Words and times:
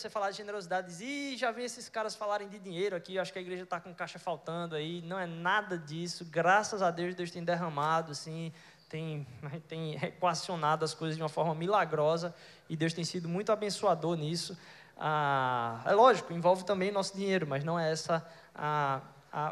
você 0.00 0.10
falar 0.10 0.30
de 0.30 0.38
generosidade, 0.38 0.92
e 1.04 1.36
já 1.36 1.50
vi 1.50 1.62
esses 1.62 1.88
caras 1.88 2.14
falarem 2.14 2.48
de 2.48 2.58
dinheiro 2.58 2.96
aqui, 2.96 3.18
acho 3.18 3.32
que 3.32 3.38
a 3.38 3.42
igreja 3.42 3.64
está 3.64 3.78
com 3.78 3.94
caixa 3.94 4.18
faltando 4.18 4.74
aí, 4.74 5.02
não 5.02 5.18
é 5.18 5.26
nada 5.26 5.76
disso, 5.76 6.24
graças 6.24 6.82
a 6.82 6.90
Deus, 6.90 7.14
Deus 7.14 7.30
tem 7.30 7.44
derramado, 7.44 8.12
assim, 8.12 8.52
tem, 8.88 9.26
tem 9.68 9.94
equacionado 10.04 10.84
as 10.84 10.94
coisas 10.94 11.16
de 11.16 11.22
uma 11.22 11.28
forma 11.28 11.54
milagrosa, 11.54 12.34
e 12.68 12.76
Deus 12.76 12.92
tem 12.92 13.04
sido 13.04 13.28
muito 13.28 13.52
abençoador 13.52 14.16
nisso. 14.16 14.58
Ah, 14.96 15.82
é 15.86 15.92
lógico, 15.92 16.32
envolve 16.32 16.64
também 16.64 16.90
nosso 16.90 17.16
dinheiro, 17.16 17.46
mas 17.46 17.64
não 17.64 17.78
é 17.78 17.90
essa 17.90 18.26
a 18.54 19.00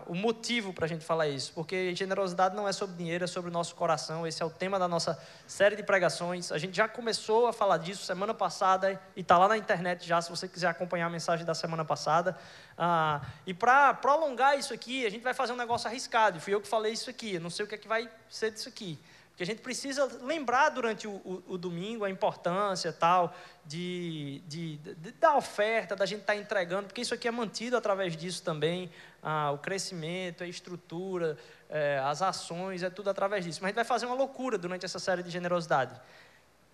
o 0.07 0.15
motivo 0.15 0.73
para 0.73 0.87
a 0.87 0.89
gente 0.89 1.05
falar 1.05 1.29
isso, 1.29 1.53
porque 1.55 1.95
generosidade 1.95 2.57
não 2.57 2.67
é 2.67 2.73
sobre 2.73 2.97
dinheiro, 2.97 3.23
é 3.23 3.27
sobre 3.27 3.49
o 3.49 3.53
nosso 3.53 3.77
coração. 3.77 4.27
Esse 4.27 4.43
é 4.43 4.47
o 4.47 4.51
tema 4.51 4.79
da 4.79 4.89
nossa 4.89 5.17
série 5.47 5.77
de 5.77 5.85
pregações. 5.85 6.51
A 6.51 6.59
gente 6.59 6.77
já 6.77 6.89
começou 6.89 7.47
a 7.47 7.53
falar 7.53 7.79
disso 7.79 8.05
semana 8.05 8.35
passada 8.35 9.01
e 9.15 9.21
está 9.21 9.39
lá 9.39 9.47
na 9.47 9.57
internet 9.57 10.07
já, 10.07 10.21
se 10.21 10.31
você 10.31 10.49
quiser 10.49 10.67
acompanhar 10.67 11.07
a 11.07 11.11
mensagem 11.11 11.47
da 11.47 11.55
semana 11.55 11.85
passada. 11.85 12.37
Ah, 12.77 13.21
e 13.47 13.55
para 13.55 13.95
prolongar 13.95 14.59
isso 14.59 14.75
aqui, 14.75 15.07
a 15.07 15.11
gente 15.11 15.23
vai 15.23 15.35
fazer 15.35 15.53
um 15.53 15.57
negócio 15.57 15.89
arriscado. 15.89 16.41
Fui 16.41 16.53
eu 16.53 16.61
que 16.61 16.69
falei 16.69 16.93
isso 16.93 17.09
aqui, 17.09 17.35
eu 17.35 17.41
não 17.41 17.51
sei 17.51 17.65
o 17.65 17.69
que, 17.69 17.77
é 17.77 17.79
que 17.79 17.89
vai 17.89 18.11
ser 18.29 18.51
disso 18.51 18.69
aqui. 18.69 18.99
Porque 19.39 19.45
a 19.45 19.47
gente 19.47 19.63
precisa 19.63 20.05
lembrar 20.23 20.71
durante 20.71 21.07
o, 21.07 21.13
o, 21.13 21.45
o 21.51 21.57
domingo 21.57 22.05
a 22.05 22.11
importância 22.11 22.93
tal 22.93 23.33
de, 23.65 24.43
de, 24.49 24.79
de, 24.79 25.13
da 25.13 25.37
oferta, 25.37 25.95
da 25.95 26.05
gente 26.05 26.23
estar 26.23 26.33
tá 26.33 26.39
entregando, 26.41 26.89
porque 26.89 27.03
isso 27.03 27.15
aqui 27.15 27.29
é 27.29 27.31
mantido 27.31 27.77
através 27.77 28.17
disso 28.17 28.43
também. 28.43 28.91
Ah, 29.23 29.51
o 29.51 29.59
crescimento, 29.59 30.45
a 30.45 30.47
estrutura, 30.47 31.37
é, 31.69 32.01
as 32.05 32.23
ações, 32.23 32.83
é 32.83 32.91
tudo 32.91 33.11
através 33.11 33.45
disso. 33.45 33.61
Mas 33.61 33.67
a 33.67 33.71
gente 33.71 33.77
vai 33.77 33.85
fazer 33.85 34.07
uma 34.07 34.15
loucura 34.15 34.57
durante 34.57 34.85
essa 34.85 34.99
série 34.99 35.23
de 35.23 35.31
generosidade. 35.31 36.01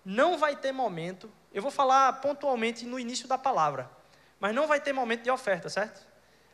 Não 0.03 0.37
vai 0.37 0.55
ter 0.55 0.71
momento, 0.71 1.31
eu 1.51 1.61
vou 1.61 1.71
falar 1.71 2.13
pontualmente 2.21 2.85
no 2.85 2.99
início 2.99 3.27
da 3.27 3.37
palavra, 3.37 3.89
mas 4.39 4.53
não 4.53 4.67
vai 4.67 4.79
ter 4.79 4.93
momento 4.93 5.23
de 5.23 5.31
oferta, 5.31 5.67
certo? 5.67 6.05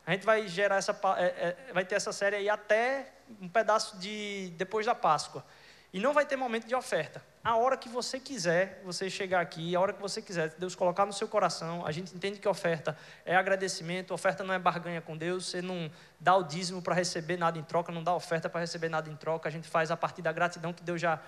A 0.06 0.12
gente 0.12 0.24
vai 0.24 0.48
gerar 0.48 0.76
essa, 0.76 0.98
é, 1.18 1.24
é, 1.68 1.72
vai 1.72 1.84
ter 1.84 1.94
essa 1.94 2.12
série 2.12 2.36
aí 2.36 2.48
até 2.48 3.12
um 3.40 3.48
pedaço 3.48 3.98
de 3.98 4.52
depois 4.56 4.86
da 4.86 4.94
Páscoa. 4.94 5.44
E 5.92 6.00
não 6.00 6.12
vai 6.12 6.26
ter 6.26 6.36
momento 6.36 6.66
de 6.66 6.74
oferta. 6.74 7.22
A 7.44 7.56
hora 7.56 7.76
que 7.76 7.88
você 7.88 8.20
quiser, 8.20 8.80
você 8.84 9.10
chegar 9.10 9.40
aqui, 9.40 9.74
a 9.74 9.80
hora 9.80 9.92
que 9.92 10.00
você 10.00 10.22
quiser, 10.22 10.50
Deus 10.58 10.76
colocar 10.76 11.04
no 11.04 11.12
seu 11.12 11.26
coração, 11.26 11.84
a 11.84 11.90
gente 11.90 12.14
entende 12.14 12.38
que 12.38 12.46
oferta 12.46 12.96
é 13.24 13.34
agradecimento, 13.34 14.14
oferta 14.14 14.44
não 14.44 14.54
é 14.54 14.60
barganha 14.60 15.00
com 15.00 15.16
Deus, 15.16 15.46
você 15.46 15.60
não 15.60 15.90
dá 16.20 16.36
o 16.36 16.44
dízimo 16.44 16.80
para 16.80 16.94
receber 16.94 17.36
nada 17.36 17.58
em 17.58 17.64
troca, 17.64 17.90
não 17.90 18.04
dá 18.04 18.14
oferta 18.14 18.48
para 18.48 18.60
receber 18.60 18.88
nada 18.88 19.10
em 19.10 19.16
troca, 19.16 19.48
a 19.48 19.52
gente 19.52 19.66
faz 19.66 19.90
a 19.90 19.96
partir 19.96 20.22
da 20.22 20.30
gratidão 20.30 20.72
que 20.72 20.84
Deus 20.84 21.00
já, 21.00 21.20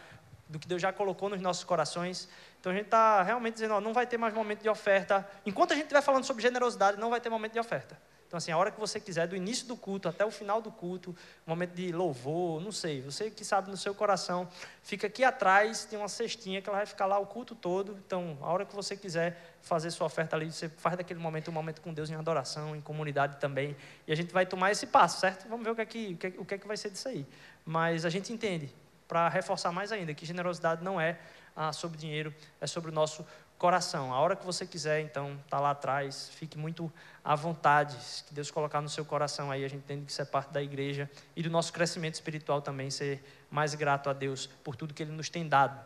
do 0.49 0.57
que 0.57 0.69
Deus 0.69 0.81
já 0.81 0.93
colocou 0.93 1.29
nos 1.29 1.41
nossos 1.41 1.65
corações. 1.65 2.29
Então 2.61 2.71
a 2.71 2.75
gente 2.77 2.85
está 2.85 3.21
realmente 3.25 3.55
dizendo, 3.55 3.75
ó, 3.75 3.81
não 3.81 3.93
vai 3.93 4.07
ter 4.07 4.17
mais 4.17 4.33
momento 4.33 4.63
de 4.63 4.69
oferta. 4.69 5.29
Enquanto 5.45 5.73
a 5.73 5.75
gente 5.75 5.87
estiver 5.87 6.01
falando 6.01 6.23
sobre 6.23 6.45
generosidade, 6.45 6.97
não 6.97 7.11
vai 7.11 7.21
ter 7.21 7.29
momento 7.29 7.55
de 7.55 7.59
oferta. 7.59 7.99
Então, 8.35 8.39
assim, 8.39 8.51
a 8.51 8.59
hora 8.59 8.73
que 8.73 8.81
você 8.81 8.99
quiser, 8.99 9.29
do 9.29 9.37
início 9.37 9.65
do 9.69 9.77
culto 9.77 10.09
até 10.09 10.27
o 10.27 10.31
final 10.33 10.61
do 10.61 10.69
culto, 10.69 11.15
momento 11.47 11.73
de 11.73 11.93
louvor, 11.93 12.61
não 12.61 12.73
sei, 12.73 13.01
você 13.01 13.31
que 13.31 13.45
sabe 13.45 13.71
no 13.71 13.77
seu 13.77 13.95
coração, 13.95 14.49
fica 14.83 15.07
aqui 15.07 15.23
atrás, 15.23 15.85
tem 15.85 15.97
uma 15.97 16.09
cestinha 16.09 16.61
que 16.61 16.69
ela 16.69 16.79
vai 16.79 16.87
ficar 16.87 17.07
lá 17.07 17.17
o 17.17 17.27
culto 17.27 17.55
todo. 17.55 17.97
Então, 18.05 18.37
a 18.43 18.51
hora 18.51 18.67
que 18.67 18.75
você 18.75 18.97
quiser 18.97 19.55
fazer 19.63 19.93
sua 19.93 20.09
oferta 20.09 20.35
ali, 20.35 20.51
você 20.51 20.69
faz 20.69 20.97
daquele 20.97 21.21
momento 21.21 21.49
um 21.49 21.55
momento 21.55 21.81
com 21.81 21.95
Deus 21.95 22.11
em 22.11 22.17
adoração, 22.17 22.75
em 22.75 22.81
comunidade 22.81 23.37
também. 23.37 23.77
E 24.05 24.11
a 24.11 24.17
gente 24.17 24.33
vai 24.33 24.45
tomar 24.45 24.73
esse 24.73 24.89
passo, 24.89 25.21
certo? 25.21 25.49
Vamos 25.49 25.65
ver 25.65 25.71
o 25.71 25.77
que 25.77 25.83
é 25.83 25.87
que, 25.87 26.13
o 26.37 26.45
que, 26.45 26.55
é, 26.55 26.59
que, 26.59 26.65
é 26.65 26.67
vai 26.67 26.77
ser 26.77 26.91
disso 26.91 27.07
aí. 27.07 27.25
Mas 27.65 28.05
a 28.05 28.11
gente 28.11 28.33
entende, 28.33 28.69
para 29.07 29.29
reforçar 29.29 29.71
mais 29.71 29.93
ainda, 29.93 30.13
que 30.13 30.27
generosidade 30.27 30.83
não 30.83 31.01
é 31.01 31.21
ah, 31.55 31.73
sobre 31.73 31.97
dinheiro, 31.97 32.35
é 32.61 32.67
sobre 32.67 32.91
o 32.91 32.93
nosso 32.93 33.25
coração. 33.59 34.13
A 34.13 34.19
hora 34.19 34.37
que 34.37 34.45
você 34.45 34.67
quiser, 34.67 35.01
então, 35.01 35.39
está 35.45 35.59
lá 35.59 35.71
atrás, 35.71 36.31
fique 36.35 36.59
muito 36.59 36.93
à 37.25 37.35
vontade. 37.35 37.97
Que 38.27 38.35
Deus 38.35 38.51
colocar 38.51 38.81
no 38.81 38.89
seu 38.89 39.05
coração 39.05 39.51
aí, 39.51 39.65
a 39.65 39.69
gente 39.69 39.81
entende 39.81 40.05
que 40.07 40.13
isso 40.13 40.23
é 40.23 40.25
parte 40.25 40.53
da 40.53 40.63
igreja 40.63 41.11
e 41.35 41.43
do 41.43 41.51
nosso 41.51 41.73
crescimento 41.73 42.15
espiritual 42.15 42.61
também, 42.61 42.91
ser 42.91 43.25
mais 43.51 43.75
grato 43.75 44.11
a 44.11 44.13
Deus 44.13 44.47
por 44.63 44.77
tudo 44.77 44.93
que 44.93 45.03
Ele 45.03 45.13
nos 45.13 45.29
tem 45.29 45.49
dado. 45.49 45.81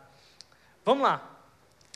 Vamos 0.83 1.03
lá. 1.03 1.37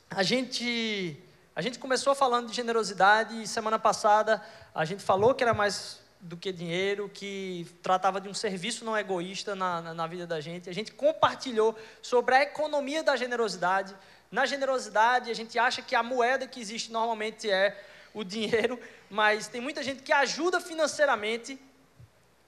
A 0.10 0.22
gente, 0.22 1.20
a 1.56 1.62
gente 1.62 1.80
começou 1.80 2.14
falando 2.14 2.50
de 2.50 2.56
generosidade 2.56 3.42
e 3.42 3.48
semana 3.48 3.80
passada 3.80 4.42
a 4.76 4.86
gente 4.86 5.04
falou 5.04 5.34
que 5.34 5.44
era 5.44 5.54
mais 5.54 6.02
do 6.24 6.38
que 6.38 6.54
dinheiro, 6.54 7.10
que 7.14 7.68
tratava 7.82 8.22
de 8.22 8.30
um 8.30 8.34
serviço 8.34 8.86
não 8.86 8.98
egoísta 8.98 9.56
na, 9.56 9.82
na, 9.82 9.94
na 9.94 10.08
vida 10.08 10.26
da 10.26 10.40
gente. 10.40 10.70
A 10.70 10.74
gente 10.74 10.94
compartilhou 10.94 11.78
sobre 12.02 12.34
a 12.34 12.44
economia 12.44 13.04
da 13.04 13.16
generosidade 13.18 13.94
na 14.34 14.48
generosidade, 14.48 15.30
a 15.30 15.34
gente 15.36 15.60
acha 15.60 15.84
que 15.84 15.94
a 15.94 16.02
moeda 16.02 16.48
que 16.48 16.60
existe 16.60 16.92
normalmente 16.92 17.48
é 17.52 17.80
o 18.16 18.24
dinheiro, 18.24 18.80
mas 19.08 19.48
tem 19.48 19.62
muita 19.62 19.84
gente 19.84 20.02
que 20.02 20.12
ajuda 20.12 20.60
financeiramente, 20.60 21.62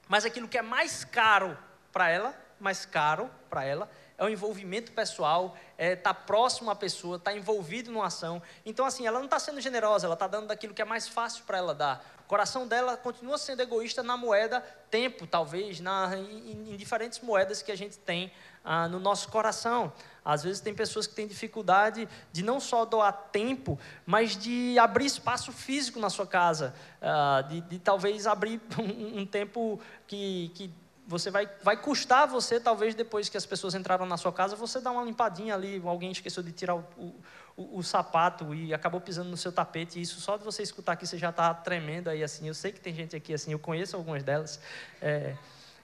mas 0.08 0.26
aquilo 0.26 0.48
que 0.48 0.58
é 0.58 0.64
mais 0.64 1.06
caro 1.06 1.56
para 1.92 2.10
ela, 2.10 2.36
mais 2.60 2.88
caro 2.88 3.30
para 3.52 3.64
ela, 3.64 3.88
é 4.18 4.26
o 4.26 4.30
envolvimento 4.30 4.94
pessoal, 4.94 5.56
é 5.78 5.94
estar 5.94 6.16
tá 6.16 6.20
próximo 6.20 6.72
à 6.72 6.76
pessoa, 6.76 7.18
estar 7.18 7.30
tá 7.30 7.38
envolvido 7.38 7.92
numa 7.92 8.08
ação. 8.08 8.42
Então, 8.66 8.84
assim, 8.84 9.06
ela 9.06 9.20
não 9.20 9.26
está 9.26 9.38
sendo 9.38 9.62
generosa, 9.62 10.08
ela 10.08 10.16
está 10.16 10.26
dando 10.26 10.48
daquilo 10.48 10.74
que 10.74 10.82
é 10.82 10.86
mais 10.86 11.08
fácil 11.08 11.44
para 11.44 11.60
ela 11.60 11.76
dar. 11.76 12.04
O 12.22 12.28
coração 12.28 12.68
dela 12.68 12.98
continua 12.98 13.38
sendo 13.38 13.62
egoísta 13.62 14.02
na 14.02 14.18
moeda 14.18 14.60
tempo, 14.90 15.28
talvez, 15.28 15.80
na, 15.80 16.18
em, 16.18 16.74
em 16.74 16.76
diferentes 16.76 17.20
moedas 17.20 17.62
que 17.62 17.72
a 17.72 17.78
gente 17.78 18.00
tem 18.00 18.32
ah, 18.64 18.88
no 18.88 19.00
nosso 19.00 19.30
coração. 19.30 19.94
Às 20.26 20.44
vezes 20.44 20.60
tem 20.60 20.74
pessoas 20.74 21.06
que 21.06 21.14
têm 21.14 21.28
dificuldade 21.28 22.10
de 22.34 22.44
não 22.44 22.60
só 22.60 22.84
doar 22.84 23.14
tempo, 23.32 23.78
mas 24.08 24.36
de 24.36 24.78
abrir 24.80 25.06
espaço 25.06 25.52
físico 25.52 26.00
na 26.00 26.10
sua 26.10 26.26
casa, 26.26 26.74
ah, 27.00 27.46
de, 27.48 27.62
de, 27.62 27.78
talvez 27.78 28.26
abrir 28.26 28.60
um, 28.80 29.24
tempo 29.24 29.80
que, 30.08 30.52
que 30.56 30.74
você 31.08 31.30
vai, 31.30 31.48
vai 31.62 31.78
custar 31.78 32.28
você, 32.28 32.60
talvez 32.60 32.96
depois 32.96 33.30
que 33.30 33.38
as 33.38 33.46
pessoas 33.46 33.76
entraram 33.76 34.08
na 34.08 34.18
sua 34.18 34.34
casa, 34.34 34.56
você 34.56 34.82
dá 34.82 34.90
uma 34.90 35.04
limpadinha 35.04 35.54
ali, 35.54 35.80
alguém 35.86 36.12
esqueceu 36.12 36.42
de 36.42 36.52
tirar 36.52 36.76
o, 36.76 36.84
o, 36.98 37.16
o, 37.56 37.78
o 37.78 37.84
sapato 37.84 38.56
e 38.56 38.74
acabou 38.74 39.00
pisando 39.00 39.30
no 39.30 39.38
seu 39.38 39.52
tapete, 39.52 40.00
e 40.00 40.02
isso 40.02 40.20
só 40.20 40.38
de 40.38 40.44
você 40.44 40.64
escutar 40.64 40.94
aqui 40.94 41.06
você 41.06 41.20
já 41.20 41.30
está 41.30 41.54
tremendo 41.54 42.10
aí 42.10 42.24
assim. 42.24 42.48
Eu 42.48 42.56
sei 42.56 42.72
que 42.72 42.80
tem 42.80 42.96
gente 42.96 43.16
aqui 43.16 43.32
assim, 43.32 43.52
eu 43.52 43.60
conheço 43.60 43.96
algumas 43.96 44.24
delas. 44.24 44.60
É, 45.00 45.36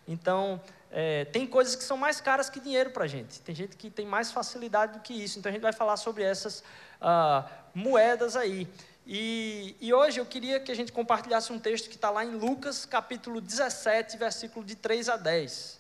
então, 0.08 0.60
é, 0.92 1.24
tem 1.26 1.48
coisas 1.48 1.74
que 1.74 1.84
são 1.84 1.96
mais 1.96 2.20
caras 2.20 2.50
que 2.50 2.60
dinheiro 2.60 2.92
para 2.92 3.06
a 3.06 3.08
gente. 3.08 3.40
Tem 3.40 3.56
gente 3.56 3.78
que 3.78 3.90
tem 3.90 4.06
mais 4.06 4.32
facilidade 4.32 4.94
do 4.94 5.00
que 5.00 5.14
isso. 5.14 5.40
Então 5.40 5.50
a 5.50 5.54
gente 5.54 5.62
vai 5.62 5.72
falar 5.72 5.96
sobre 5.96 6.24
essas 6.24 6.64
ah, 7.00 7.50
moedas 7.74 8.36
aí. 8.36 8.68
E, 9.08 9.76
e, 9.80 9.94
hoje 9.94 10.20
eu 10.20 10.26
queria 10.26 10.60
que 10.60 10.72
a 10.72 10.76
gente 10.76 10.92
compartilhasse 10.92 11.52
um 11.52 11.60
texto 11.60 11.90
que 11.90 11.96
está 11.96 12.10
lá 12.10 12.24
em 12.24 12.36
Lucas, 12.36 12.86
capítulo 12.86 13.42
17, 13.42 14.18
versículo 14.18 14.66
de 14.66 14.76
3 14.76 15.10
a 15.10 15.18
10. 15.18 15.80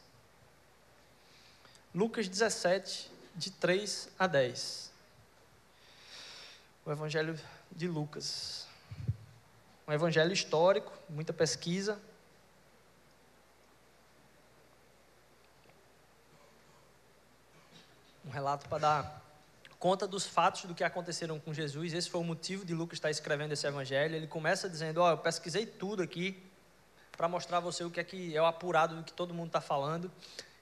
Lucas 1.93 2.27
17, 2.27 3.11
de 3.35 3.51
3 3.51 4.09
a 4.17 4.27
10. 4.27 4.91
O 6.85 6.91
Evangelho 6.91 7.39
de 7.71 7.87
Lucas. 7.87 8.65
Um 9.87 9.93
evangelho 9.93 10.31
histórico, 10.31 10.91
muita 11.09 11.33
pesquisa, 11.33 11.99
relato 18.31 18.67
para 18.67 18.77
dar 18.79 19.21
conta 19.77 20.07
dos 20.07 20.25
fatos 20.25 20.65
do 20.65 20.75
que 20.75 20.83
aconteceram 20.83 21.39
com 21.39 21.53
Jesus. 21.53 21.93
Esse 21.93 22.09
foi 22.09 22.21
o 22.21 22.23
motivo 22.23 22.65
de 22.65 22.73
Lucas 22.73 22.97
estar 22.97 23.09
escrevendo 23.09 23.51
esse 23.51 23.65
evangelho. 23.67 24.15
Ele 24.15 24.27
começa 24.27 24.69
dizendo: 24.69 25.01
Ó, 25.01 25.07
oh, 25.07 25.11
eu 25.11 25.17
pesquisei 25.17 25.65
tudo 25.65 26.01
aqui 26.01 26.41
para 27.15 27.27
mostrar 27.27 27.57
a 27.57 27.59
você 27.59 27.83
o 27.83 27.91
que 27.91 27.99
é 27.99 28.03
que 28.03 28.35
é 28.35 28.41
o 28.41 28.45
apurado 28.45 28.95
do 28.95 29.03
que 29.03 29.13
todo 29.13 29.33
mundo 29.33 29.47
está 29.47 29.61
falando. 29.61 30.11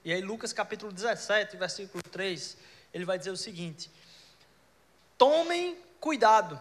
E 0.03 0.11
aí, 0.11 0.21
Lucas 0.21 0.51
capítulo 0.53 0.91
17, 0.91 1.57
versículo 1.57 2.01
3, 2.01 2.57
ele 2.93 3.05
vai 3.05 3.17
dizer 3.17 3.31
o 3.31 3.37
seguinte: 3.37 3.91
Tomem 5.17 5.77
cuidado. 5.99 6.59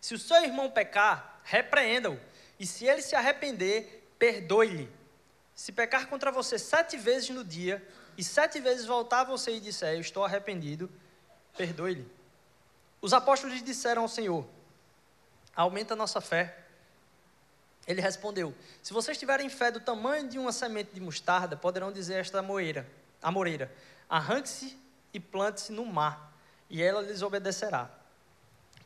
Se 0.00 0.14
o 0.14 0.18
seu 0.18 0.44
irmão 0.44 0.70
pecar, 0.70 1.40
repreenda-o. 1.44 2.20
E 2.60 2.66
se 2.66 2.84
ele 2.84 3.00
se 3.00 3.16
arrepender, 3.16 4.06
perdoe-lhe. 4.18 4.88
Se 5.54 5.72
pecar 5.72 6.08
contra 6.08 6.30
você 6.30 6.58
sete 6.58 6.96
vezes 6.98 7.30
no 7.30 7.42
dia, 7.42 7.82
e 8.16 8.24
sete 8.24 8.60
vezes 8.60 8.86
voltar 8.86 9.20
a 9.20 9.24
você 9.24 9.56
e 9.56 9.60
disser: 9.60 9.94
Eu 9.94 10.00
estou 10.00 10.24
arrependido, 10.24 10.90
perdoe-lhe. 11.56 12.06
Os 13.00 13.12
apóstolos 13.12 13.62
disseram 13.62 14.02
ao 14.02 14.08
Senhor: 14.08 14.46
Aumenta 15.54 15.94
a 15.94 15.96
nossa 15.96 16.20
fé. 16.20 16.58
Ele 17.86 18.00
respondeu: 18.00 18.54
Se 18.82 18.92
vocês 18.92 19.18
tiverem 19.18 19.48
fé 19.48 19.70
do 19.70 19.80
tamanho 19.80 20.28
de 20.28 20.38
uma 20.38 20.52
semente 20.52 20.92
de 20.94 21.00
mostarda, 21.00 21.56
poderão 21.56 21.92
dizer 21.92 22.14
esta 22.14 22.42
moeira, 22.42 22.88
a 23.22 23.30
moreira: 23.30 23.72
Arranque-se 24.08 24.78
e 25.12 25.20
plante-se 25.20 25.72
no 25.72 25.84
mar, 25.84 26.32
e 26.70 26.82
ela 26.82 27.02
lhes 27.02 27.22
obedecerá. 27.22 27.90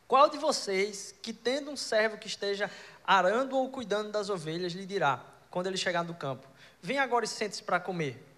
Qual 0.07 0.29
de 0.29 0.37
vocês, 0.37 1.13
que 1.21 1.31
tendo 1.31 1.71
um 1.71 1.77
servo 1.77 2.17
que 2.17 2.27
esteja 2.27 2.69
arando 3.05 3.55
ou 3.55 3.69
cuidando 3.69 4.11
das 4.11 4.29
ovelhas, 4.29 4.73
lhe 4.73 4.85
dirá, 4.85 5.23
quando 5.49 5.67
ele 5.67 5.77
chegar 5.77 6.03
no 6.03 6.13
campo: 6.13 6.47
Vem 6.81 6.99
agora 6.99 7.25
e 7.25 7.27
sente-se 7.27 7.63
para 7.63 7.79
comer? 7.79 8.28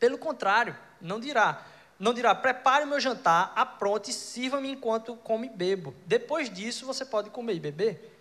Pelo 0.00 0.18
contrário, 0.18 0.74
não 1.00 1.20
dirá: 1.20 1.64
não 1.98 2.14
dirá, 2.14 2.34
prepare 2.34 2.84
o 2.84 2.88
meu 2.88 2.98
jantar, 2.98 3.52
apronte 3.54 4.10
sirva-me 4.10 4.70
enquanto 4.70 5.14
come 5.16 5.48
e 5.48 5.50
bebo. 5.50 5.94
Depois 6.06 6.48
disso 6.48 6.86
você 6.86 7.04
pode 7.04 7.28
comer 7.28 7.54
e 7.54 7.60
beber. 7.60 8.18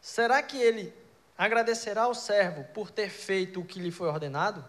Será 0.00 0.42
que 0.42 0.58
ele 0.58 0.92
agradecerá 1.38 2.02
ao 2.02 2.14
servo 2.14 2.64
por 2.74 2.90
ter 2.90 3.08
feito 3.08 3.60
o 3.60 3.64
que 3.64 3.78
lhe 3.78 3.92
foi 3.92 4.08
ordenado? 4.08 4.64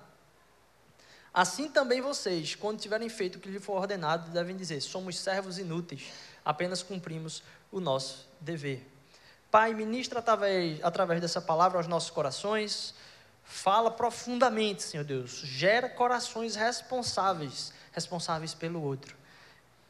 Assim 1.33 1.67
também 1.67 1.99
vocês, 1.99 2.53
quando 2.53 2.79
tiverem 2.79 3.09
feito 3.09 3.37
o 3.37 3.39
que 3.39 3.49
lhe 3.49 3.59
for 3.59 3.73
ordenado, 3.73 4.29
devem 4.29 4.55
dizer: 4.55 4.79
somos 4.81 5.17
servos 5.17 5.57
inúteis, 5.57 6.13
apenas 6.45 6.83
cumprimos 6.83 7.41
o 7.71 7.79
nosso 7.79 8.29
dever. 8.39 8.87
Pai, 9.49 9.73
ministra 9.73 10.19
através, 10.19 10.79
através 10.83 11.19
dessa 11.19 11.41
palavra 11.41 11.79
aos 11.79 11.87
nossos 11.87 12.11
corações, 12.11 12.93
fala 13.43 13.91
profundamente, 13.91 14.83
Senhor 14.83 15.03
Deus, 15.03 15.31
gera 15.31 15.89
corações 15.89 16.55
responsáveis 16.55 17.73
responsáveis 17.93 18.53
pelo 18.53 18.81
outro. 18.81 19.15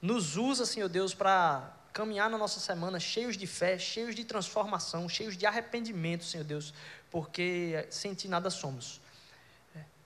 Nos 0.01 0.35
usa, 0.35 0.65
Senhor 0.65 0.89
Deus, 0.89 1.13
para 1.13 1.71
caminhar 1.93 2.29
na 2.29 2.37
nossa 2.37 2.59
semana 2.59 2.99
cheios 2.99 3.37
de 3.37 3.47
fé, 3.47 3.79
cheios 3.79 4.13
de 4.13 4.25
transformação, 4.25 5.07
cheios 5.07 5.37
de 5.37 5.45
arrependimento, 5.45 6.25
Senhor 6.25 6.43
Deus, 6.43 6.73
porque 7.09 7.87
sem 7.89 8.13
Ti 8.13 8.27
nada 8.27 8.49
somos. 8.49 8.99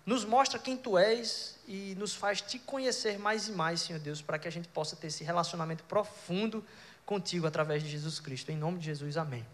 Nos 0.05 0.23
mostra 0.23 0.59
quem 0.59 0.77
Tu 0.77 0.97
és 0.97 1.57
e 1.67 1.95
nos 1.97 2.13
faz 2.13 2.39
Te 2.39 2.59
conhecer 2.59 3.17
mais 3.17 3.47
e 3.47 3.51
mais, 3.51 3.81
Senhor 3.81 3.99
Deus, 3.99 4.21
para 4.21 4.37
que 4.37 4.47
a 4.47 4.51
gente 4.51 4.67
possa 4.67 4.95
ter 4.95 5.07
esse 5.07 5.23
relacionamento 5.23 5.83
profundo 5.85 6.63
contigo 7.05 7.47
através 7.47 7.81
de 7.81 7.89
Jesus 7.89 8.19
Cristo. 8.19 8.51
Em 8.51 8.57
nome 8.57 8.79
de 8.79 8.85
Jesus, 8.85 9.17
amém. 9.17 9.45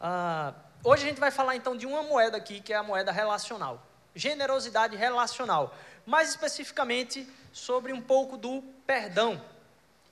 Ah, 0.00 0.52
hoje 0.84 1.04
a 1.04 1.08
gente 1.08 1.18
vai 1.18 1.30
falar 1.30 1.56
então 1.56 1.76
de 1.76 1.86
uma 1.86 2.02
moeda 2.02 2.36
aqui, 2.36 2.60
que 2.60 2.72
é 2.72 2.76
a 2.76 2.82
moeda 2.82 3.10
relacional. 3.10 3.84
Generosidade 4.14 4.96
relacional. 4.96 5.74
Mais 6.06 6.28
especificamente, 6.28 7.28
sobre 7.52 7.92
um 7.92 8.00
pouco 8.00 8.36
do 8.36 8.62
perdão. 8.86 9.40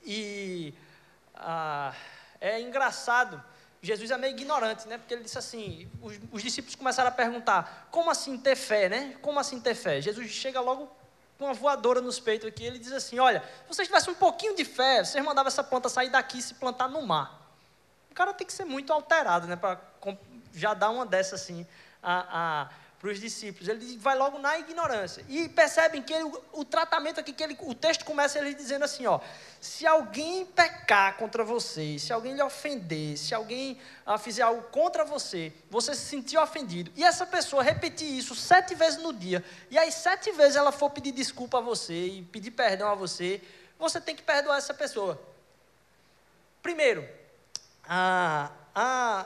E 0.03 0.73
ah, 1.35 1.93
é 2.41 2.59
engraçado, 2.59 3.41
Jesus 3.81 4.11
é 4.11 4.17
meio 4.17 4.31
ignorante, 4.31 4.87
né? 4.87 4.97
Porque 4.97 5.13
ele 5.13 5.23
disse 5.23 5.37
assim: 5.37 5.91
os, 6.01 6.17
os, 6.31 6.41
discípulos 6.41 6.73
começaram 6.75 7.09
a 7.09 7.11
perguntar, 7.11 7.89
como 7.91 8.09
assim 8.09 8.37
ter 8.37 8.55
fé, 8.55 8.87
né? 8.87 9.15
Como 9.21 9.37
assim 9.39 9.59
ter 9.59 9.75
fé? 9.75 9.99
Jesus 9.99 10.29
chega 10.31 10.61
logo 10.61 10.89
com 11.37 11.45
uma 11.45 11.53
voadora 11.53 11.99
nos 11.99 12.19
peitos 12.19 12.47
aqui, 12.47 12.63
ele 12.63 12.79
diz 12.79 12.93
assim: 12.93 13.19
Olha, 13.19 13.41
se 13.41 13.67
vocês 13.67 13.87
tivessem 13.87 14.13
um 14.13 14.15
pouquinho 14.15 14.55
de 14.55 14.63
fé, 14.63 15.03
vocês 15.03 15.23
mandavam 15.23 15.49
essa 15.49 15.63
planta 15.63 15.89
sair 15.89 16.09
daqui 16.09 16.39
e 16.39 16.41
se 16.41 16.53
plantar 16.53 16.87
no 16.87 17.01
mar. 17.01 17.41
O 18.09 18.13
cara 18.13 18.33
tem 18.33 18.47
que 18.47 18.53
ser 18.53 18.63
muito 18.63 18.93
alterado, 18.93 19.47
né? 19.47 19.57
Para 19.57 19.75
já 20.53 20.73
dar 20.73 20.89
uma 20.89 21.05
dessa 21.05 21.35
assim. 21.35 21.65
A, 22.01 22.27
a, 22.29 22.69
para 23.03 23.11
os 23.11 23.19
discípulos. 23.19 23.67
Ele 23.67 23.97
vai 23.97 24.17
logo 24.17 24.39
na 24.39 24.57
ignorância. 24.57 25.25
E 25.27 25.49
percebem 25.49 26.01
que 26.01 26.13
ele, 26.13 26.31
o 26.53 26.63
tratamento 26.63 27.19
aqui, 27.19 27.33
que 27.33 27.43
ele, 27.43 27.57
o 27.59 27.75
texto 27.75 28.05
começa 28.05 28.39
ele 28.39 28.53
dizendo 28.53 28.85
assim: 28.85 29.05
ó, 29.05 29.19
se 29.59 29.85
alguém 29.85 30.45
pecar 30.45 31.17
contra 31.17 31.43
você, 31.43 31.99
se 31.99 32.13
alguém 32.13 32.33
lhe 32.33 32.41
ofender, 32.41 33.17
se 33.17 33.35
alguém 33.35 33.77
ah, 34.05 34.17
fizer 34.17 34.43
algo 34.43 34.61
contra 34.69 35.03
você, 35.03 35.51
você 35.69 35.93
se 35.93 36.05
sentiu 36.05 36.41
ofendido, 36.41 36.93
e 36.95 37.03
essa 37.03 37.25
pessoa 37.25 37.61
repetir 37.61 38.07
isso 38.07 38.33
sete 38.35 38.73
vezes 38.73 39.03
no 39.03 39.11
dia, 39.11 39.43
e 39.69 39.77
aí 39.77 39.91
sete 39.91 40.31
vezes 40.31 40.55
ela 40.55 40.71
for 40.71 40.89
pedir 40.89 41.11
desculpa 41.11 41.57
a 41.57 41.61
você 41.61 42.05
e 42.07 42.21
pedir 42.21 42.51
perdão 42.51 42.87
a 42.87 42.95
você, 42.95 43.41
você 43.77 43.99
tem 43.99 44.15
que 44.15 44.23
perdoar 44.23 44.57
essa 44.57 44.73
pessoa. 44.73 45.21
Primeiro, 46.61 47.05
ah, 47.85 48.49
ah, 48.73 49.25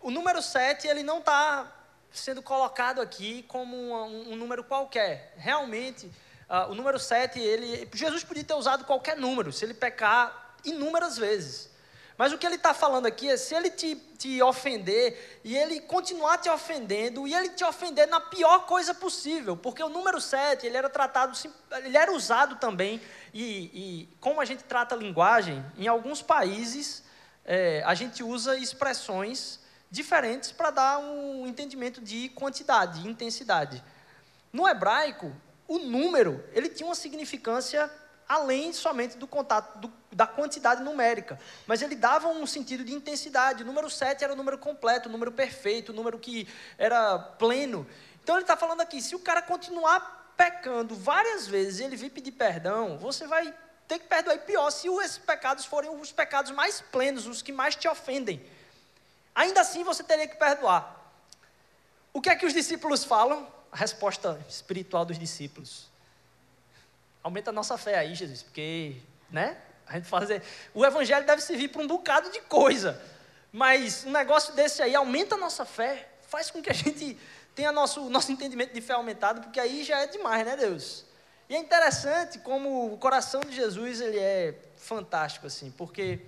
o 0.00 0.10
número 0.10 0.40
sete 0.42 0.86
ele 0.86 1.02
não 1.02 1.18
está 1.18 1.78
sendo 2.12 2.42
colocado 2.42 3.00
aqui 3.00 3.42
como 3.44 3.76
um, 3.76 4.32
um 4.32 4.36
número 4.36 4.64
qualquer. 4.64 5.34
Realmente, 5.36 6.06
uh, 6.48 6.70
o 6.70 6.74
número 6.74 6.98
7, 6.98 7.38
ele, 7.38 7.88
Jesus 7.92 8.24
podia 8.24 8.44
ter 8.44 8.54
usado 8.54 8.84
qualquer 8.84 9.16
número, 9.16 9.52
se 9.52 9.64
ele 9.64 9.74
pecar 9.74 10.54
inúmeras 10.64 11.16
vezes. 11.16 11.70
Mas 12.16 12.32
o 12.32 12.38
que 12.38 12.44
ele 12.44 12.56
está 12.56 12.74
falando 12.74 13.06
aqui 13.06 13.28
é 13.30 13.36
se 13.36 13.54
ele 13.54 13.70
te, 13.70 13.94
te 13.94 14.42
ofender 14.42 15.40
e 15.44 15.56
ele 15.56 15.80
continuar 15.80 16.38
te 16.38 16.50
ofendendo 16.50 17.28
e 17.28 17.34
ele 17.34 17.50
te 17.50 17.62
ofender 17.62 18.08
na 18.08 18.20
pior 18.20 18.66
coisa 18.66 18.92
possível, 18.92 19.56
porque 19.56 19.80
o 19.80 19.88
número 19.88 20.20
7 20.20 20.66
ele 20.66 20.76
era 20.76 20.90
tratado, 20.90 21.38
ele 21.84 21.96
era 21.96 22.10
usado 22.12 22.56
também, 22.56 23.00
e, 23.32 23.70
e 23.72 24.16
como 24.18 24.40
a 24.40 24.44
gente 24.44 24.64
trata 24.64 24.96
a 24.96 24.98
linguagem, 24.98 25.64
em 25.76 25.86
alguns 25.86 26.20
países 26.20 27.04
é, 27.44 27.84
a 27.86 27.94
gente 27.94 28.24
usa 28.24 28.58
expressões 28.58 29.60
diferentes 29.90 30.52
para 30.52 30.70
dar 30.70 30.98
um 30.98 31.46
entendimento 31.46 32.00
de 32.00 32.28
quantidade, 32.30 33.02
de 33.02 33.08
intensidade. 33.08 33.82
No 34.52 34.68
hebraico, 34.68 35.32
o 35.66 35.78
número 35.78 36.44
ele 36.52 36.68
tinha 36.68 36.86
uma 36.86 36.94
significância 36.94 37.90
além 38.28 38.72
somente 38.72 39.16
do 39.16 39.26
contato 39.26 39.78
do, 39.78 39.92
da 40.12 40.26
quantidade 40.26 40.82
numérica, 40.82 41.40
mas 41.66 41.80
ele 41.80 41.94
dava 41.94 42.28
um 42.28 42.46
sentido 42.46 42.84
de 42.84 42.92
intensidade. 42.92 43.62
O 43.62 43.66
número 43.66 43.88
7 43.88 44.22
era 44.22 44.32
o 44.32 44.36
número 44.36 44.58
completo, 44.58 45.08
o 45.08 45.12
número 45.12 45.32
perfeito, 45.32 45.90
o 45.90 45.94
número 45.94 46.18
que 46.18 46.46
era 46.76 47.18
pleno. 47.18 47.86
Então 48.22 48.36
ele 48.36 48.42
está 48.44 48.56
falando 48.56 48.82
aqui: 48.82 49.00
se 49.00 49.14
o 49.14 49.18
cara 49.18 49.40
continuar 49.40 50.34
pecando 50.36 50.94
várias 50.94 51.46
vezes 51.46 51.80
e 51.80 51.84
ele 51.84 51.96
vir 51.96 52.10
pedir 52.10 52.32
perdão, 52.32 52.98
você 52.98 53.26
vai 53.26 53.54
ter 53.88 53.98
que 53.98 54.06
perdoar. 54.06 54.36
E 54.36 54.40
pior, 54.40 54.70
se 54.70 54.88
esses 54.88 55.18
pecados 55.18 55.64
forem 55.64 55.90
os 55.90 56.12
pecados 56.12 56.50
mais 56.50 56.80
plenos, 56.80 57.26
os 57.26 57.40
que 57.40 57.50
mais 57.50 57.74
te 57.74 57.88
ofendem. 57.88 58.44
Ainda 59.38 59.60
assim 59.60 59.84
você 59.84 60.02
teria 60.02 60.26
que 60.26 60.34
perdoar. 60.34 61.12
O 62.12 62.20
que 62.20 62.28
é 62.28 62.34
que 62.34 62.44
os 62.44 62.52
discípulos 62.52 63.04
falam? 63.04 63.46
A 63.70 63.76
resposta 63.76 64.36
espiritual 64.48 65.04
dos 65.04 65.16
discípulos. 65.16 65.86
Aumenta 67.22 67.50
a 67.50 67.52
nossa 67.52 67.78
fé 67.78 67.96
aí, 67.96 68.16
Jesus, 68.16 68.42
porque, 68.42 68.96
né? 69.30 69.56
A 69.86 69.92
gente 69.92 70.08
fazer. 70.08 70.42
O 70.74 70.84
evangelho 70.84 71.24
deve 71.24 71.40
servir 71.40 71.68
para 71.68 71.80
um 71.80 71.86
bocado 71.86 72.32
de 72.32 72.40
coisa. 72.40 73.00
Mas 73.52 74.04
um 74.04 74.10
negócio 74.10 74.54
desse 74.54 74.82
aí 74.82 74.96
aumenta 74.96 75.36
a 75.36 75.38
nossa 75.38 75.64
fé, 75.64 76.08
faz 76.22 76.50
com 76.50 76.60
que 76.60 76.70
a 76.70 76.74
gente 76.74 77.16
tenha 77.54 77.70
nosso, 77.70 78.10
nosso 78.10 78.32
entendimento 78.32 78.74
de 78.74 78.80
fé 78.80 78.94
aumentado, 78.94 79.40
porque 79.40 79.60
aí 79.60 79.84
já 79.84 80.00
é 80.00 80.08
demais, 80.08 80.44
né, 80.44 80.56
Deus? 80.56 81.04
E 81.48 81.54
é 81.54 81.58
interessante 81.60 82.40
como 82.40 82.92
o 82.92 82.98
coração 82.98 83.40
de 83.42 83.54
Jesus 83.54 84.00
ele 84.00 84.18
é 84.18 84.58
fantástico, 84.76 85.46
assim, 85.46 85.70
porque 85.70 86.26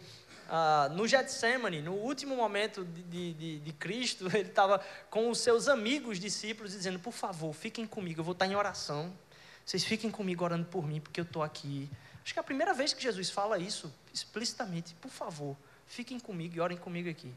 ah, 0.53 0.89
no 0.91 1.07
Getsemane, 1.07 1.81
no 1.81 1.93
último 1.93 2.35
momento 2.35 2.85
de, 2.85 3.33
de, 3.35 3.61
de 3.61 3.73
Cristo, 3.75 4.27
ele 4.37 4.49
estava 4.49 4.85
com 5.09 5.31
os 5.31 5.39
seus 5.39 5.69
amigos 5.69 6.19
discípulos 6.19 6.73
dizendo: 6.73 6.99
Por 6.99 7.13
favor, 7.13 7.55
fiquem 7.55 7.87
comigo, 7.87 8.19
eu 8.21 8.25
vou 8.25 8.33
estar 8.33 8.47
em 8.47 8.57
oração. 8.57 9.17
Vocês 9.65 9.85
fiquem 9.85 10.11
comigo 10.11 10.43
orando 10.43 10.67
por 10.67 10.85
mim, 10.85 11.01
porque 11.01 11.21
eu 11.21 11.25
estou 11.25 11.45
aqui. 11.45 11.89
Acho 12.25 12.33
que 12.33 12.41
é 12.41 12.43
a 12.43 12.45
primeira 12.45 12.75
vez 12.75 12.93
que 12.93 13.01
Jesus 13.01 13.31
fala 13.31 13.61
isso 13.61 13.95
explicitamente: 14.13 14.93
Por 14.95 15.13
favor, 15.13 15.57
fiquem 15.87 16.19
comigo 16.19 16.57
e 16.57 16.61
orem 16.61 16.77
comigo 16.77 17.09
aqui. 17.09 17.33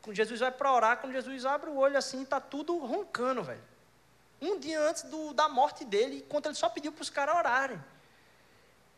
Quando 0.00 0.16
Jesus 0.16 0.40
vai 0.40 0.50
para 0.50 0.72
orar, 0.72 0.96
quando 0.96 1.12
Jesus 1.12 1.44
abre 1.44 1.68
o 1.68 1.76
olho 1.76 1.98
assim, 1.98 2.22
está 2.22 2.40
tudo 2.40 2.78
roncando, 2.78 3.42
velho. 3.42 3.60
Um 4.40 4.58
dia 4.58 4.80
antes 4.80 5.02
do, 5.02 5.34
da 5.34 5.50
morte 5.50 5.84
dele, 5.84 6.24
enquanto 6.24 6.46
ele 6.46 6.54
só 6.54 6.70
pediu 6.70 6.92
para 6.92 7.02
os 7.02 7.10
caras 7.10 7.36
orarem. 7.36 7.78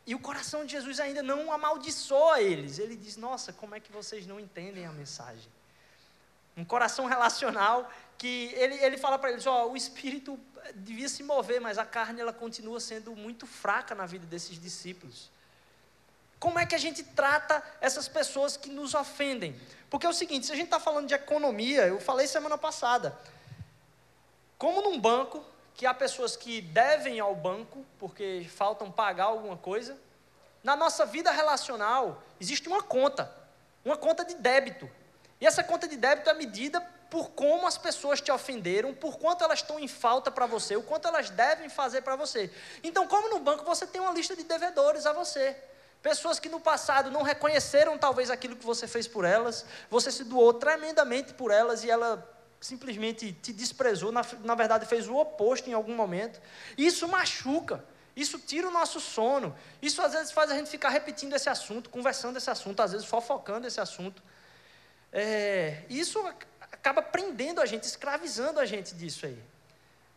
E 0.07 0.15
o 0.15 0.19
coração 0.19 0.65
de 0.65 0.73
Jesus 0.73 0.99
ainda 0.99 1.23
não 1.23 1.53
amaldiçoa 1.53 2.41
eles. 2.41 2.79
Ele 2.79 2.97
diz: 2.97 3.17
Nossa, 3.17 3.53
como 3.53 3.75
é 3.75 3.81
que 3.81 3.93
vocês 3.93 4.27
não 4.27 4.41
entendem 4.41 4.87
a 4.87 4.93
mensagem? 4.93 5.51
Um 6.57 6.65
coração 6.65 7.07
relacional 7.07 7.91
que 8.19 8.53
ele, 8.55 8.75
ele 8.77 8.99
fala 8.99 9.19
para 9.19 9.31
eles: 9.31 9.47
Ó, 9.47 9.67
oh, 9.67 9.73
o 9.73 9.77
espírito 9.77 10.39
devia 10.75 11.09
se 11.09 11.23
mover, 11.23 11.61
mas 11.61 11.79
a 11.79 11.85
carne 11.85 12.21
ela 12.21 12.33
continua 12.33 12.81
sendo 12.81 13.15
muito 13.15 13.47
fraca 13.47 13.95
na 13.95 14.07
vida 14.07 14.27
desses 14.27 14.61
discípulos. 14.61 15.31
Como 16.39 16.59
é 16.59 16.65
que 16.65 16.75
a 16.75 16.79
gente 16.79 17.03
trata 17.03 17.63
essas 17.83 18.09
pessoas 18.09 18.57
que 18.57 18.71
nos 18.71 18.95
ofendem? 18.95 19.55
Porque 19.91 20.07
é 20.07 20.09
o 20.09 20.15
seguinte: 20.15 20.47
se 20.47 20.53
a 20.53 20.57
gente 20.57 20.67
está 20.67 20.81
falando 20.81 21.07
de 21.07 21.15
economia, 21.15 21.87
eu 21.87 22.01
falei 22.01 22.27
semana 22.27 22.57
passada, 22.57 23.17
como 24.57 24.81
num 24.81 24.99
banco, 24.99 25.45
que 25.75 25.87
há 25.87 25.95
pessoas 25.95 26.37
que 26.37 26.61
devem 26.61 27.21
ao 27.21 27.35
banco 27.35 27.85
porque 27.99 28.47
faltam 28.55 28.91
pagar 28.91 29.25
alguma 29.25 29.57
coisa. 29.57 29.97
Na 30.63 30.77
nossa 30.77 31.07
vida 31.07 31.31
relacional, 31.31 32.23
existe 32.41 32.69
uma 32.69 32.83
conta, 32.83 33.35
uma 33.85 33.97
conta 33.97 34.25
de 34.25 34.35
débito. 34.35 34.91
E 35.41 35.47
essa 35.47 35.65
conta 35.65 35.89
de 35.89 35.97
débito 35.97 36.29
é 36.29 36.35
medida 36.35 36.81
por 37.11 37.31
como 37.31 37.67
as 37.67 37.77
pessoas 37.77 38.21
te 38.21 38.31
ofenderam, 38.31 38.95
por 38.95 39.19
quanto 39.19 39.43
elas 39.43 39.61
estão 39.61 39.81
em 39.81 39.89
falta 39.89 40.31
para 40.31 40.47
você, 40.47 40.77
o 40.77 40.83
quanto 40.83 41.09
elas 41.09 41.29
devem 41.29 41.69
fazer 41.69 42.03
para 42.03 42.15
você. 42.15 42.51
Então, 42.85 43.07
como 43.09 43.29
no 43.29 43.41
banco 43.41 43.65
você 43.65 43.87
tem 43.87 44.01
uma 44.01 44.13
lista 44.13 44.37
de 44.37 44.45
devedores 44.45 45.07
a 45.07 45.13
você. 45.13 45.57
Pessoas 46.03 46.39
que 46.39 46.49
no 46.49 46.61
passado 46.61 47.11
não 47.11 47.23
reconheceram 47.23 47.99
talvez 47.99 48.31
aquilo 48.31 48.57
que 48.57 48.65
você 48.65 48.87
fez 48.87 49.07
por 49.09 49.25
elas, 49.25 49.67
você 49.91 50.11
se 50.11 50.25
doou 50.25 50.55
tremendamente 50.55 51.35
por 51.35 51.51
elas 51.51 51.85
e 51.85 51.91
ela 51.91 52.27
simplesmente 52.61 53.33
te 53.33 53.53
desprezou, 53.53 54.13
na, 54.13 54.25
na 54.45 54.55
verdade 54.55 54.85
fez 54.87 55.09
o 55.09 55.17
oposto 55.17 55.69
em 55.71 55.73
algum 55.73 55.95
momento. 55.95 56.41
Isso 56.77 57.09
machuca, 57.09 57.85
isso 58.15 58.39
tira 58.39 58.69
o 58.69 58.71
nosso 58.71 59.01
sono, 59.01 59.57
isso 59.81 60.03
às 60.03 60.13
vezes 60.13 60.31
faz 60.31 60.51
a 60.51 60.55
gente 60.55 60.69
ficar 60.69 60.91
repetindo 60.91 61.35
esse 61.35 61.49
assunto, 61.49 61.89
conversando 61.89 62.37
esse 62.37 62.51
assunto, 62.51 62.81
às 62.81 62.93
vezes 62.93 63.07
fofocando 63.07 63.67
esse 63.67 63.81
assunto. 63.81 64.23
É, 65.13 65.85
isso 65.89 66.23
acaba 66.61 67.03
prendendo 67.03 67.61
a 67.61 67.67
gente, 67.67 67.85
escravizando 67.85 68.61
a 68.61 68.67
gente 68.67 68.95
disso 68.95 69.27
aí. 69.27 69.43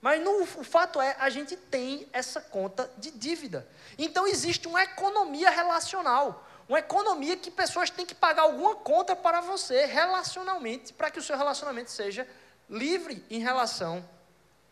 Mas 0.01 0.21
no, 0.21 0.43
o 0.43 0.63
fato 0.65 0.99
é, 0.99 1.15
a 1.17 1.29
gente 1.29 1.55
tem 1.55 2.05
essa 2.11 2.41
conta 2.41 2.91
de 2.97 3.09
dívida. 3.09 3.65
Então 3.97 4.27
existe 4.27 4.67
uma 4.67 4.83
economia 4.83 5.49
relacional. 5.49 6.45
Uma 6.67 6.79
economia 6.79 7.35
que 7.35 7.51
pessoas 7.51 7.89
têm 7.89 8.05
que 8.05 8.15
pagar 8.15 8.43
alguma 8.43 8.75
conta 8.75 9.15
para 9.15 9.41
você 9.41 9.85
relacionalmente, 9.85 10.93
para 10.93 11.11
que 11.11 11.19
o 11.19 11.23
seu 11.23 11.37
relacionamento 11.37 11.91
seja 11.91 12.27
livre 12.69 13.25
em 13.29 13.39
relação 13.39 14.07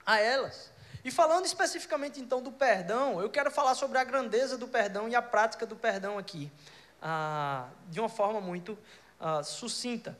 a 0.05 0.19
elas. 0.19 0.71
E 1.03 1.11
falando 1.11 1.45
especificamente 1.45 2.19
então 2.19 2.41
do 2.41 2.51
perdão, 2.51 3.19
eu 3.19 3.29
quero 3.29 3.49
falar 3.49 3.75
sobre 3.75 3.97
a 3.97 4.03
grandeza 4.03 4.57
do 4.57 4.67
perdão 4.67 5.09
e 5.09 5.15
a 5.15 5.21
prática 5.21 5.65
do 5.65 5.75
perdão 5.75 6.17
aqui, 6.17 6.51
ah, 7.01 7.67
de 7.89 7.99
uma 7.99 8.09
forma 8.09 8.39
muito 8.39 8.77
ah, 9.19 9.43
sucinta. 9.43 10.17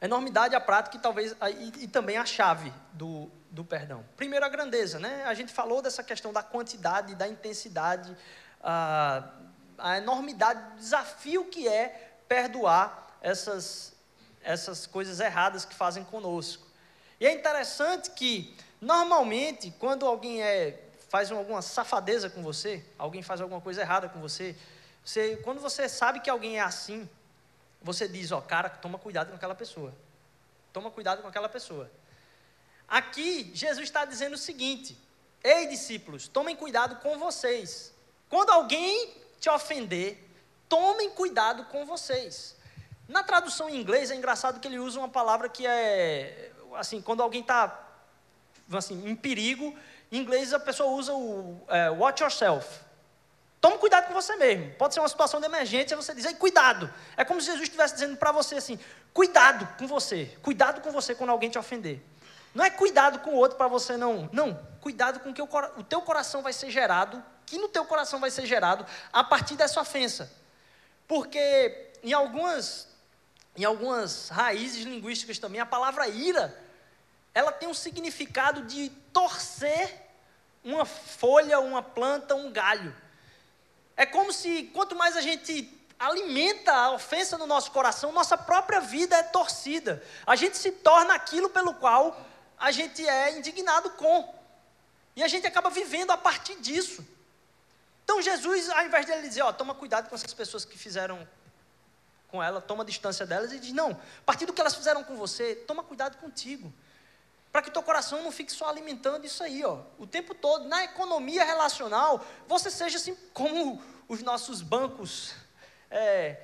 A 0.00 0.04
enormidade, 0.04 0.54
a 0.54 0.60
prática 0.60 0.96
e 0.96 1.00
talvez 1.00 1.32
e, 1.32 1.84
e 1.84 1.88
também 1.88 2.18
a 2.18 2.26
chave 2.26 2.70
do, 2.92 3.30
do 3.50 3.64
perdão. 3.64 4.04
Primeiro 4.16 4.44
a 4.44 4.48
grandeza, 4.48 4.98
né? 4.98 5.24
A 5.24 5.32
gente 5.32 5.52
falou 5.52 5.80
dessa 5.80 6.02
questão 6.02 6.32
da 6.34 6.42
quantidade, 6.42 7.14
da 7.14 7.26
intensidade, 7.26 8.14
ah, 8.62 9.26
a 9.78 9.98
enormidade 9.98 10.60
do 10.72 10.76
desafio 10.78 11.46
que 11.46 11.68
é 11.68 12.18
perdoar 12.28 13.18
essas, 13.20 13.92
essas 14.42 14.86
coisas 14.86 15.20
erradas 15.20 15.64
que 15.64 15.74
fazem 15.74 16.04
conosco. 16.04 16.66
E 17.20 17.26
é 17.26 17.32
interessante 17.32 18.10
que, 18.10 18.56
normalmente, 18.80 19.70
quando 19.78 20.06
alguém 20.06 20.42
é, 20.42 20.82
faz 21.08 21.30
alguma 21.30 21.62
safadeza 21.62 22.28
com 22.28 22.42
você, 22.42 22.84
alguém 22.98 23.22
faz 23.22 23.40
alguma 23.40 23.60
coisa 23.60 23.80
errada 23.80 24.08
com 24.08 24.20
você, 24.20 24.56
você, 25.04 25.36
quando 25.36 25.60
você 25.60 25.88
sabe 25.88 26.20
que 26.20 26.28
alguém 26.28 26.58
é 26.58 26.62
assim, 26.62 27.08
você 27.80 28.08
diz, 28.08 28.32
ó, 28.32 28.40
cara, 28.40 28.68
toma 28.68 28.98
cuidado 28.98 29.28
com 29.28 29.36
aquela 29.36 29.54
pessoa. 29.54 29.94
Toma 30.72 30.90
cuidado 30.90 31.22
com 31.22 31.28
aquela 31.28 31.48
pessoa. 31.48 31.90
Aqui, 32.88 33.50
Jesus 33.54 33.84
está 33.84 34.04
dizendo 34.04 34.34
o 34.34 34.38
seguinte: 34.38 34.98
Ei, 35.42 35.68
discípulos, 35.68 36.28
tomem 36.28 36.54
cuidado 36.56 36.96
com 36.96 37.18
vocês. 37.18 37.92
Quando 38.28 38.50
alguém 38.50 39.14
te 39.40 39.48
ofender, 39.50 40.22
tomem 40.68 41.10
cuidado 41.10 41.64
com 41.66 41.84
vocês. 41.84 42.56
Na 43.08 43.22
tradução 43.22 43.68
em 43.68 43.80
inglês 43.80 44.10
é 44.10 44.14
engraçado 44.14 44.58
que 44.60 44.66
ele 44.66 44.78
usa 44.78 44.98
uma 44.98 45.08
palavra 45.08 45.48
que 45.48 45.66
é 45.66 46.50
assim, 46.74 47.00
quando 47.00 47.22
alguém 47.22 47.40
está 47.40 47.84
assim, 48.72 49.08
em 49.08 49.14
perigo, 49.14 49.76
em 50.10 50.18
inglês 50.18 50.52
a 50.52 50.58
pessoa 50.58 50.90
usa 50.90 51.14
o 51.14 51.60
é, 51.68 51.90
watch 51.90 52.22
yourself. 52.22 52.66
Tome 53.60 53.78
cuidado 53.78 54.06
com 54.06 54.14
você 54.14 54.36
mesmo. 54.36 54.72
Pode 54.74 54.94
ser 54.94 55.00
uma 55.00 55.08
situação 55.08 55.40
de 55.40 55.46
emergência, 55.46 55.96
você 55.96 56.14
diz, 56.14 56.30
cuidado. 56.34 56.92
É 57.16 57.24
como 57.24 57.40
se 57.40 57.46
Jesus 57.46 57.64
estivesse 57.64 57.94
dizendo 57.94 58.16
para 58.16 58.30
você 58.30 58.56
assim: 58.56 58.78
cuidado 59.12 59.66
com 59.78 59.86
você. 59.86 60.36
Cuidado 60.42 60.80
com 60.80 60.90
você 60.90 61.14
quando 61.14 61.30
alguém 61.30 61.50
te 61.50 61.58
ofender. 61.58 62.00
Não 62.54 62.64
é 62.64 62.70
cuidado 62.70 63.18
com 63.20 63.30
o 63.30 63.34
outro 63.34 63.56
para 63.56 63.68
você 63.68 63.96
não. 63.96 64.28
Não, 64.32 64.58
cuidado 64.80 65.20
com 65.20 65.32
que 65.32 65.42
o, 65.42 65.48
o 65.76 65.82
teu 65.82 66.00
coração 66.02 66.42
vai 66.42 66.52
ser 66.52 66.70
gerado, 66.70 67.22
que 67.46 67.56
no 67.56 67.68
teu 67.68 67.84
coração 67.84 68.20
vai 68.20 68.30
ser 68.30 68.44
gerado 68.44 68.84
a 69.12 69.22
partir 69.22 69.54
dessa 69.54 69.80
ofensa. 69.80 70.30
Porque 71.06 71.92
em 72.02 72.12
algumas, 72.12 72.88
em 73.56 73.64
algumas 73.64 74.28
raízes 74.28 74.84
linguísticas 74.84 75.38
também, 75.38 75.60
a 75.60 75.66
palavra 75.66 76.08
ira, 76.08 76.54
ela 77.32 77.52
tem 77.52 77.68
um 77.68 77.74
significado 77.74 78.62
de 78.62 78.90
torcer 79.12 80.06
uma 80.64 80.84
folha, 80.84 81.60
uma 81.60 81.80
planta, 81.80 82.34
um 82.34 82.50
galho. 82.50 82.94
É 83.96 84.04
como 84.04 84.32
se 84.32 84.64
quanto 84.74 84.96
mais 84.96 85.16
a 85.16 85.20
gente 85.20 85.72
alimenta 85.98 86.72
a 86.72 86.90
ofensa 86.92 87.38
no 87.38 87.46
nosso 87.46 87.70
coração, 87.70 88.12
nossa 88.12 88.36
própria 88.36 88.80
vida 88.80 89.16
é 89.16 89.22
torcida. 89.22 90.02
A 90.26 90.34
gente 90.34 90.56
se 90.58 90.72
torna 90.72 91.14
aquilo 91.14 91.48
pelo 91.48 91.74
qual 91.74 92.20
a 92.58 92.70
gente 92.70 93.06
é 93.06 93.38
indignado 93.38 93.90
com. 93.90 94.34
E 95.14 95.22
a 95.22 95.28
gente 95.28 95.46
acaba 95.46 95.70
vivendo 95.70 96.10
a 96.10 96.16
partir 96.16 96.56
disso. 96.56 97.06
Então 98.06 98.22
Jesus, 98.22 98.70
ao 98.70 98.86
invés 98.86 99.04
de 99.04 99.10
ele 99.10 99.26
dizer, 99.26 99.42
ó, 99.42 99.52
toma 99.52 99.74
cuidado 99.74 100.08
com 100.08 100.14
essas 100.14 100.32
pessoas 100.32 100.64
que 100.64 100.78
fizeram 100.78 101.26
com 102.28 102.40
ela, 102.40 102.60
toma 102.60 102.84
distância 102.84 103.26
delas, 103.26 103.50
ele 103.50 103.58
diz, 103.58 103.72
não, 103.72 103.90
a 103.90 104.24
partir 104.24 104.46
do 104.46 104.52
que 104.52 104.60
elas 104.60 104.76
fizeram 104.76 105.02
com 105.02 105.16
você, 105.16 105.56
toma 105.56 105.82
cuidado 105.82 106.16
contigo. 106.18 106.72
Para 107.50 107.62
que 107.62 107.70
teu 107.70 107.82
coração 107.82 108.22
não 108.22 108.30
fique 108.30 108.52
só 108.52 108.68
alimentando 108.68 109.26
isso 109.26 109.42
aí, 109.42 109.64
ó, 109.64 109.80
o 109.98 110.06
tempo 110.06 110.36
todo. 110.36 110.68
Na 110.68 110.84
economia 110.84 111.42
relacional, 111.42 112.24
você 112.46 112.70
seja 112.70 112.96
assim 112.96 113.16
como 113.34 113.82
os 114.06 114.22
nossos 114.22 114.62
bancos 114.62 115.34
é, 115.90 116.40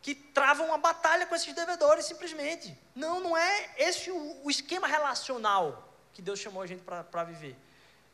que 0.00 0.14
travam 0.14 0.66
uma 0.66 0.78
batalha 0.78 1.26
com 1.26 1.34
esses 1.34 1.52
devedores 1.52 2.04
simplesmente. 2.04 2.78
Não, 2.94 3.18
não 3.18 3.36
é 3.36 3.74
esse 3.78 4.12
o, 4.12 4.40
o 4.44 4.48
esquema 4.48 4.86
relacional 4.86 5.92
que 6.12 6.22
Deus 6.22 6.38
chamou 6.38 6.62
a 6.62 6.68
gente 6.68 6.84
para 6.84 7.24
viver. 7.24 7.56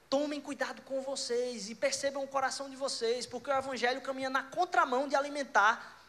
Tomem 0.08 0.40
cuidado 0.40 0.82
com 0.82 1.00
vocês 1.02 1.68
e 1.68 1.74
percebam 1.74 2.22
o 2.22 2.28
coração 2.28 2.70
de 2.70 2.76
vocês, 2.76 3.26
porque 3.26 3.50
o 3.50 3.56
Evangelho 3.56 4.00
caminha 4.00 4.30
na 4.30 4.42
contramão 4.42 5.08
de 5.08 5.16
alimentar 5.16 6.04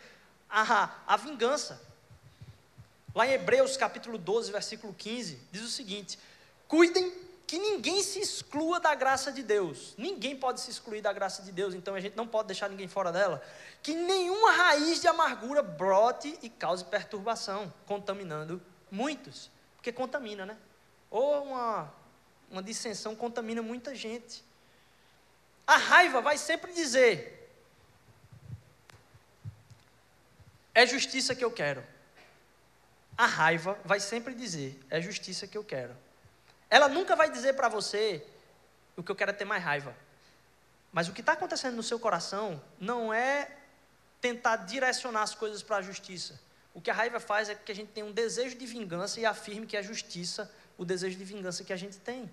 a, 0.49 0.91
a 1.07 1.17
vingança. 1.17 1.81
Lá 3.15 3.25
em 3.25 3.31
Hebreus 3.31 3.75
capítulo 3.75 4.17
12, 4.17 4.51
versículo 4.51 4.93
15, 4.93 5.39
diz 5.51 5.63
o 5.63 5.69
seguinte: 5.69 6.19
Cuidem 6.67 7.11
que 7.47 7.57
ninguém 7.57 8.03
se 8.03 8.19
exclua 8.19 8.79
da 8.79 8.93
graça 8.93 9.31
de 9.31 9.41
Deus. 9.41 9.95
Ninguém 9.97 10.35
pode 10.35 10.59
se 10.59 10.69
excluir 10.69 11.01
da 11.01 11.13
graça 11.13 11.41
de 11.41 11.51
Deus, 11.51 11.73
então 11.73 11.95
a 11.95 11.99
gente 12.01 12.15
não 12.15 12.27
pode 12.27 12.47
deixar 12.47 12.69
ninguém 12.69 12.89
fora 12.89 13.11
dela. 13.11 13.41
Que 13.81 13.95
nenhuma 13.95 14.51
raiz 14.51 14.99
de 14.99 15.07
amargura 15.07 15.63
brote 15.63 16.37
e 16.41 16.49
cause 16.49 16.83
perturbação, 16.83 17.73
contaminando 17.85 18.61
muitos. 18.91 19.49
Porque 19.77 19.93
contamina, 19.93 20.45
né? 20.45 20.57
Ou 21.09 21.43
uma, 21.43 21.91
uma 22.49 22.63
dissensão 22.63 23.15
contamina 23.15 23.61
muita 23.61 23.93
gente. 23.93 24.43
A 25.65 25.77
raiva 25.77 26.21
vai 26.21 26.37
sempre 26.37 26.71
dizer: 26.73 27.51
é 30.73 30.85
justiça 30.85 31.35
que 31.35 31.43
eu 31.43 31.51
quero. 31.51 31.83
A 33.17 33.25
raiva 33.25 33.77
vai 33.83 33.99
sempre 33.99 34.33
dizer: 34.33 34.79
é 34.89 35.01
justiça 35.01 35.47
que 35.47 35.57
eu 35.57 35.63
quero. 35.63 35.95
Ela 36.69 36.87
nunca 36.87 37.15
vai 37.15 37.29
dizer 37.29 37.53
para 37.53 37.69
você 37.69 38.23
o 38.95 39.03
que 39.03 39.11
eu 39.11 39.15
quero 39.15 39.31
é 39.31 39.33
ter 39.33 39.45
mais 39.45 39.63
raiva. 39.63 39.95
Mas 40.91 41.07
o 41.07 41.13
que 41.13 41.21
está 41.21 41.33
acontecendo 41.33 41.75
no 41.75 41.83
seu 41.83 41.99
coração 41.99 42.61
não 42.79 43.13
é 43.13 43.51
tentar 44.21 44.57
direcionar 44.57 45.21
as 45.21 45.35
coisas 45.35 45.61
para 45.61 45.77
a 45.77 45.81
justiça. 45.81 46.39
O 46.73 46.81
que 46.81 46.91
a 46.91 46.93
raiva 46.93 47.19
faz 47.19 47.49
é 47.49 47.55
que 47.55 47.71
a 47.71 47.75
gente 47.75 47.91
tem 47.91 48.03
um 48.03 48.11
desejo 48.11 48.57
de 48.57 48.65
vingança 48.65 49.19
e 49.19 49.25
afirme 49.25 49.65
que 49.65 49.75
é 49.75 49.83
justiça 49.83 50.51
o 50.77 50.85
desejo 50.85 51.17
de 51.17 51.23
vingança 51.23 51.63
que 51.63 51.73
a 51.73 51.77
gente 51.77 51.97
tem. 51.97 52.31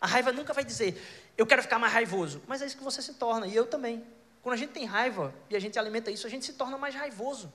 A 0.00 0.06
raiva 0.06 0.32
nunca 0.32 0.52
vai 0.52 0.64
dizer, 0.64 1.00
eu 1.36 1.46
quero 1.46 1.62
ficar 1.62 1.78
mais 1.78 1.92
raivoso. 1.92 2.42
Mas 2.46 2.62
é 2.62 2.66
isso 2.66 2.76
que 2.76 2.84
você 2.84 3.02
se 3.02 3.14
torna, 3.14 3.46
e 3.46 3.54
eu 3.54 3.66
também. 3.66 4.04
Quando 4.42 4.54
a 4.54 4.56
gente 4.56 4.70
tem 4.70 4.86
raiva 4.86 5.34
e 5.50 5.56
a 5.56 5.60
gente 5.60 5.78
alimenta 5.78 6.10
isso, 6.10 6.26
a 6.26 6.30
gente 6.30 6.46
se 6.46 6.54
torna 6.54 6.78
mais 6.78 6.94
raivoso. 6.94 7.52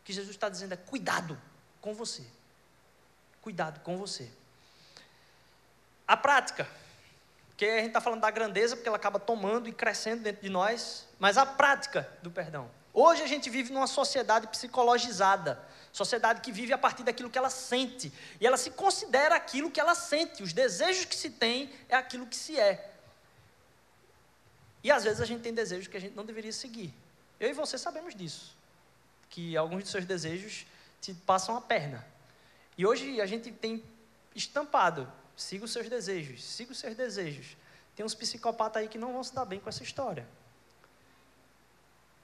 O 0.00 0.04
que 0.04 0.12
Jesus 0.12 0.34
está 0.34 0.48
dizendo 0.48 0.74
é: 0.74 0.76
cuidado 0.76 1.40
com 1.80 1.94
você. 1.94 2.24
Cuidado 3.40 3.80
com 3.80 3.96
você. 3.96 4.28
A 6.06 6.16
prática, 6.16 6.66
que 7.56 7.64
a 7.64 7.78
gente 7.78 7.88
está 7.88 8.00
falando 8.00 8.20
da 8.20 8.30
grandeza, 8.30 8.76
porque 8.76 8.88
ela 8.88 8.96
acaba 8.96 9.18
tomando 9.18 9.68
e 9.68 9.72
crescendo 9.72 10.22
dentro 10.22 10.42
de 10.42 10.48
nós, 10.48 11.06
mas 11.18 11.36
a 11.36 11.44
prática 11.44 12.08
do 12.22 12.30
perdão. 12.30 12.70
Hoje 12.94 13.22
a 13.22 13.26
gente 13.26 13.50
vive 13.50 13.72
numa 13.72 13.86
sociedade 13.86 14.46
psicologizada, 14.46 15.60
sociedade 15.92 16.40
que 16.40 16.52
vive 16.52 16.72
a 16.72 16.78
partir 16.78 17.02
daquilo 17.02 17.30
que 17.30 17.38
ela 17.38 17.50
sente, 17.50 18.12
e 18.40 18.46
ela 18.46 18.56
se 18.56 18.70
considera 18.70 19.34
aquilo 19.34 19.70
que 19.70 19.80
ela 19.80 19.94
sente, 19.94 20.42
os 20.42 20.52
desejos 20.52 21.04
que 21.04 21.16
se 21.16 21.30
tem 21.30 21.70
é 21.88 21.96
aquilo 21.96 22.26
que 22.26 22.36
se 22.36 22.58
é. 22.58 22.92
E 24.82 24.90
às 24.90 25.04
vezes 25.04 25.20
a 25.20 25.24
gente 25.24 25.42
tem 25.42 25.52
desejos 25.52 25.88
que 25.88 25.96
a 25.96 26.00
gente 26.00 26.14
não 26.14 26.24
deveria 26.24 26.52
seguir. 26.52 26.94
Eu 27.40 27.50
e 27.50 27.52
você 27.52 27.76
sabemos 27.76 28.14
disso, 28.14 28.56
que 29.28 29.56
alguns 29.56 29.84
de 29.84 29.90
seus 29.90 30.04
desejos 30.04 30.66
te 31.00 31.14
passam 31.14 31.56
a 31.56 31.60
perna. 31.60 32.06
E 32.76 32.86
hoje 32.86 33.20
a 33.20 33.26
gente 33.26 33.50
tem 33.50 33.82
estampado 34.34 35.10
Siga 35.38 35.64
os 35.64 35.70
seus 35.70 35.88
desejos, 35.88 36.42
siga 36.42 36.72
os 36.72 36.78
seus 36.78 36.96
desejos. 36.96 37.56
Tem 37.94 38.04
uns 38.04 38.12
psicopatas 38.12 38.82
aí 38.82 38.88
que 38.88 38.98
não 38.98 39.12
vão 39.12 39.22
se 39.22 39.32
dar 39.32 39.44
bem 39.44 39.60
com 39.60 39.68
essa 39.68 39.84
história. 39.84 40.26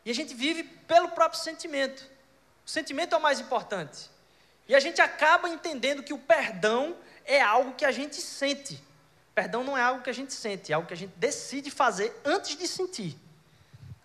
E 0.05 0.11
a 0.11 0.15
gente 0.15 0.35
vive 0.35 0.65
pelo 0.65 1.11
próprio 1.11 1.41
sentimento. 1.41 2.11
O 2.67 2.71
sentimento 2.71 3.15
é 3.15 3.19
o 3.19 3.21
mais 3.21 3.41
importante. 3.41 4.11
E 4.67 4.75
a 4.75 4.81
gente 4.81 5.01
acaba 5.01 5.49
entendendo 5.49 6.03
que 6.03 6.13
o 6.13 6.19
perdão 6.19 6.97
é 7.25 7.41
algo 7.41 7.75
que 7.75 7.85
a 7.85 7.93
gente 7.93 8.17
sente. 8.17 8.83
Perdão 9.35 9.65
não 9.65 9.77
é 9.77 9.83
algo 9.83 10.03
que 10.03 10.11
a 10.11 10.15
gente 10.15 10.33
sente, 10.33 10.73
é 10.73 10.75
algo 10.75 10.87
que 10.87 10.95
a 10.95 10.97
gente 10.97 11.13
decide 11.17 11.71
fazer 11.71 12.19
antes 12.25 12.57
de 12.57 12.69
sentir. 12.69 13.19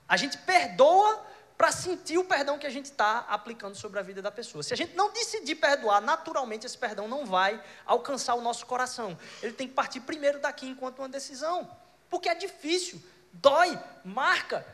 A 0.07 0.17
gente 0.17 0.37
perdoa 0.39 1.23
para 1.55 1.71
sentir 1.71 2.17
o 2.17 2.23
perdão 2.23 2.57
que 2.57 2.65
a 2.65 2.69
gente 2.69 2.85
está 2.85 3.19
aplicando 3.29 3.75
sobre 3.75 3.99
a 3.99 4.01
vida 4.01 4.21
da 4.21 4.31
pessoa. 4.31 4.63
Se 4.63 4.73
a 4.73 4.77
gente 4.77 4.95
não 4.95 5.11
decidir 5.11 5.55
perdoar, 5.55 6.01
naturalmente 6.01 6.65
esse 6.65 6.77
perdão 6.77 7.07
não 7.07 7.25
vai 7.25 7.61
alcançar 7.85 8.33
o 8.35 8.41
nosso 8.41 8.65
coração. 8.65 9.17
Ele 9.43 9.53
tem 9.53 9.67
que 9.67 9.73
partir 9.73 9.99
primeiro 9.99 10.39
daqui 10.39 10.67
enquanto 10.67 10.99
uma 10.99 11.09
decisão. 11.09 11.69
Porque 12.09 12.29
é 12.29 12.33
difícil, 12.33 13.01
dói, 13.33 13.77
marca. 14.03 14.65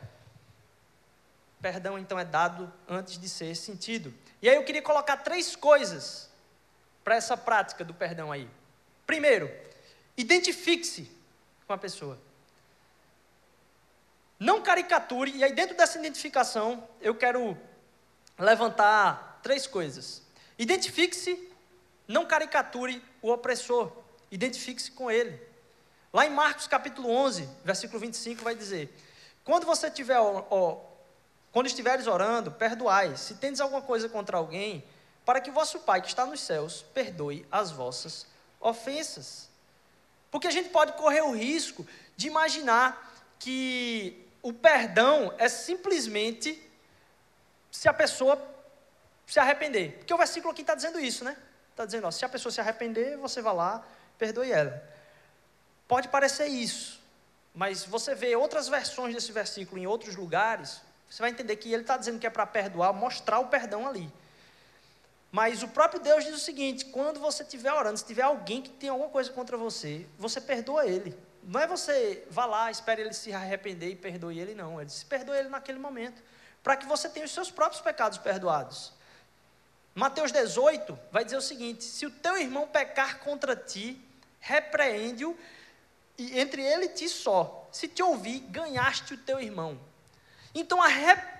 Perdão 1.60 1.98
então 1.98 2.18
é 2.18 2.24
dado 2.24 2.72
antes 2.88 3.18
de 3.18 3.28
ser 3.28 3.54
sentido. 3.54 4.12
E 4.40 4.48
aí 4.48 4.56
eu 4.56 4.64
queria 4.64 4.82
colocar 4.82 5.18
três 5.18 5.56
coisas 5.56 6.30
para 7.02 7.16
essa 7.16 7.36
prática 7.36 7.84
do 7.84 7.94
perdão 7.94 8.30
aí. 8.30 8.48
Primeiro, 9.06 9.50
Identifique-se 10.16 11.10
com 11.66 11.72
a 11.72 11.78
pessoa. 11.78 12.18
Não 14.38 14.62
caricature, 14.62 15.30
e 15.34 15.44
aí 15.44 15.52
dentro 15.52 15.76
dessa 15.76 15.98
identificação, 15.98 16.86
eu 17.00 17.14
quero 17.14 17.56
levantar 18.38 19.40
três 19.42 19.66
coisas. 19.66 20.22
Identifique-se, 20.58 21.50
não 22.08 22.26
caricature 22.26 23.02
o 23.20 23.30
opressor, 23.30 23.92
identifique-se 24.30 24.90
com 24.90 25.10
ele. 25.10 25.40
Lá 26.12 26.26
em 26.26 26.30
Marcos 26.30 26.66
capítulo 26.66 27.10
11, 27.10 27.48
versículo 27.64 28.00
25, 28.00 28.42
vai 28.42 28.54
dizer: 28.54 28.94
Quando 29.44 29.66
você 29.66 29.90
tiver, 29.90 30.18
quando 31.56 31.68
estiveres 31.68 32.06
orando, 32.06 32.52
perdoai, 32.52 33.16
se 33.16 33.36
tendes 33.36 33.62
alguma 33.62 33.80
coisa 33.80 34.10
contra 34.10 34.36
alguém, 34.36 34.84
para 35.24 35.40
que 35.40 35.50
vosso 35.50 35.80
Pai 35.80 36.02
que 36.02 36.08
está 36.08 36.26
nos 36.26 36.42
céus 36.42 36.84
perdoe 36.92 37.46
as 37.50 37.70
vossas 37.70 38.26
ofensas. 38.60 39.48
Porque 40.30 40.46
a 40.46 40.50
gente 40.50 40.68
pode 40.68 40.92
correr 40.92 41.22
o 41.22 41.34
risco 41.34 41.86
de 42.14 42.26
imaginar 42.26 43.10
que 43.38 44.28
o 44.42 44.52
perdão 44.52 45.32
é 45.38 45.48
simplesmente 45.48 46.62
se 47.70 47.88
a 47.88 47.94
pessoa 47.94 48.38
se 49.26 49.40
arrepender. 49.40 49.96
Porque 49.96 50.12
o 50.12 50.18
versículo 50.18 50.52
aqui 50.52 50.60
está 50.60 50.74
dizendo 50.74 51.00
isso, 51.00 51.24
né? 51.24 51.38
Está 51.70 51.86
dizendo, 51.86 52.06
ó, 52.06 52.10
se 52.10 52.22
a 52.22 52.28
pessoa 52.28 52.52
se 52.52 52.60
arrepender, 52.60 53.16
você 53.16 53.40
vai 53.40 53.54
lá, 53.54 53.82
perdoe 54.18 54.52
ela. 54.52 54.86
Pode 55.88 56.08
parecer 56.08 56.48
isso, 56.48 57.00
mas 57.54 57.82
você 57.86 58.14
vê 58.14 58.36
outras 58.36 58.68
versões 58.68 59.14
desse 59.14 59.32
versículo 59.32 59.80
em 59.80 59.86
outros 59.86 60.16
lugares, 60.16 60.84
você 61.08 61.22
vai 61.22 61.30
entender 61.30 61.56
que 61.56 61.72
ele 61.72 61.82
está 61.82 61.96
dizendo 61.96 62.18
que 62.18 62.26
é 62.26 62.30
para 62.30 62.46
perdoar, 62.46 62.92
mostrar 62.92 63.38
o 63.38 63.46
perdão 63.46 63.86
ali. 63.86 64.12
Mas 65.30 65.62
o 65.62 65.68
próprio 65.68 66.00
Deus 66.00 66.24
diz 66.24 66.34
o 66.34 66.38
seguinte: 66.38 66.86
quando 66.86 67.20
você 67.20 67.42
estiver 67.42 67.72
orando, 67.72 67.98
se 67.98 68.04
tiver 68.04 68.22
alguém 68.22 68.62
que 68.62 68.70
tem 68.70 68.88
alguma 68.88 69.10
coisa 69.10 69.30
contra 69.30 69.56
você, 69.56 70.06
você 70.18 70.40
perdoa 70.40 70.86
ele. 70.86 71.16
Não 71.42 71.60
é 71.60 71.66
você 71.66 72.26
vá 72.30 72.44
lá, 72.44 72.70
espere 72.70 73.02
ele 73.02 73.12
se 73.12 73.32
arrepender 73.32 73.90
e 73.90 73.96
perdoe 73.96 74.38
ele, 74.38 74.54
não. 74.54 74.80
Ele 74.80 74.86
diz, 74.86 75.04
perdoe 75.04 75.38
ele 75.38 75.48
naquele 75.48 75.78
momento, 75.78 76.22
para 76.62 76.76
que 76.76 76.86
você 76.86 77.08
tenha 77.08 77.24
os 77.24 77.32
seus 77.32 77.50
próprios 77.50 77.80
pecados 77.80 78.18
perdoados. 78.18 78.92
Mateus 79.94 80.32
18 80.32 80.98
vai 81.12 81.24
dizer 81.24 81.36
o 81.36 81.42
seguinte: 81.42 81.84
se 81.84 82.04
o 82.04 82.10
teu 82.10 82.36
irmão 82.36 82.66
pecar 82.66 83.20
contra 83.20 83.54
ti, 83.54 84.00
repreende-o, 84.40 85.36
e 86.18 86.38
entre 86.38 86.62
ele 86.62 86.86
e 86.86 86.88
ti 86.88 87.08
só. 87.08 87.68
Se 87.70 87.86
te 87.86 88.02
ouvir, 88.02 88.40
ganhaste 88.40 89.14
o 89.14 89.18
teu 89.18 89.38
irmão. 89.38 89.78
Então, 90.58 90.80
a, 90.80 90.88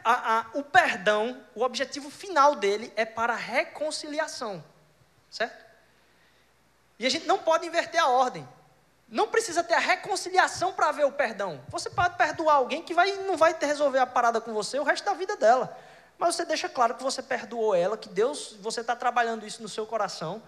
a, 0.05 0.39
a, 0.41 0.47
o 0.53 0.63
perdão, 0.63 1.43
o 1.55 1.63
objetivo 1.63 2.11
final 2.11 2.55
dele 2.55 2.93
é 2.95 3.07
para 3.07 3.33
a 3.33 3.37
reconciliação, 3.37 4.63
certo? 5.31 5.65
E 6.99 7.07
a 7.07 7.09
gente 7.09 7.27
não 7.27 7.39
pode 7.39 7.67
inverter 7.67 7.99
a 7.99 8.09
ordem. 8.09 8.47
Não 9.09 9.27
precisa 9.29 9.65
ter 9.65 9.73
a 9.73 9.79
reconciliação 9.79 10.75
para 10.75 10.93
ver 10.93 11.07
o 11.07 11.13
perdão. 11.13 11.65
Você 11.71 11.89
pode 11.89 12.15
perdoar 12.19 12.57
alguém 12.57 12.83
que 12.83 12.93
vai, 12.93 13.11
não 13.23 13.39
vai 13.39 13.57
resolver 13.59 14.01
a 14.01 14.07
parada 14.07 14.39
com 14.39 14.53
você 14.53 14.79
o 14.79 14.85
resto 14.85 15.07
da 15.07 15.15
vida 15.15 15.35
dela. 15.35 15.75
Mas 16.19 16.35
você 16.35 16.45
deixa 16.45 16.69
claro 16.69 16.95
que 16.95 17.03
você 17.03 17.23
perdoou 17.23 17.75
ela, 17.75 17.97
que 17.97 18.11
Deus, 18.11 18.55
você 18.61 18.83
está 18.83 18.95
trabalhando 18.95 19.47
isso 19.47 19.63
no 19.63 19.69
seu 19.69 19.87
coração. 19.87 20.43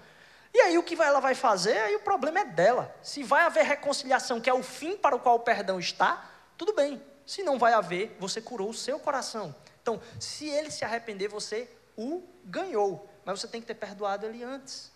E 0.52 0.60
aí 0.60 0.76
o 0.76 0.82
que 0.82 1.00
ela 1.00 1.20
vai 1.20 1.34
fazer, 1.34 1.78
aí 1.78 1.97
o 1.97 2.00
problema 2.00 2.40
é 2.40 2.45
dela. 2.45 2.95
Se 3.02 3.23
vai 3.23 3.45
haver 3.45 3.64
reconciliação, 3.64 4.43
que 4.43 4.50
é 4.50 4.54
o 4.54 4.62
fim 4.62 4.95
para 4.95 5.16
o 5.16 5.21
qual 5.21 5.36
o 5.36 5.40
perdão 5.40 5.80
está, 5.80 6.23
tudo 6.58 6.75
bem. 6.75 7.02
Se 7.28 7.43
não 7.43 7.58
vai 7.58 7.75
haver, 7.75 8.17
você 8.19 8.41
curou 8.41 8.71
o 8.71 8.75
seu 8.75 8.99
coração. 8.99 9.54
Então, 9.82 10.00
se 10.19 10.49
ele 10.49 10.71
se 10.71 10.82
arrepender, 10.82 11.28
você 11.28 11.69
o 11.95 12.23
ganhou. 12.43 13.06
Mas 13.23 13.38
você 13.38 13.47
tem 13.47 13.60
que 13.60 13.67
ter 13.67 13.75
perdoado 13.75 14.25
ele 14.25 14.43
antes. 14.43 14.91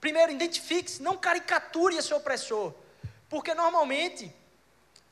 Primeiro, 0.00 0.32
identifique-se, 0.32 1.02
não 1.02 1.18
caricature 1.18 1.94
esse 1.94 2.14
opressor. 2.14 2.72
Porque 3.28 3.52
normalmente 3.52 4.34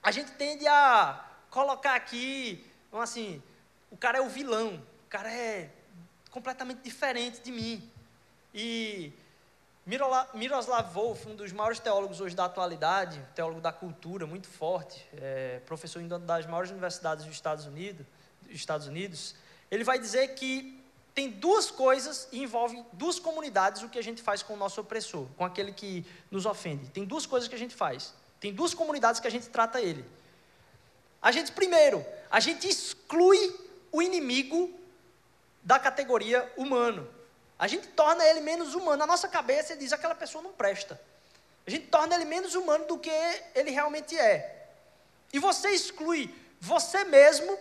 a 0.03 0.11
gente 0.11 0.33
tende 0.33 0.67
a 0.67 1.23
colocar 1.51 1.97
aqui, 1.97 2.67
assim, 2.95 3.43
o 3.91 3.97
cara 3.99 4.17
é 4.17 4.23
o 4.23 4.29
vilão, 4.31 4.83
o 5.05 5.11
cara 5.11 5.31
é 5.31 5.69
completamente 6.31 6.81
diferente 6.81 7.43
de 7.43 7.53
mim. 7.53 7.93
E 8.55 9.13
Miroslav 9.87 10.93
Volf, 10.93 11.27
um 11.27 11.35
dos 11.35 11.53
maiores 11.53 11.81
teólogos 11.81 12.21
hoje 12.21 12.37
da 12.37 12.45
atualidade, 12.45 13.21
teólogo 13.35 13.61
da 13.61 13.73
cultura, 13.73 14.27
muito 14.27 14.47
forte, 14.47 15.07
é, 15.15 15.61
professor 15.67 16.01
em 16.01 16.07
uma 16.07 16.19
das 16.19 16.47
maiores 16.47 16.71
universidades 16.71 17.25
dos 17.25 17.35
Estados 17.35 17.67
Unidos, 17.67 18.07
Estados 18.49 18.87
Unidos, 18.87 19.35
ele 19.71 19.85
vai 19.85 19.99
dizer 19.99 20.35
que 20.35 20.81
tem 21.15 21.31
duas 21.31 21.71
coisas 21.71 22.29
e 22.31 22.43
envolve 22.43 22.85
duas 22.93 23.19
comunidades 23.19 23.83
o 23.83 23.89
que 23.89 23.99
a 23.99 24.03
gente 24.03 24.23
faz 24.23 24.43
com 24.43 24.55
o 24.55 24.57
nosso 24.57 24.81
opressor, 24.81 25.27
com 25.37 25.45
aquele 25.45 25.73
que 25.73 26.05
nos 26.31 26.47
ofende. 26.47 26.89
Tem 26.91 27.05
duas 27.05 27.27
coisas 27.27 27.49
que 27.49 27.55
a 27.55 27.59
gente 27.59 27.75
faz. 27.75 28.15
Tem 28.39 28.53
duas 28.53 28.75
comunidades 28.75 29.21
que 29.21 29.27
a 29.27 29.31
gente 29.31 29.49
trata 29.49 29.81
ele. 29.81 30.05
A 31.21 31.31
gente, 31.31 31.53
primeiro, 31.53 32.05
a 32.31 32.41
gente 32.41 32.69
exclui 32.69 33.55
o 33.93 34.01
inimigo 34.01 34.73
da 35.63 35.79
categoria 35.79 36.51
humano. 36.57 37.07
A 37.61 37.67
gente 37.67 37.89
torna 37.89 38.25
ele 38.25 38.41
menos 38.41 38.75
humano. 38.75 38.97
Na 38.97 39.07
nossa 39.07 39.29
cabeça, 39.29 39.75
ele 39.75 39.81
diz: 39.81 39.93
aquela 39.93 40.15
pessoa 40.15 40.43
não 40.43 40.51
presta. 40.51 40.99
A 41.67 41.71
gente 41.71 41.89
torna 41.89 42.15
ele 42.15 42.25
menos 42.25 42.55
humano 42.55 42.87
do 42.87 42.99
que 42.99 43.13
ele 43.55 43.71
realmente 43.71 44.19
é. 44.19 44.67
E 45.31 45.39
você 45.39 45.69
exclui 45.69 46.35
você 46.59 47.05
mesmo 47.05 47.59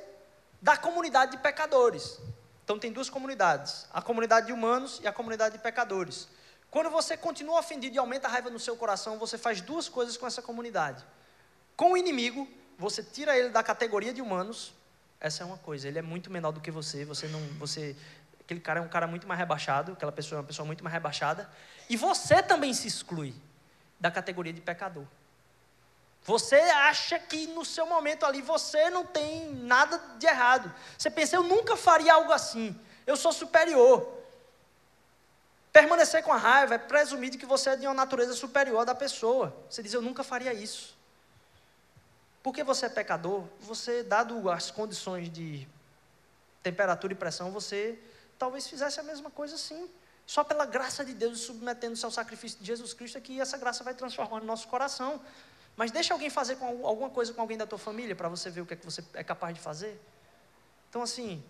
da 0.62 0.78
comunidade 0.78 1.32
de 1.32 1.38
pecadores. 1.40 2.18
Então 2.64 2.80
tem 2.80 2.94
duas 2.94 3.10
comunidades: 3.10 3.88
a 3.92 4.02
comunidade 4.02 4.48
de 4.48 4.54
humanos 4.54 5.02
e 5.04 5.08
a 5.08 5.12
comunidade 5.12 5.58
de 5.58 5.62
pecadores. 5.62 6.30
Quando 6.72 6.90
você 6.90 7.18
continua 7.18 7.60
ofendido 7.60 7.98
e 7.98 8.00
aumenta 8.00 8.26
a 8.30 8.32
raiva 8.32 8.50
no 8.50 8.60
seu 8.60 8.78
coração, 8.78 9.20
você 9.20 9.38
faz 9.38 9.60
duas 9.60 9.90
coisas 9.90 10.16
com 10.16 10.26
essa 10.26 10.42
comunidade. 10.42 11.04
Com 11.76 11.92
o 11.92 11.98
inimigo, 11.98 12.48
você 12.78 13.04
tira 13.04 13.38
ele 13.38 13.50
da 13.50 13.62
categoria 13.62 14.14
de 14.14 14.22
humanos. 14.22 14.72
Essa 15.20 15.44
é 15.44 15.46
uma 15.46 15.58
coisa, 15.58 15.90
ele 15.90 16.00
é 16.00 16.02
muito 16.02 16.32
menor 16.32 16.54
do 16.54 16.62
que 16.62 16.72
você, 16.72 17.04
você 17.04 17.28
não, 17.28 17.42
você 17.58 17.94
aquele 18.50 18.60
cara 18.60 18.80
é 18.80 18.82
um 18.82 18.90
cara 18.90 19.06
muito 19.06 19.28
mais 19.28 19.40
rebaixado, 19.40 19.92
aquela 19.92 20.12
pessoa 20.12 20.38
é 20.38 20.42
uma 20.42 20.48
pessoa 20.48 20.66
muito 20.66 20.84
mais 20.84 20.92
rebaixada, 20.92 21.48
e 21.88 21.96
você 21.96 22.42
também 22.42 22.74
se 22.74 22.88
exclui 22.88 23.36
da 24.00 24.10
categoria 24.10 24.52
de 24.52 24.60
pecador. 24.60 25.06
Você 26.24 26.56
acha 26.56 27.20
que 27.20 27.46
no 27.48 27.64
seu 27.64 27.86
momento 27.86 28.26
ali 28.26 28.42
você 28.42 28.90
não 28.90 29.06
tem 29.06 29.54
nada 29.54 30.02
de 30.18 30.26
errado. 30.26 30.74
Você 30.98 31.12
pensa, 31.12 31.36
eu 31.36 31.44
nunca 31.44 31.78
faria 31.78 32.14
algo 32.14 32.34
assim. 32.34 32.76
Eu 33.06 33.16
sou 33.16 33.32
superior. 33.32 34.18
Permanecer 35.72 36.24
com 36.24 36.34
a 36.34 36.38
raiva 36.38 36.74
é 36.74 36.78
presumir 36.78 37.38
que 37.38 37.46
você 37.46 37.70
é 37.70 37.76
de 37.76 37.86
uma 37.86 37.94
natureza 37.94 38.34
superior 38.34 38.84
da 38.84 38.96
pessoa. 38.96 39.56
Você 39.70 39.84
diz, 39.84 39.94
eu 39.94 40.02
nunca 40.02 40.24
faria 40.24 40.54
isso. 40.54 40.98
Porque 42.42 42.64
você 42.64 42.88
é 42.88 42.90
pecador, 42.90 43.44
você, 43.60 44.04
dado 44.04 44.50
as 44.50 44.72
condições 44.72 45.30
de 45.32 45.68
temperatura 46.62 47.14
e 47.14 47.16
pressão, 47.16 47.52
você 47.52 47.98
talvez 48.40 48.68
fizesse 48.68 49.00
a 49.00 49.04
mesma 49.04 49.30
coisa 49.30 49.58
sim. 49.58 49.90
Só 50.26 50.44
pela 50.44 50.66
graça 50.66 51.04
de 51.04 51.14
Deus, 51.14 51.42
submetendo-se 51.42 52.06
ao 52.06 52.12
sacrifício 52.12 52.58
de 52.60 52.66
Jesus 52.66 52.94
Cristo, 52.94 53.18
é 53.18 53.22
que 53.22 53.42
essa 53.42 53.58
graça 53.58 53.84
vai 53.84 53.94
transformar 53.94 54.42
o 54.42 54.46
nosso 54.46 54.68
coração. 54.68 55.22
Mas 55.76 55.92
deixa 55.92 56.14
alguém 56.14 56.30
fazer 56.30 56.56
com, 56.56 56.86
alguma 56.86 57.10
coisa 57.10 57.34
com 57.34 57.42
alguém 57.42 57.58
da 57.58 57.68
tua 57.68 57.78
família 57.78 58.16
para 58.16 58.30
você 58.30 58.50
ver 58.50 58.62
o 58.62 58.66
que 58.66 58.74
é 58.74 58.78
que 58.78 58.86
você 58.86 59.04
é 59.14 59.24
capaz 59.24 59.54
de 59.54 59.62
fazer. 59.62 60.00
Então, 60.90 61.02
assim, 61.02 61.44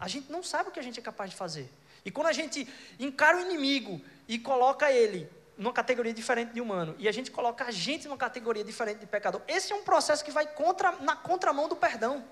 a 0.00 0.08
gente 0.08 0.30
não 0.30 0.42
sabe 0.42 0.68
o 0.68 0.72
que 0.72 0.80
a 0.80 0.82
gente 0.82 0.98
é 0.98 1.02
capaz 1.02 1.30
de 1.30 1.36
fazer. 1.36 1.70
E 2.04 2.10
quando 2.10 2.26
a 2.26 2.32
gente 2.32 2.66
encara 2.98 3.36
o 3.36 3.40
inimigo 3.40 4.00
e 4.26 4.38
coloca 4.38 4.90
ele 4.90 5.30
numa 5.56 5.72
categoria 5.72 6.12
diferente 6.12 6.52
de 6.52 6.60
humano, 6.60 6.94
e 6.98 7.08
a 7.08 7.12
gente 7.12 7.30
coloca 7.30 7.64
a 7.64 7.70
gente 7.70 8.08
numa 8.08 8.16
categoria 8.16 8.64
diferente 8.64 8.98
de 8.98 9.06
pecador, 9.06 9.42
esse 9.46 9.72
é 9.72 9.76
um 9.76 9.82
processo 9.82 10.24
que 10.24 10.30
vai 10.30 10.46
contra, 10.46 10.92
na 10.92 11.14
contramão 11.14 11.68
do 11.68 11.76
perdão. 11.76 12.24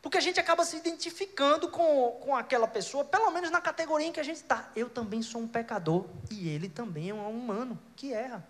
Porque 0.00 0.16
a 0.16 0.20
gente 0.20 0.38
acaba 0.38 0.64
se 0.64 0.76
identificando 0.76 1.68
com, 1.68 2.12
com 2.20 2.36
aquela 2.36 2.68
pessoa, 2.68 3.04
pelo 3.04 3.30
menos 3.30 3.50
na 3.50 3.60
categoria 3.60 4.06
em 4.06 4.12
que 4.12 4.20
a 4.20 4.24
gente 4.24 4.36
está. 4.36 4.70
Eu 4.76 4.88
também 4.88 5.22
sou 5.22 5.40
um 5.40 5.48
pecador 5.48 6.06
e 6.30 6.48
ele 6.48 6.68
também 6.68 7.10
é 7.10 7.14
um 7.14 7.30
humano 7.30 7.78
que 7.96 8.12
erra. 8.12 8.46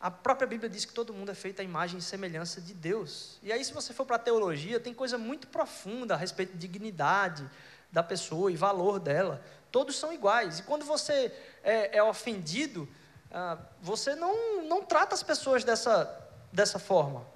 A 0.00 0.10
própria 0.10 0.46
Bíblia 0.46 0.68
diz 0.68 0.86
que 0.86 0.94
todo 0.94 1.12
mundo 1.12 1.30
é 1.30 1.34
feito 1.34 1.60
à 1.60 1.62
imagem 1.62 1.98
e 1.98 2.02
semelhança 2.02 2.58
de 2.58 2.72
Deus. 2.72 3.38
E 3.42 3.52
aí, 3.52 3.62
se 3.62 3.72
você 3.72 3.92
for 3.92 4.06
para 4.06 4.16
a 4.16 4.18
teologia, 4.18 4.80
tem 4.80 4.94
coisa 4.94 5.18
muito 5.18 5.46
profunda 5.46 6.14
a 6.14 6.16
respeito 6.16 6.52
de 6.52 6.58
dignidade 6.58 7.48
da 7.92 8.02
pessoa 8.02 8.50
e 8.50 8.56
valor 8.56 8.98
dela. 8.98 9.42
Todos 9.70 9.96
são 9.96 10.10
iguais. 10.10 10.60
E 10.60 10.62
quando 10.62 10.86
você 10.86 11.30
é, 11.62 11.98
é 11.98 12.02
ofendido, 12.02 12.88
ah, 13.30 13.58
você 13.82 14.14
não, 14.14 14.62
não 14.62 14.82
trata 14.82 15.14
as 15.14 15.22
pessoas 15.22 15.64
dessa, 15.64 16.04
dessa 16.50 16.78
forma. 16.78 17.26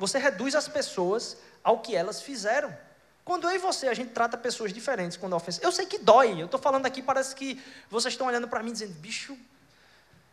Você 0.00 0.18
reduz 0.18 0.54
as 0.54 0.66
pessoas 0.66 1.36
ao 1.62 1.80
que 1.80 1.94
elas 1.94 2.22
fizeram. 2.22 2.74
Quando 3.22 3.46
eu 3.46 3.54
e 3.54 3.58
você, 3.58 3.86
a 3.86 3.92
gente 3.92 4.12
trata 4.12 4.38
pessoas 4.38 4.72
diferentes 4.72 5.18
quando 5.18 5.34
é 5.34 5.36
ofensa. 5.36 5.60
Eu 5.62 5.70
sei 5.70 5.84
que 5.84 5.98
dói. 5.98 6.40
Eu 6.40 6.46
estou 6.46 6.58
falando 6.58 6.86
aqui, 6.86 7.02
parece 7.02 7.36
que 7.36 7.62
vocês 7.90 8.14
estão 8.14 8.26
olhando 8.26 8.48
para 8.48 8.62
mim 8.62 8.72
dizendo, 8.72 8.94
bicho, 8.94 9.36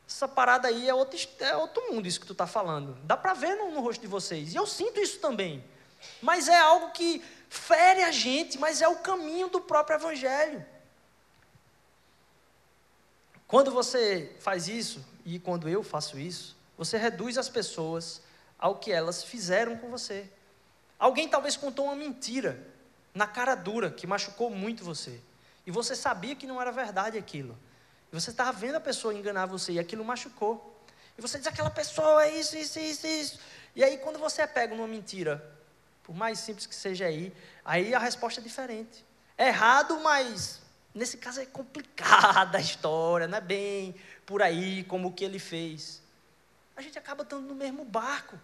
essa 0.08 0.26
parada 0.26 0.70
aí 0.70 0.88
é 0.88 0.94
outro, 0.94 1.20
é 1.40 1.54
outro 1.58 1.92
mundo, 1.92 2.08
isso 2.08 2.22
que 2.22 2.26
tu 2.26 2.32
está 2.32 2.48
falando. 2.48 2.98
Dá 3.04 3.18
para 3.18 3.34
ver 3.34 3.56
no, 3.56 3.70
no 3.72 3.82
rosto 3.82 4.00
de 4.00 4.08
vocês. 4.08 4.54
E 4.54 4.56
eu 4.56 4.66
sinto 4.66 5.02
isso 5.02 5.20
também. 5.20 5.62
Mas 6.22 6.48
é 6.48 6.58
algo 6.58 6.92
que 6.92 7.22
fere 7.50 8.04
a 8.04 8.12
gente, 8.12 8.58
mas 8.58 8.82
é 8.82 8.88
o 8.88 8.96
caminho 8.96 9.50
do 9.50 9.60
próprio 9.60 9.98
Evangelho. 9.98 10.66
Quando 13.46 13.70
você 13.70 14.34
faz 14.40 14.70
isso, 14.70 15.06
e 15.26 15.40
quando 15.40 15.68
eu 15.68 15.84
faço 15.84 16.18
isso, 16.18 16.56
você 16.78 16.98
reduz 16.98 17.38
as 17.38 17.50
pessoas 17.50 18.22
ao 18.58 18.76
que 18.76 18.92
elas 18.92 19.24
fizeram 19.24 19.78
com 19.78 19.90
você. 19.90 20.30
Alguém 20.98 21.28
talvez 21.28 21.56
contou 21.56 21.86
uma 21.86 21.96
mentira 21.96 22.60
na 23.14 23.28
cara 23.28 23.56
dura 23.56 23.92
que 23.92 24.08
machucou 24.08 24.50
muito 24.50 24.84
você. 24.84 25.20
E 25.66 25.72
você 25.72 25.96
sabia 25.96 26.36
que 26.36 26.48
não 26.48 26.62
era 26.62 26.72
verdade 26.72 27.18
aquilo. 27.18 27.58
E 28.12 28.16
você 28.16 28.30
estava 28.30 28.52
vendo 28.52 28.76
a 28.76 28.80
pessoa 28.80 29.14
enganar 29.14 29.46
você 29.46 29.74
e 29.74 29.80
aquilo 29.80 30.04
machucou. 30.04 30.82
E 31.18 31.22
você 31.22 31.38
diz: 31.38 31.48
aquela 31.48 31.70
pessoa 31.70 32.26
é 32.26 32.40
isso, 32.40 32.56
isso, 32.56 32.80
isso, 32.80 33.06
isso. 33.06 33.40
E 33.76 33.84
aí, 33.84 33.98
quando 33.98 34.18
você 34.18 34.42
é 34.42 34.48
pego 34.48 34.76
numa 34.76 34.88
mentira, 34.88 35.44
por 36.04 36.16
mais 36.16 36.40
simples 36.40 36.66
que 36.66 36.74
seja 36.74 37.06
aí, 37.06 37.34
aí 37.66 37.94
a 37.94 38.00
resposta 38.00 38.40
é 38.40 38.44
diferente. 38.44 39.06
É 39.38 39.50
errado, 39.50 40.00
mas 40.00 40.62
nesse 40.96 41.18
caso 41.18 41.42
é 41.42 41.46
complicada 41.46 42.58
a 42.58 42.62
história, 42.62 43.28
não 43.28 43.38
é 43.38 43.42
bem 43.42 43.94
por 44.26 44.42
aí 44.42 44.84
como 44.86 45.10
o 45.10 45.14
que 45.14 45.24
ele 45.24 45.38
fez. 45.38 46.02
A 46.78 46.82
gente 46.82 46.98
acaba 46.98 47.24
estando 47.24 47.48
no 47.48 47.56
mesmo 47.56 47.84
barco. 47.84 48.40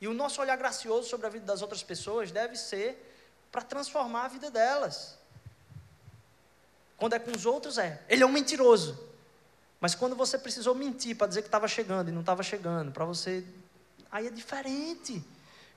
E 0.00 0.08
o 0.08 0.12
nosso 0.12 0.40
olhar 0.40 0.56
gracioso 0.56 1.08
sobre 1.08 1.26
a 1.26 1.30
vida 1.30 1.46
das 1.46 1.62
outras 1.62 1.82
pessoas 1.82 2.30
deve 2.30 2.56
ser 2.56 3.14
para 3.50 3.62
transformar 3.62 4.24
a 4.24 4.28
vida 4.28 4.50
delas. 4.50 5.16
Quando 6.96 7.14
é 7.14 7.18
com 7.18 7.30
os 7.30 7.46
outros, 7.46 7.78
é. 7.78 8.02
Ele 8.08 8.22
é 8.22 8.26
um 8.26 8.32
mentiroso. 8.32 8.98
Mas 9.80 9.94
quando 9.94 10.16
você 10.16 10.36
precisou 10.36 10.74
mentir 10.74 11.16
para 11.16 11.26
dizer 11.26 11.42
que 11.42 11.48
estava 11.48 11.68
chegando 11.68 12.08
e 12.08 12.12
não 12.12 12.20
estava 12.20 12.42
chegando, 12.42 12.90
para 12.90 13.04
você. 13.04 13.44
Aí 14.10 14.26
é 14.26 14.30
diferente. 14.30 15.22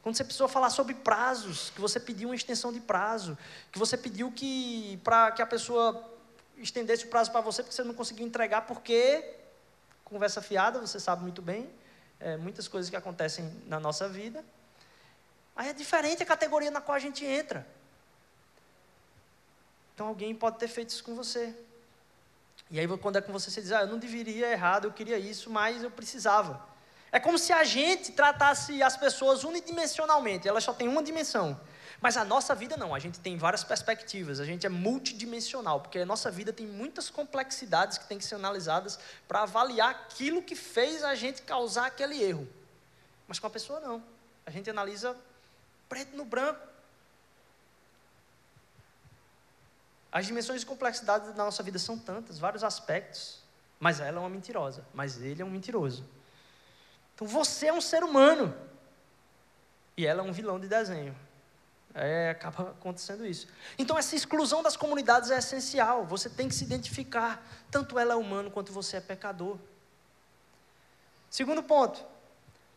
Quando 0.02 0.15
você 0.15 0.24
precisou 0.24 0.48
falar 0.48 0.69
sobre 0.69 0.95
prazos, 0.95 1.69
que 1.72 1.82
você 1.82 2.00
pediu 2.00 2.30
uma 2.30 2.36
extensão 2.36 2.72
de 2.72 2.80
prazo, 2.80 3.38
que 3.72 3.78
você 3.78 3.98
pediu 3.98 4.32
que 4.32 5.00
para 5.04 5.32
que 5.32 5.41
a 5.41 5.45
pessoa 5.45 6.10
estendesse 6.58 7.06
o 7.06 7.10
prazo 7.10 7.32
para 7.32 7.41
você 7.41 7.62
porque 7.62 7.76
você 7.76 7.84
não 7.84 7.93
conseguiu 7.93 8.26
entregar, 8.26 8.62
porque 8.62 9.36
conversa 10.06 10.41
fiada, 10.41 10.80
você 10.80 11.00
sabe 11.00 11.22
muito 11.22 11.41
bem, 11.41 11.69
é, 12.19 12.38
muitas 12.38 12.67
coisas 12.67 12.89
que 12.89 12.95
acontecem 12.95 13.51
na 13.65 13.79
nossa 13.79 14.08
vida. 14.10 14.43
Aí 15.55 15.69
é 15.69 15.73
diferente 15.73 16.23
a 16.23 16.25
categoria 16.25 16.71
na 16.71 16.82
qual 16.82 16.95
a 16.95 16.99
gente 16.99 17.25
entra. 17.25 17.65
Então 19.93 20.08
alguém 20.08 20.34
pode 20.34 20.58
ter 20.58 20.67
feito 20.67 20.89
isso 20.89 21.03
com 21.03 21.15
você. 21.15 21.53
E 22.71 22.79
aí 22.79 22.88
quando 22.97 23.17
é 23.17 23.21
com 23.21 23.34
você, 23.34 23.49
você 23.49 23.62
diz, 23.62 23.71
ah, 23.71 23.82
eu 23.82 23.88
não 23.88 23.97
deveria 23.97 24.51
errado, 24.51 24.86
eu 24.86 24.93
queria 24.93 25.17
isso, 25.17 25.49
mas 25.49 25.84
eu 25.84 25.91
precisava. 25.91 26.65
É 27.12 27.19
como 27.19 27.38
se 27.38 27.51
a 27.51 27.63
gente 27.63 28.12
tratasse 28.12 28.84
as 28.84 28.95
pessoas 28.95 29.43
unidimensionalmente, 29.43 30.47
elas 30.47 30.63
só 30.63 30.73
têm 30.73 30.88
uma 30.88 31.01
dimensão. 31.01 31.60
Mas 32.02 32.16
a 32.16 32.24
nossa 32.24 32.56
vida 32.56 32.78
não, 32.78 32.96
a 32.96 33.00
gente 33.00 33.20
tem 33.20 33.38
várias 33.38 33.64
perspectivas, 33.64 34.40
a 34.40 34.46
gente 34.46 34.66
é 34.66 34.70
multidimensional, 34.70 35.82
porque 35.82 36.00
a 36.00 36.06
nossa 36.06 36.32
vida 36.32 36.54
tem 36.54 36.66
muitas 36.66 37.10
complexidades 37.10 37.98
que 37.98 38.08
têm 38.08 38.18
que 38.18 38.24
ser 38.24 38.36
analisadas 38.36 38.98
para 39.28 39.44
avaliar 39.44 39.90
aquilo 39.90 40.42
que 40.42 40.56
fez 40.56 41.04
a 41.04 41.14
gente 41.14 41.42
causar 41.42 41.88
aquele 41.88 42.22
erro. 42.24 42.48
Mas 43.28 43.38
com 43.38 43.48
a 43.48 43.50
pessoa 43.50 43.80
não. 43.82 44.02
A 44.46 44.52
gente 44.52 44.70
analisa 44.70 45.16
preto 45.90 46.16
no 46.16 46.24
branco. 46.24 46.68
As 50.12 50.26
dimensões 50.26 50.62
de 50.62 50.66
complexidade 50.66 51.28
da 51.28 51.44
nossa 51.44 51.62
vida 51.62 51.78
são 51.78 51.98
tantas, 51.98 52.40
vários 52.40 52.64
aspectos. 52.64 53.44
Mas 53.80 54.00
ela 54.00 54.18
é 54.18 54.20
uma 54.20 54.30
mentirosa, 54.30 54.86
mas 54.94 55.22
ele 55.22 55.42
é 55.42 55.46
um 55.46 55.50
mentiroso. 55.50 56.06
Então 57.14 57.28
você 57.28 57.68
é 57.68 57.74
um 57.74 57.82
ser 57.82 58.04
humano. 58.04 58.56
E 59.98 60.06
ela 60.06 60.22
é 60.22 60.24
um 60.24 60.32
vilão 60.32 60.60
de 60.60 60.68
desenho. 60.68 61.16
É, 61.93 62.30
acaba 62.30 62.71
acontecendo 62.71 63.25
isso. 63.25 63.47
Então, 63.78 63.97
essa 63.97 64.15
exclusão 64.15 64.62
das 64.62 64.78
comunidades 64.78 65.32
é 65.32 65.38
essencial. 65.38 66.06
Você 66.06 66.30
tem 66.30 66.47
que 66.47 66.56
se 66.56 66.63
identificar. 66.63 67.43
Tanto 67.71 67.97
ela 67.97 68.13
é 68.13 68.15
humano 68.15 68.52
quanto 68.52 68.71
você 68.71 68.97
é 68.97 69.02
pecador. 69.02 69.58
Segundo 71.30 71.63
ponto. 71.63 72.04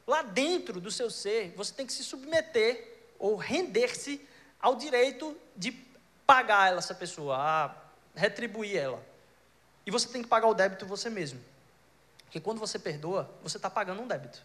Lá 0.07 0.23
dentro 0.23 0.81
do 0.81 0.91
seu 0.91 1.11
ser, 1.11 1.55
você 1.57 1.73
tem 1.73 1.87
que 1.87 1.93
se 1.93 2.03
submeter 2.03 3.11
ou 3.19 3.37
render-se 3.37 4.27
ao 4.61 4.75
direito 4.77 5.37
de 5.57 5.73
pagar 6.27 6.77
essa 6.77 6.95
pessoa, 6.95 7.75
retribuir 8.15 8.77
ela. 8.77 9.03
E 9.87 9.91
você 9.91 10.09
tem 10.09 10.23
que 10.23 10.29
pagar 10.29 10.49
o 10.49 10.55
débito 10.55 10.87
você 10.87 11.09
mesmo. 11.09 11.41
Porque 12.25 12.41
quando 12.41 12.59
você 12.59 12.79
perdoa, 12.79 13.31
você 13.43 13.59
está 13.59 13.69
pagando 13.69 14.03
um 14.03 14.07
débito. 14.07 14.43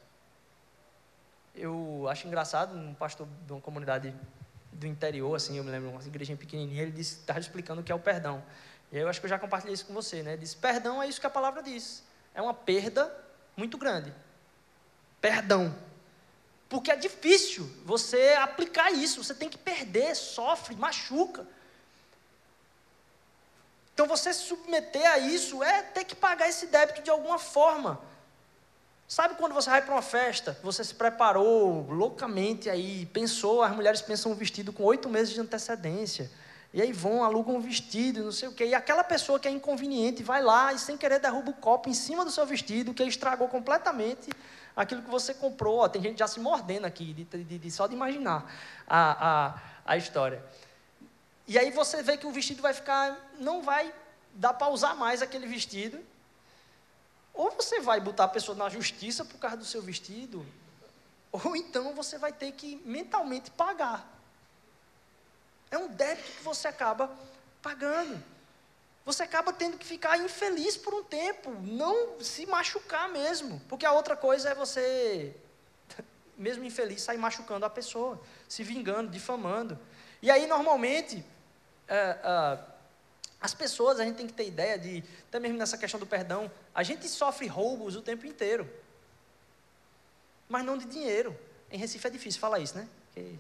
Eu 1.56 2.06
acho 2.10 2.28
engraçado, 2.28 2.76
um 2.76 2.94
pastor 2.94 3.28
de 3.46 3.52
uma 3.52 3.62
comunidade 3.62 4.14
do 4.78 4.88
interior, 4.88 5.36
assim, 5.36 5.58
eu 5.58 5.64
me 5.64 5.72
lembro, 5.72 5.90
uma 5.90 6.02
igrejinha 6.02 6.38
pequenininha, 6.38 6.84
ele 6.84 7.02
estava 7.02 7.40
explicando 7.40 7.82
o 7.82 7.84
que 7.84 7.92
é 7.92 7.96
o 7.96 8.00
perdão. 8.00 8.44
E 8.92 8.98
eu 8.98 9.10
acho 9.10 9.20
que 9.20 9.26
eu 9.26 9.30
já 9.30 9.40
compartilhei 9.40 9.74
isso 9.74 9.86
com 9.86 9.94
você, 9.94 10.24
né? 10.24 10.34
Ele 10.34 10.42
disse, 10.42 10.56
perdão 10.56 11.02
é 11.02 11.08
isso 11.08 11.20
que 11.20 11.28
a 11.28 11.32
palavra 11.32 11.62
diz. 11.62 12.04
É 12.34 12.42
uma 12.42 12.54
perda 12.54 13.12
muito 13.56 13.78
grande. 13.78 14.14
Perdão. 15.20 15.76
Porque 16.70 16.92
é 16.92 16.96
difícil 16.96 17.64
você 17.84 18.36
aplicar 18.40 18.92
isso, 18.92 19.24
você 19.24 19.34
tem 19.34 19.50
que 19.50 19.58
perder, 19.58 20.16
sofre, 20.16 20.76
machuca. 20.76 21.48
Então 23.94 24.06
você 24.06 24.32
se 24.32 24.44
submeter 24.44 25.10
a 25.10 25.18
isso 25.18 25.64
é 25.64 25.82
ter 25.82 26.04
que 26.04 26.16
pagar 26.16 26.48
esse 26.48 26.68
débito 26.68 27.02
de 27.02 27.10
alguma 27.10 27.40
forma. 27.40 28.00
Sabe 29.08 29.36
quando 29.36 29.54
você 29.54 29.70
vai 29.70 29.82
para 29.82 29.94
uma 29.94 30.02
festa, 30.02 30.58
você 30.62 30.84
se 30.84 30.94
preparou 30.94 31.90
loucamente 31.90 32.70
aí, 32.70 33.06
pensou, 33.06 33.64
as 33.64 33.74
mulheres 33.74 34.02
pensam 34.02 34.34
um 34.34 34.36
vestido 34.36 34.74
com 34.74 34.84
oito 34.84 35.08
meses 35.08 35.34
de 35.34 35.40
antecedência. 35.40 36.30
E 36.74 36.82
aí 36.82 36.92
vão, 36.92 37.24
alugam 37.24 37.56
um 37.56 37.62
vestido, 37.62 38.22
não 38.22 38.34
sei 38.34 38.50
o 38.50 38.52
quê. 38.52 38.66
E 38.66 38.76
aquela 38.76 39.06
pessoa 39.06 39.40
que 39.40 39.48
é 39.48 39.52
inconveniente 39.52 40.24
vai 40.24 40.44
lá 40.44 40.74
e 40.74 40.80
sem 40.80 40.98
querer 40.98 41.20
derruba 41.20 41.52
o 41.52 41.54
copo 41.54 41.90
em 41.90 41.94
cima 41.94 42.26
do 42.26 42.32
seu 42.32 42.46
vestido, 42.46 42.94
que 42.94 43.02
estragou 43.04 43.48
completamente 43.48 44.30
aquilo 44.76 45.02
que 45.02 45.10
você 45.10 45.34
comprou. 45.34 45.78
Ó, 45.78 45.88
tem 45.88 46.02
gente 46.02 46.20
já 46.20 46.28
se 46.28 46.42
mordendo 46.42 46.84
aqui, 46.84 47.14
de, 47.14 47.24
de, 47.24 47.58
de, 47.58 47.72
só 47.72 47.88
de 47.88 47.96
imaginar 47.96 48.54
a, 48.86 49.28
a, 49.30 49.62
a 49.86 49.98
história. 49.98 50.44
E 51.48 51.58
aí 51.58 51.72
você 51.72 52.04
vê 52.04 52.18
que 52.18 52.28
o 52.28 52.32
vestido 52.32 52.62
vai 52.62 52.74
ficar, 52.74 53.18
não 53.40 53.62
vai 53.62 53.94
dar 54.34 54.54
para 54.54 54.68
usar 54.68 54.96
mais 54.96 55.22
aquele 55.22 55.48
vestido. 55.48 55.98
Ou 57.38 57.52
você 57.52 57.80
vai 57.80 58.02
botar 58.02 58.26
a 58.26 58.28
pessoa 58.28 58.58
na 58.58 58.68
justiça 58.68 59.24
por 59.24 59.38
causa 59.38 59.58
do 59.58 59.66
seu 59.66 59.82
vestido, 59.82 60.46
ou 61.32 61.56
então 61.56 61.94
você 61.96 62.18
vai 62.18 62.34
ter 62.34 62.52
que 62.52 62.82
mentalmente 62.84 63.50
pagar. 63.52 64.06
É 65.72 65.78
um 65.78 65.88
débito 65.88 66.30
que 66.32 66.44
você 66.44 66.68
acaba 66.68 67.10
pagando 67.62 68.22
você 69.08 69.24
acaba 69.24 69.54
tendo 69.54 69.78
que 69.78 69.86
ficar 69.86 70.20
infeliz 70.20 70.76
por 70.76 70.94
um 70.94 71.02
tempo, 71.02 71.50
não 71.62 72.20
se 72.20 72.46
machucar 72.46 73.08
mesmo, 73.08 73.62
porque 73.70 73.86
a 73.86 73.94
outra 73.94 74.18
coisa 74.18 74.50
é 74.50 74.54
você, 74.54 75.34
mesmo 76.38 76.66
infeliz, 76.66 77.04
sair 77.04 77.18
machucando 77.18 77.66
a 77.66 77.70
pessoa, 77.70 78.22
se 78.50 78.64
vingando, 78.64 79.10
difamando. 79.10 79.80
E 80.22 80.30
aí, 80.30 80.46
normalmente, 80.46 81.24
é, 81.88 82.18
é, 82.22 82.60
as 83.40 83.54
pessoas, 83.54 84.00
a 84.00 84.06
gente 84.06 84.16
tem 84.16 84.28
que 84.28 84.34
ter 84.34 84.48
ideia 84.48 84.78
de, 84.78 85.04
até 85.28 85.40
mesmo 85.40 85.58
nessa 85.58 85.78
questão 85.78 86.00
do 86.00 86.08
perdão, 86.08 86.52
a 86.74 86.82
gente 86.84 87.08
sofre 87.08 87.48
roubos 87.48 87.96
o 87.96 88.02
tempo 88.02 88.26
inteiro, 88.26 88.68
mas 90.50 90.66
não 90.66 90.78
de 90.78 90.86
dinheiro. 90.86 91.38
Em 91.72 91.78
Recife 91.78 92.08
é 92.08 92.10
difícil 92.10 92.40
falar 92.40 92.60
isso, 92.60 92.76
né? 92.76 92.88
Porque 93.06 93.36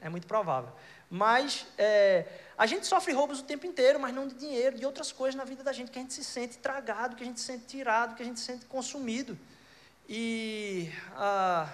é 0.00 0.08
muito 0.08 0.26
provável. 0.26 0.70
Mas 1.10 1.66
é, 1.76 2.24
a 2.56 2.66
gente 2.66 2.86
sofre 2.86 3.12
roubos 3.12 3.40
o 3.40 3.44
tempo 3.44 3.66
inteiro, 3.66 3.98
mas 3.98 4.14
não 4.14 4.26
de 4.26 4.34
dinheiro, 4.34 4.78
de 4.78 4.86
outras 4.86 5.10
coisas 5.10 5.34
na 5.34 5.44
vida 5.44 5.62
da 5.62 5.72
gente, 5.72 5.90
que 5.90 5.98
a 5.98 6.02
gente 6.02 6.14
se 6.14 6.24
sente 6.24 6.58
tragado, 6.58 7.16
que 7.16 7.22
a 7.22 7.26
gente 7.26 7.40
se 7.40 7.46
sente 7.46 7.66
tirado, 7.66 8.14
que 8.14 8.22
a 8.22 8.24
gente 8.24 8.38
se 8.38 8.46
sente 8.46 8.66
consumido. 8.66 9.38
E 10.08 10.90
ah, 11.14 11.72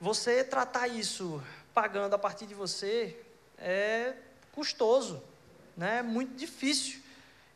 você 0.00 0.44
tratar 0.44 0.88
isso 0.88 1.42
pagando 1.74 2.14
a 2.14 2.18
partir 2.18 2.46
de 2.46 2.54
você 2.54 3.18
é 3.58 4.14
custoso, 4.52 5.22
né? 5.80 6.00
é 6.00 6.02
muito 6.02 6.36
difícil. 6.36 7.00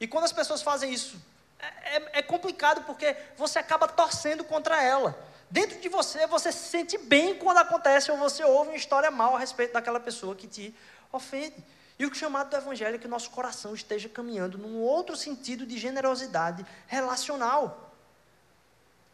E 0.00 0.08
quando 0.08 0.24
as 0.24 0.32
pessoas 0.32 0.62
fazem 0.62 0.92
isso, 0.92 1.20
é, 1.58 1.96
é, 1.96 2.10
é 2.14 2.22
complicado 2.22 2.84
porque 2.86 3.14
você 3.36 3.58
acaba 3.58 3.86
torcendo 3.86 4.42
contra 4.42 4.82
ela. 4.82 5.16
Dentro 5.50 5.78
de 5.78 5.90
você, 5.90 6.26
você 6.26 6.50
se 6.50 6.70
sente 6.70 6.96
bem 6.96 7.34
quando 7.34 7.58
acontece 7.58 8.10
ou 8.10 8.16
você 8.16 8.42
ouve 8.42 8.70
uma 8.70 8.76
história 8.76 9.10
mal 9.10 9.36
a 9.36 9.38
respeito 9.38 9.74
daquela 9.74 10.00
pessoa 10.00 10.34
que 10.34 10.46
te 10.46 10.74
ofende. 11.12 11.62
E 11.98 12.06
o 12.06 12.14
chamado 12.14 12.48
do 12.48 12.56
Evangelho 12.56 12.96
é 12.96 12.98
que 12.98 13.06
o 13.06 13.10
nosso 13.10 13.30
coração 13.30 13.74
esteja 13.74 14.08
caminhando 14.08 14.56
num 14.56 14.80
outro 14.80 15.14
sentido 15.16 15.66
de 15.66 15.78
generosidade 15.78 16.64
relacional. 16.86 17.94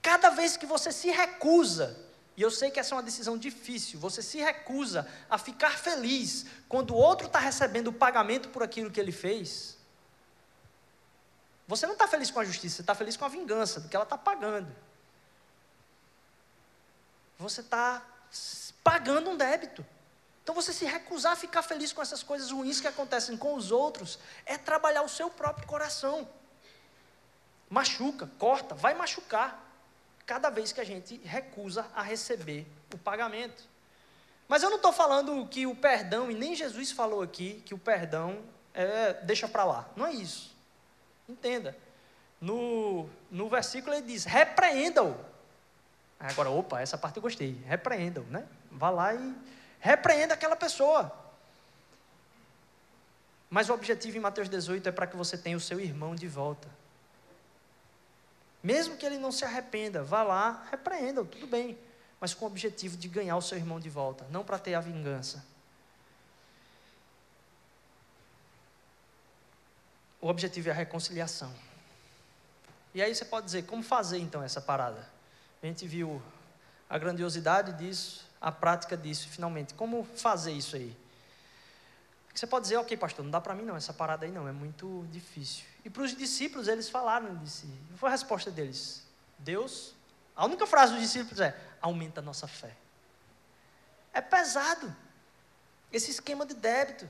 Cada 0.00 0.30
vez 0.30 0.56
que 0.56 0.64
você 0.64 0.92
se 0.92 1.10
recusa, 1.10 1.98
e 2.40 2.42
eu 2.42 2.50
sei 2.50 2.70
que 2.70 2.81
essa 2.81 2.94
é 2.94 2.96
uma 2.96 3.03
decisão 3.03 3.37
difícil, 3.37 4.00
você 4.00 4.22
se 4.22 4.38
recusa 4.38 5.07
a 5.29 5.37
ficar 5.37 5.76
feliz 5.76 6.46
quando 6.68 6.94
o 6.94 6.96
outro 6.96 7.26
está 7.26 7.38
recebendo 7.38 7.88
o 7.88 7.92
pagamento 7.92 8.48
por 8.48 8.62
aquilo 8.62 8.90
que 8.90 8.98
ele 8.98 9.12
fez, 9.12 9.76
você 11.68 11.87
não 11.87 11.92
está 11.92 12.09
feliz 12.09 12.31
com 12.31 12.40
a 12.40 12.44
justiça, 12.44 12.76
você 12.76 12.83
está 12.83 12.94
feliz 12.94 13.16
com 13.16 13.26
a 13.26 13.29
vingança, 13.29 13.79
do 13.79 13.88
que 13.88 13.94
ela 13.94 14.05
está 14.05 14.16
pagando 14.16 14.74
você 17.40 17.62
está 17.62 18.03
pagando 18.85 19.31
um 19.31 19.37
débito. 19.37 19.85
Então, 20.42 20.55
você 20.55 20.72
se 20.72 20.85
recusar 20.85 21.33
a 21.33 21.37
ficar 21.37 21.62
feliz 21.62 21.92
com 21.92 22.03
essas 22.03 22.22
coisas 22.22 22.50
ruins 22.50 22.81
que 22.81 22.87
acontecem 22.87 23.37
com 23.37 23.55
os 23.55 23.70
outros, 23.70 24.18
é 24.44 24.59
trabalhar 24.59 25.03
o 25.03 25.09
seu 25.09 25.31
próprio 25.31 25.66
coração. 25.66 26.29
Machuca, 27.68 28.29
corta, 28.38 28.74
vai 28.74 28.94
machucar 28.94 29.69
cada 30.30 30.48
vez 30.48 30.70
que 30.70 30.80
a 30.80 30.84
gente 30.84 31.20
recusa 31.24 31.90
a 31.92 32.02
receber 32.02 32.64
o 32.94 32.98
pagamento. 32.98 33.64
Mas 34.46 34.62
eu 34.62 34.70
não 34.70 34.76
estou 34.76 34.92
falando 34.92 35.44
que 35.48 35.66
o 35.66 35.74
perdão, 35.74 36.30
e 36.30 36.36
nem 36.36 36.54
Jesus 36.54 36.92
falou 36.92 37.20
aqui, 37.20 37.60
que 37.66 37.74
o 37.74 37.78
perdão 37.78 38.38
é, 38.72 39.14
deixa 39.24 39.48
para 39.48 39.64
lá. 39.64 39.88
Não 39.96 40.06
é 40.06 40.12
isso. 40.12 40.54
Entenda. 41.28 41.76
No, 42.40 43.10
no 43.28 43.48
versículo 43.48 43.92
ele 43.92 44.06
diz: 44.06 44.22
repreenda-o. 44.22 45.16
Agora, 46.20 46.48
opa, 46.48 46.80
essa 46.80 46.96
parte 46.96 47.16
eu 47.16 47.22
gostei. 47.22 47.60
Repreenda-o, 47.66 48.24
né? 48.26 48.46
Vá 48.70 48.88
lá 48.88 49.12
e 49.12 49.34
repreenda 49.80 50.34
aquela 50.34 50.54
pessoa. 50.54 51.12
Mas 53.50 53.68
o 53.68 53.74
objetivo 53.74 54.16
em 54.16 54.20
Mateus 54.20 54.48
18 54.48 54.90
é 54.90 54.92
para 54.92 55.08
que 55.08 55.16
você 55.16 55.36
tenha 55.36 55.56
o 55.56 55.60
seu 55.60 55.80
irmão 55.80 56.14
de 56.14 56.28
volta. 56.28 56.68
Mesmo 58.62 58.96
que 58.96 59.06
ele 59.06 59.18
não 59.18 59.32
se 59.32 59.44
arrependa, 59.44 60.02
vá 60.02 60.22
lá, 60.22 60.66
repreenda, 60.70 61.24
tudo 61.24 61.46
bem. 61.46 61.78
Mas 62.20 62.34
com 62.34 62.44
o 62.44 62.48
objetivo 62.48 62.96
de 62.96 63.08
ganhar 63.08 63.36
o 63.36 63.42
seu 63.42 63.56
irmão 63.56 63.80
de 63.80 63.88
volta, 63.88 64.26
não 64.30 64.44
para 64.44 64.58
ter 64.58 64.74
a 64.74 64.80
vingança. 64.80 65.44
O 70.20 70.28
objetivo 70.28 70.68
é 70.68 70.72
a 70.72 70.74
reconciliação. 70.74 71.50
E 72.94 73.00
aí 73.00 73.14
você 73.14 73.24
pode 73.24 73.46
dizer, 73.46 73.64
como 73.64 73.82
fazer 73.82 74.18
então 74.18 74.42
essa 74.42 74.60
parada? 74.60 75.08
A 75.62 75.66
gente 75.66 75.86
viu 75.86 76.20
a 76.88 76.98
grandiosidade 76.98 77.72
disso, 77.72 78.28
a 78.40 78.52
prática 78.52 78.96
disso, 78.96 79.28
finalmente. 79.28 79.72
Como 79.74 80.04
fazer 80.04 80.52
isso 80.52 80.76
aí? 80.76 80.94
Você 82.34 82.46
pode 82.46 82.64
dizer, 82.64 82.76
ok, 82.76 82.96
pastor, 82.96 83.24
não 83.24 83.30
dá 83.30 83.40
para 83.40 83.54
mim 83.54 83.64
não, 83.64 83.76
essa 83.76 83.92
parada 83.92 84.24
aí 84.24 84.32
não, 84.32 84.48
é 84.48 84.52
muito 84.52 85.04
difícil. 85.10 85.64
E 85.84 85.90
para 85.90 86.02
os 86.02 86.14
discípulos, 86.14 86.68
eles 86.68 86.88
falaram 86.88 87.36
de 87.36 87.50
si. 87.50 87.68
Foi 87.96 88.08
a 88.08 88.12
resposta 88.12 88.50
deles. 88.50 89.02
Deus, 89.38 89.94
a 90.36 90.44
única 90.44 90.66
frase 90.66 90.92
dos 90.92 91.02
discípulos 91.02 91.40
é, 91.40 91.56
aumenta 91.80 92.20
a 92.20 92.22
nossa 92.22 92.46
fé. 92.46 92.74
É 94.12 94.20
pesado. 94.20 94.94
Esse 95.92 96.10
esquema 96.10 96.46
de 96.46 96.54
débito. 96.54 97.08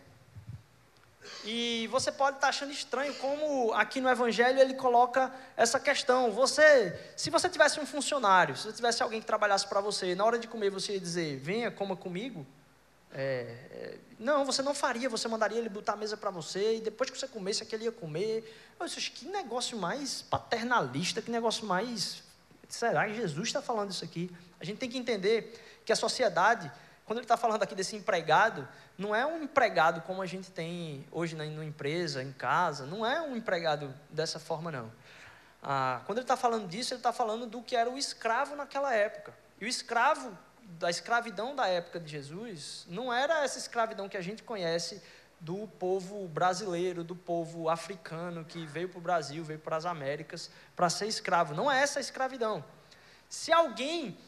E 1.44 1.86
você 1.88 2.10
pode 2.10 2.38
estar 2.38 2.48
achando 2.48 2.72
estranho 2.72 3.14
como 3.16 3.72
aqui 3.74 4.00
no 4.00 4.08
Evangelho 4.08 4.58
ele 4.58 4.74
coloca 4.74 5.32
essa 5.56 5.78
questão. 5.78 6.32
Você, 6.32 6.98
se 7.14 7.28
você 7.28 7.48
tivesse 7.48 7.78
um 7.78 7.86
funcionário, 7.86 8.56
se 8.56 8.64
você 8.64 8.72
tivesse 8.72 9.02
alguém 9.02 9.20
que 9.20 9.26
trabalhasse 9.26 9.66
para 9.66 9.80
você, 9.80 10.14
na 10.14 10.24
hora 10.24 10.38
de 10.38 10.48
comer 10.48 10.70
você 10.70 10.94
ia 10.94 11.00
dizer, 11.00 11.38
venha, 11.38 11.70
coma 11.70 11.94
comigo. 11.94 12.46
É, 13.12 13.56
é, 13.70 13.98
não, 14.18 14.44
você 14.44 14.62
não 14.62 14.74
faria, 14.74 15.08
você 15.08 15.26
mandaria 15.26 15.58
ele 15.58 15.68
botar 15.68 15.94
a 15.94 15.96
mesa 15.96 16.16
para 16.16 16.30
você, 16.30 16.76
e 16.76 16.80
depois 16.80 17.10
que 17.10 17.18
você 17.18 17.26
comesse, 17.26 17.62
aquele 17.62 17.84
ia 17.84 17.92
comer. 17.92 18.74
Eu 18.78 18.86
disse, 18.86 19.10
que 19.10 19.26
negócio 19.26 19.76
mais 19.78 20.22
paternalista, 20.22 21.20
que 21.20 21.30
negócio 21.30 21.66
mais. 21.66 22.22
Será 22.68 23.06
que 23.06 23.14
Jesus 23.14 23.48
está 23.48 23.60
falando 23.60 23.90
isso 23.90 24.04
aqui? 24.04 24.30
A 24.60 24.64
gente 24.64 24.78
tem 24.78 24.88
que 24.88 24.98
entender 24.98 25.60
que 25.84 25.92
a 25.92 25.96
sociedade, 25.96 26.70
quando 27.04 27.18
ele 27.18 27.24
está 27.24 27.36
falando 27.36 27.62
aqui 27.62 27.74
desse 27.74 27.96
empregado, 27.96 28.68
não 28.96 29.14
é 29.14 29.26
um 29.26 29.42
empregado 29.42 30.02
como 30.02 30.22
a 30.22 30.26
gente 30.26 30.50
tem 30.50 31.04
hoje 31.10 31.34
na, 31.34 31.44
na 31.44 31.64
empresa, 31.64 32.22
em 32.22 32.32
casa, 32.32 32.86
não 32.86 33.04
é 33.04 33.20
um 33.20 33.34
empregado 33.34 33.92
dessa 34.10 34.38
forma, 34.38 34.70
não. 34.70 34.92
Ah, 35.62 36.02
quando 36.06 36.18
ele 36.18 36.24
está 36.24 36.36
falando 36.36 36.68
disso, 36.68 36.94
ele 36.94 37.00
está 37.00 37.12
falando 37.12 37.46
do 37.46 37.60
que 37.60 37.74
era 37.74 37.90
o 37.90 37.98
escravo 37.98 38.54
naquela 38.54 38.94
época. 38.94 39.34
E 39.60 39.64
o 39.64 39.68
escravo 39.68 40.36
da 40.64 40.88
escravidão 40.88 41.54
da 41.54 41.66
época 41.66 42.00
de 42.00 42.10
Jesus 42.10 42.86
não 42.88 43.12
era 43.12 43.44
essa 43.44 43.58
escravidão 43.58 44.08
que 44.08 44.16
a 44.16 44.22
gente 44.22 44.42
conhece 44.42 45.02
do 45.38 45.66
povo 45.66 46.28
brasileiro, 46.28 47.02
do 47.02 47.16
povo 47.16 47.68
africano 47.68 48.44
que 48.44 48.66
veio 48.66 48.88
para 48.88 48.98
o 48.98 49.02
Brasil, 49.02 49.42
veio 49.42 49.58
para 49.58 49.76
as 49.76 49.86
Américas 49.86 50.50
para 50.76 50.90
ser 50.90 51.06
escravo. 51.06 51.54
Não 51.54 51.70
é 51.70 51.82
essa 51.82 51.98
a 51.98 52.00
escravidão. 52.00 52.64
Se 53.28 53.50
alguém 53.52 54.18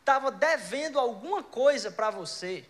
estava 0.00 0.30
devendo 0.30 0.98
alguma 0.98 1.42
coisa 1.42 1.90
para 1.90 2.10
você, 2.10 2.66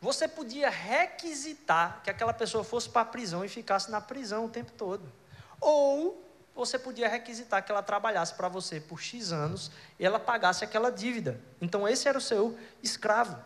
você 0.00 0.26
podia 0.26 0.70
requisitar 0.70 2.00
que 2.02 2.10
aquela 2.10 2.32
pessoa 2.32 2.64
fosse 2.64 2.88
para 2.88 3.02
a 3.02 3.04
prisão 3.04 3.44
e 3.44 3.48
ficasse 3.48 3.90
na 3.90 4.00
prisão 4.00 4.44
o 4.44 4.48
tempo 4.48 4.72
todo. 4.72 5.12
Ou 5.60 6.27
você 6.58 6.76
podia 6.76 7.08
requisitar 7.08 7.64
que 7.64 7.70
ela 7.70 7.84
trabalhasse 7.84 8.34
para 8.34 8.48
você 8.48 8.80
por 8.80 9.00
X 9.00 9.30
anos 9.30 9.70
e 9.96 10.04
ela 10.04 10.18
pagasse 10.18 10.64
aquela 10.64 10.90
dívida. 10.90 11.40
Então, 11.60 11.86
esse 11.86 12.08
era 12.08 12.18
o 12.18 12.20
seu 12.20 12.58
escravo. 12.82 13.40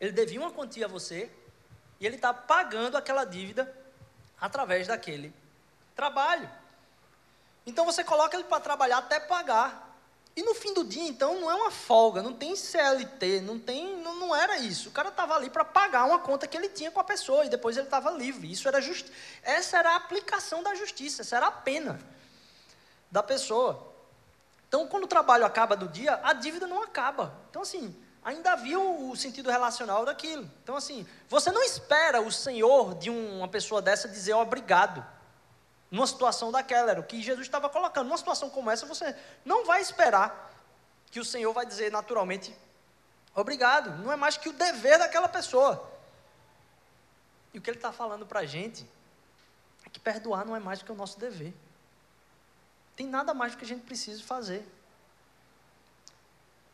Ele 0.00 0.12
devia 0.12 0.40
uma 0.40 0.50
quantia 0.50 0.86
a 0.86 0.88
você 0.88 1.30
e 2.00 2.06
ele 2.06 2.16
está 2.16 2.32
pagando 2.32 2.96
aquela 2.96 3.26
dívida 3.26 3.70
através 4.40 4.86
daquele 4.86 5.34
trabalho. 5.94 6.48
Então, 7.66 7.84
você 7.84 8.02
coloca 8.02 8.36
ele 8.36 8.44
para 8.44 8.60
trabalhar 8.60 8.98
até 8.98 9.20
pagar. 9.20 9.87
E 10.38 10.42
no 10.44 10.54
fim 10.54 10.72
do 10.72 10.84
dia, 10.84 11.02
então, 11.02 11.40
não 11.40 11.50
é 11.50 11.54
uma 11.56 11.68
folga, 11.68 12.22
não 12.22 12.32
tem 12.32 12.54
CLT, 12.54 13.40
não 13.40 13.58
tem, 13.58 13.96
não, 13.96 14.14
não 14.14 14.36
era 14.36 14.56
isso. 14.56 14.88
O 14.88 14.92
cara 14.92 15.08
estava 15.08 15.34
ali 15.34 15.50
para 15.50 15.64
pagar 15.64 16.04
uma 16.04 16.20
conta 16.20 16.46
que 16.46 16.56
ele 16.56 16.68
tinha 16.68 16.92
com 16.92 17.00
a 17.00 17.02
pessoa 17.02 17.44
e 17.44 17.48
depois 17.48 17.76
ele 17.76 17.88
estava 17.88 18.08
livre. 18.12 18.48
Isso 18.48 18.68
era 18.68 18.80
just... 18.80 19.08
Essa 19.42 19.78
era 19.78 19.94
a 19.94 19.96
aplicação 19.96 20.62
da 20.62 20.76
justiça, 20.76 21.22
essa 21.22 21.34
era 21.34 21.48
a 21.48 21.50
pena 21.50 21.98
da 23.10 23.20
pessoa. 23.20 23.92
Então, 24.68 24.86
quando 24.86 25.02
o 25.02 25.08
trabalho 25.08 25.44
acaba 25.44 25.74
do 25.74 25.88
dia, 25.88 26.20
a 26.22 26.32
dívida 26.34 26.68
não 26.68 26.84
acaba. 26.84 27.34
Então, 27.50 27.62
assim, 27.62 27.92
ainda 28.22 28.52
havia 28.52 28.78
o 28.78 29.16
sentido 29.16 29.50
relacional 29.50 30.04
daquilo. 30.04 30.48
Então, 30.62 30.76
assim, 30.76 31.04
você 31.28 31.50
não 31.50 31.64
espera 31.64 32.20
o 32.20 32.30
Senhor 32.30 32.94
de 32.94 33.10
uma 33.10 33.48
pessoa 33.48 33.82
dessa 33.82 34.06
dizer 34.06 34.34
obrigado 34.34 35.04
numa 35.90 36.06
situação 36.06 36.52
daquela, 36.52 36.90
era 36.90 37.00
o 37.00 37.04
que 37.04 37.22
Jesus 37.22 37.46
estava 37.46 37.68
colocando. 37.68 38.06
Numa 38.06 38.18
situação 38.18 38.50
como 38.50 38.70
essa, 38.70 38.86
você 38.86 39.16
não 39.44 39.64
vai 39.64 39.80
esperar 39.80 40.52
que 41.10 41.18
o 41.18 41.24
Senhor 41.24 41.52
vai 41.52 41.64
dizer 41.64 41.90
naturalmente, 41.90 42.54
obrigado. 43.34 43.90
Não 44.02 44.12
é 44.12 44.16
mais 44.16 44.36
que 44.36 44.48
o 44.48 44.52
dever 44.52 44.98
daquela 44.98 45.28
pessoa. 45.28 45.90
E 47.54 47.58
o 47.58 47.62
que 47.62 47.70
ele 47.70 47.78
está 47.78 47.92
falando 47.92 48.26
para 48.26 48.40
a 48.40 48.46
gente 48.46 48.86
é 49.84 49.90
que 49.90 49.98
perdoar 49.98 50.44
não 50.44 50.54
é 50.54 50.60
mais 50.60 50.82
que 50.82 50.92
o 50.92 50.94
nosso 50.94 51.18
dever. 51.18 51.54
Tem 52.94 53.06
nada 53.06 53.32
mais 53.32 53.54
que 53.54 53.64
a 53.64 53.66
gente 53.66 53.84
precisa 53.84 54.22
fazer. 54.22 54.66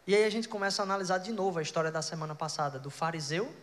E 0.07 0.15
aí 0.15 0.25
a 0.25 0.31
gente 0.31 0.49
começa 0.49 0.83
a 0.83 0.85
analisar 0.85 1.19
de 1.19 1.33
novo 1.33 1.59
a 1.59 1.63
história 1.63 1.91
da 1.91 2.03
semana 2.03 2.35
passada, 2.35 2.79
do 2.79 2.91
fariseu 2.91 3.55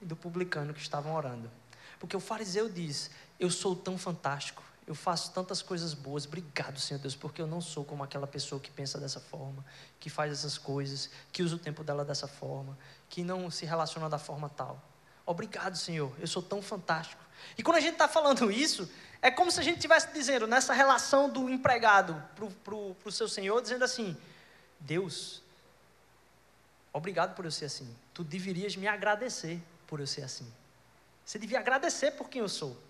e 0.00 0.04
do 0.04 0.14
publicano 0.14 0.74
que 0.74 0.80
estavam 0.80 1.14
orando. 1.14 1.50
Porque 1.98 2.16
o 2.16 2.20
fariseu 2.20 2.68
diz: 2.68 3.10
Eu 3.38 3.50
sou 3.50 3.74
tão 3.74 3.98
fantástico, 3.98 4.62
eu 4.90 4.94
faço 4.96 5.30
tantas 5.30 5.62
coisas 5.62 5.94
boas. 5.94 6.26
Obrigado, 6.26 6.80
Senhor 6.80 6.98
Deus, 6.98 7.14
porque 7.14 7.40
eu 7.40 7.46
não 7.46 7.60
sou 7.60 7.84
como 7.84 8.02
aquela 8.02 8.26
pessoa 8.26 8.60
que 8.60 8.72
pensa 8.72 8.98
dessa 8.98 9.20
forma, 9.20 9.64
que 10.00 10.10
faz 10.10 10.32
essas 10.32 10.58
coisas, 10.58 11.08
que 11.30 11.44
usa 11.44 11.54
o 11.54 11.58
tempo 11.60 11.84
dela 11.84 12.04
dessa 12.04 12.26
forma, 12.26 12.76
que 13.08 13.22
não 13.22 13.48
se 13.52 13.64
relaciona 13.64 14.08
da 14.08 14.18
forma 14.18 14.48
tal. 14.48 14.82
Obrigado, 15.24 15.76
Senhor, 15.76 16.12
eu 16.18 16.26
sou 16.26 16.42
tão 16.42 16.60
fantástico. 16.60 17.22
E 17.56 17.62
quando 17.62 17.76
a 17.76 17.80
gente 17.80 17.92
está 17.92 18.08
falando 18.08 18.50
isso, 18.50 18.90
é 19.22 19.30
como 19.30 19.52
se 19.52 19.60
a 19.60 19.62
gente 19.62 19.76
estivesse 19.76 20.12
dizendo, 20.12 20.48
nessa 20.48 20.72
relação 20.72 21.30
do 21.30 21.48
empregado 21.48 22.20
para 22.64 22.74
o 22.74 23.12
seu 23.12 23.28
Senhor, 23.28 23.62
dizendo 23.62 23.84
assim: 23.84 24.16
Deus, 24.80 25.40
obrigado 26.92 27.36
por 27.36 27.44
eu 27.44 27.52
ser 27.52 27.66
assim. 27.66 27.96
Tu 28.12 28.24
deverias 28.24 28.74
me 28.74 28.88
agradecer 28.88 29.62
por 29.86 30.00
eu 30.00 30.06
ser 30.08 30.22
assim. 30.22 30.52
Você 31.24 31.38
devia 31.38 31.60
agradecer 31.60 32.10
por 32.10 32.28
quem 32.28 32.42
eu 32.42 32.48
sou 32.48 32.89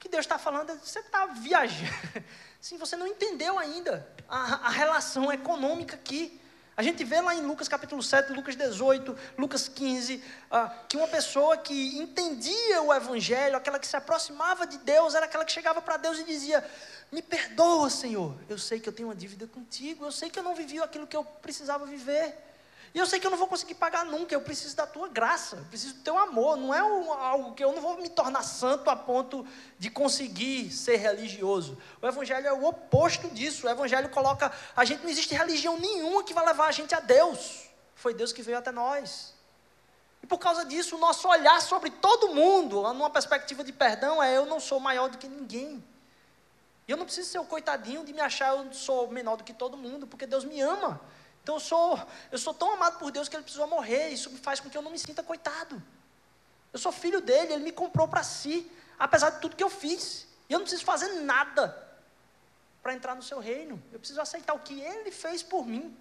que 0.00 0.08
Deus 0.08 0.24
está 0.24 0.38
falando, 0.38 0.74
você 0.82 0.98
está 0.98 1.26
viajando. 1.26 2.24
Sim, 2.58 2.78
você 2.78 2.96
não 2.96 3.06
entendeu 3.06 3.58
ainda 3.58 4.08
a, 4.26 4.66
a, 4.66 4.70
relação 4.70 5.30
econômica 5.30 5.94
aqui. 5.94 6.40
A 6.74 6.82
gente 6.82 7.04
vê 7.04 7.20
lá 7.20 7.34
em 7.34 7.42
Lucas 7.42 7.68
capítulo 7.68 8.02
7, 8.02 8.32
Lucas 8.32 8.56
18, 8.56 9.14
Lucas 9.36 9.68
15, 9.68 10.24
ah, 10.50 10.72
que 10.88 10.96
uma 10.96 11.06
pessoa 11.06 11.58
que 11.58 11.98
entendia 11.98 12.80
o 12.80 12.94
Evangelho, 12.94 13.56
aquela 13.56 13.78
que 13.78 13.86
se 13.86 13.94
aproximava 13.94 14.66
de 14.66 14.78
Deus, 14.78 15.14
era 15.14 15.26
aquela 15.26 15.44
que 15.44 15.52
chegava 15.52 15.82
para 15.82 15.98
Deus 15.98 16.18
e 16.18 16.24
dizia: 16.24 16.64
Me 17.12 17.20
perdoa, 17.20 17.90
Senhor, 17.90 18.34
eu 18.48 18.56
sei 18.56 18.80
que 18.80 18.88
eu 18.88 18.94
tenho 18.94 19.08
uma 19.08 19.14
dívida 19.14 19.46
contigo, 19.46 20.06
eu 20.06 20.12
sei 20.12 20.30
que 20.30 20.38
eu 20.38 20.42
não 20.42 20.54
vivi 20.54 20.80
aquilo 20.80 21.06
que 21.06 21.16
eu 21.16 21.24
precisava 21.24 21.84
viver. 21.84 22.49
E 22.92 22.98
eu 22.98 23.06
sei 23.06 23.20
que 23.20 23.26
eu 23.26 23.30
não 23.30 23.38
vou 23.38 23.46
conseguir 23.46 23.74
pagar 23.74 24.04
nunca, 24.04 24.34
eu 24.34 24.40
preciso 24.40 24.74
da 24.74 24.84
tua 24.84 25.06
graça, 25.06 25.56
eu 25.56 25.64
preciso 25.66 25.94
do 25.94 26.00
teu 26.02 26.18
amor, 26.18 26.56
não 26.56 26.74
é 26.74 26.80
algo 26.80 27.54
que 27.54 27.62
eu 27.62 27.72
não 27.72 27.80
vou 27.80 27.96
me 27.98 28.08
tornar 28.08 28.42
santo 28.42 28.90
a 28.90 28.96
ponto 28.96 29.46
de 29.78 29.88
conseguir 29.88 30.72
ser 30.72 30.96
religioso. 30.96 31.78
O 32.02 32.06
evangelho 32.06 32.48
é 32.48 32.52
o 32.52 32.64
oposto 32.64 33.28
disso. 33.28 33.66
O 33.66 33.70
evangelho 33.70 34.08
coloca 34.08 34.52
a 34.74 34.84
gente 34.84 35.02
não 35.02 35.10
existe 35.10 35.34
religião 35.34 35.78
nenhuma 35.78 36.24
que 36.24 36.34
vai 36.34 36.44
levar 36.44 36.66
a 36.66 36.72
gente 36.72 36.92
a 36.92 37.00
Deus. 37.00 37.68
Foi 37.94 38.12
Deus 38.12 38.32
que 38.32 38.42
veio 38.42 38.58
até 38.58 38.72
nós. 38.72 39.34
E 40.22 40.26
por 40.26 40.38
causa 40.38 40.64
disso, 40.64 40.96
o 40.96 40.98
nosso 40.98 41.28
olhar 41.28 41.60
sobre 41.62 41.90
todo 41.90 42.34
mundo, 42.34 42.82
numa 42.92 43.10
perspectiva 43.10 43.62
de 43.62 43.72
perdão, 43.72 44.20
é 44.20 44.36
eu 44.36 44.46
não 44.46 44.58
sou 44.58 44.80
maior 44.80 45.08
do 45.08 45.16
que 45.16 45.28
ninguém. 45.28 45.82
E 46.88 46.90
eu 46.90 46.96
não 46.96 47.04
preciso 47.04 47.30
ser 47.30 47.38
o 47.38 47.44
coitadinho 47.44 48.04
de 48.04 48.12
me 48.12 48.20
achar 48.20 48.56
eu 48.56 48.72
sou 48.72 49.08
menor 49.08 49.36
do 49.36 49.44
que 49.44 49.52
todo 49.52 49.76
mundo, 49.76 50.08
porque 50.08 50.26
Deus 50.26 50.44
me 50.44 50.60
ama. 50.60 51.00
Então 51.42 51.56
eu 51.56 51.60
sou, 51.60 51.98
eu 52.30 52.38
sou 52.38 52.54
tão 52.54 52.74
amado 52.74 52.98
por 52.98 53.10
Deus 53.10 53.28
que 53.28 53.36
ele 53.36 53.42
precisou 53.42 53.66
morrer. 53.66 54.08
Isso 54.10 54.30
faz 54.38 54.60
com 54.60 54.70
que 54.70 54.76
eu 54.76 54.82
não 54.82 54.90
me 54.90 54.98
sinta 54.98 55.22
coitado. 55.22 55.82
Eu 56.72 56.78
sou 56.78 56.92
filho 56.92 57.20
dele, 57.20 57.54
ele 57.54 57.64
me 57.64 57.72
comprou 57.72 58.06
para 58.06 58.22
si. 58.22 58.70
apesar 58.98 59.30
de 59.30 59.40
tudo 59.40 59.56
que 59.56 59.64
eu 59.64 59.70
fiz. 59.70 60.26
E 60.48 60.52
eu 60.52 60.58
não 60.58 60.64
preciso 60.64 60.84
fazer 60.84 61.08
nada 61.22 61.88
para 62.82 62.92
entrar 62.92 63.14
no 63.14 63.22
seu 63.22 63.38
reino. 63.38 63.82
Eu 63.92 63.98
preciso 63.98 64.20
aceitar 64.20 64.54
o 64.54 64.60
que 64.60 64.80
ele 64.80 65.10
fez 65.10 65.42
por 65.42 65.66
mim. 65.66 65.96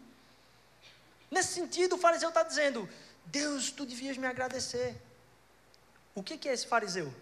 Nesse 1.31 1.53
sentido, 1.53 1.95
o 1.95 1.97
fariseu 1.97 2.29
está 2.29 2.43
dizendo: 2.43 2.89
Deus, 3.25 3.71
tu 3.71 3.85
devias 3.85 4.17
me 4.17 4.27
agradecer. 4.27 4.99
O 6.15 6.23
que, 6.23 6.37
que 6.37 6.49
é 6.49 6.53
esse 6.53 6.67
fariseu? 6.67 7.13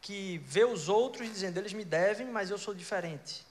Que 0.00 0.38
vê 0.38 0.64
os 0.64 0.88
outros 0.88 1.28
dizendo, 1.28 1.58
eles 1.58 1.72
me 1.72 1.84
devem, 1.84 2.28
mas 2.28 2.50
eu 2.50 2.58
sou 2.58 2.74
diferente. 2.74 3.44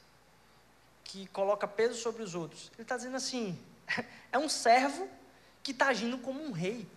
Que 1.03 1.27
coloca 1.27 1.67
peso 1.67 1.95
sobre 1.95 2.23
os 2.23 2.35
outros. 2.35 2.71
Ele 2.73 2.83
está 2.83 2.97
dizendo 2.97 3.17
assim: 3.17 3.59
é 4.31 4.37
um 4.37 4.49
servo 4.49 5.07
que 5.61 5.71
está 5.71 5.87
agindo 5.87 6.17
como 6.17 6.43
um 6.43 6.51
rei. 6.51 6.87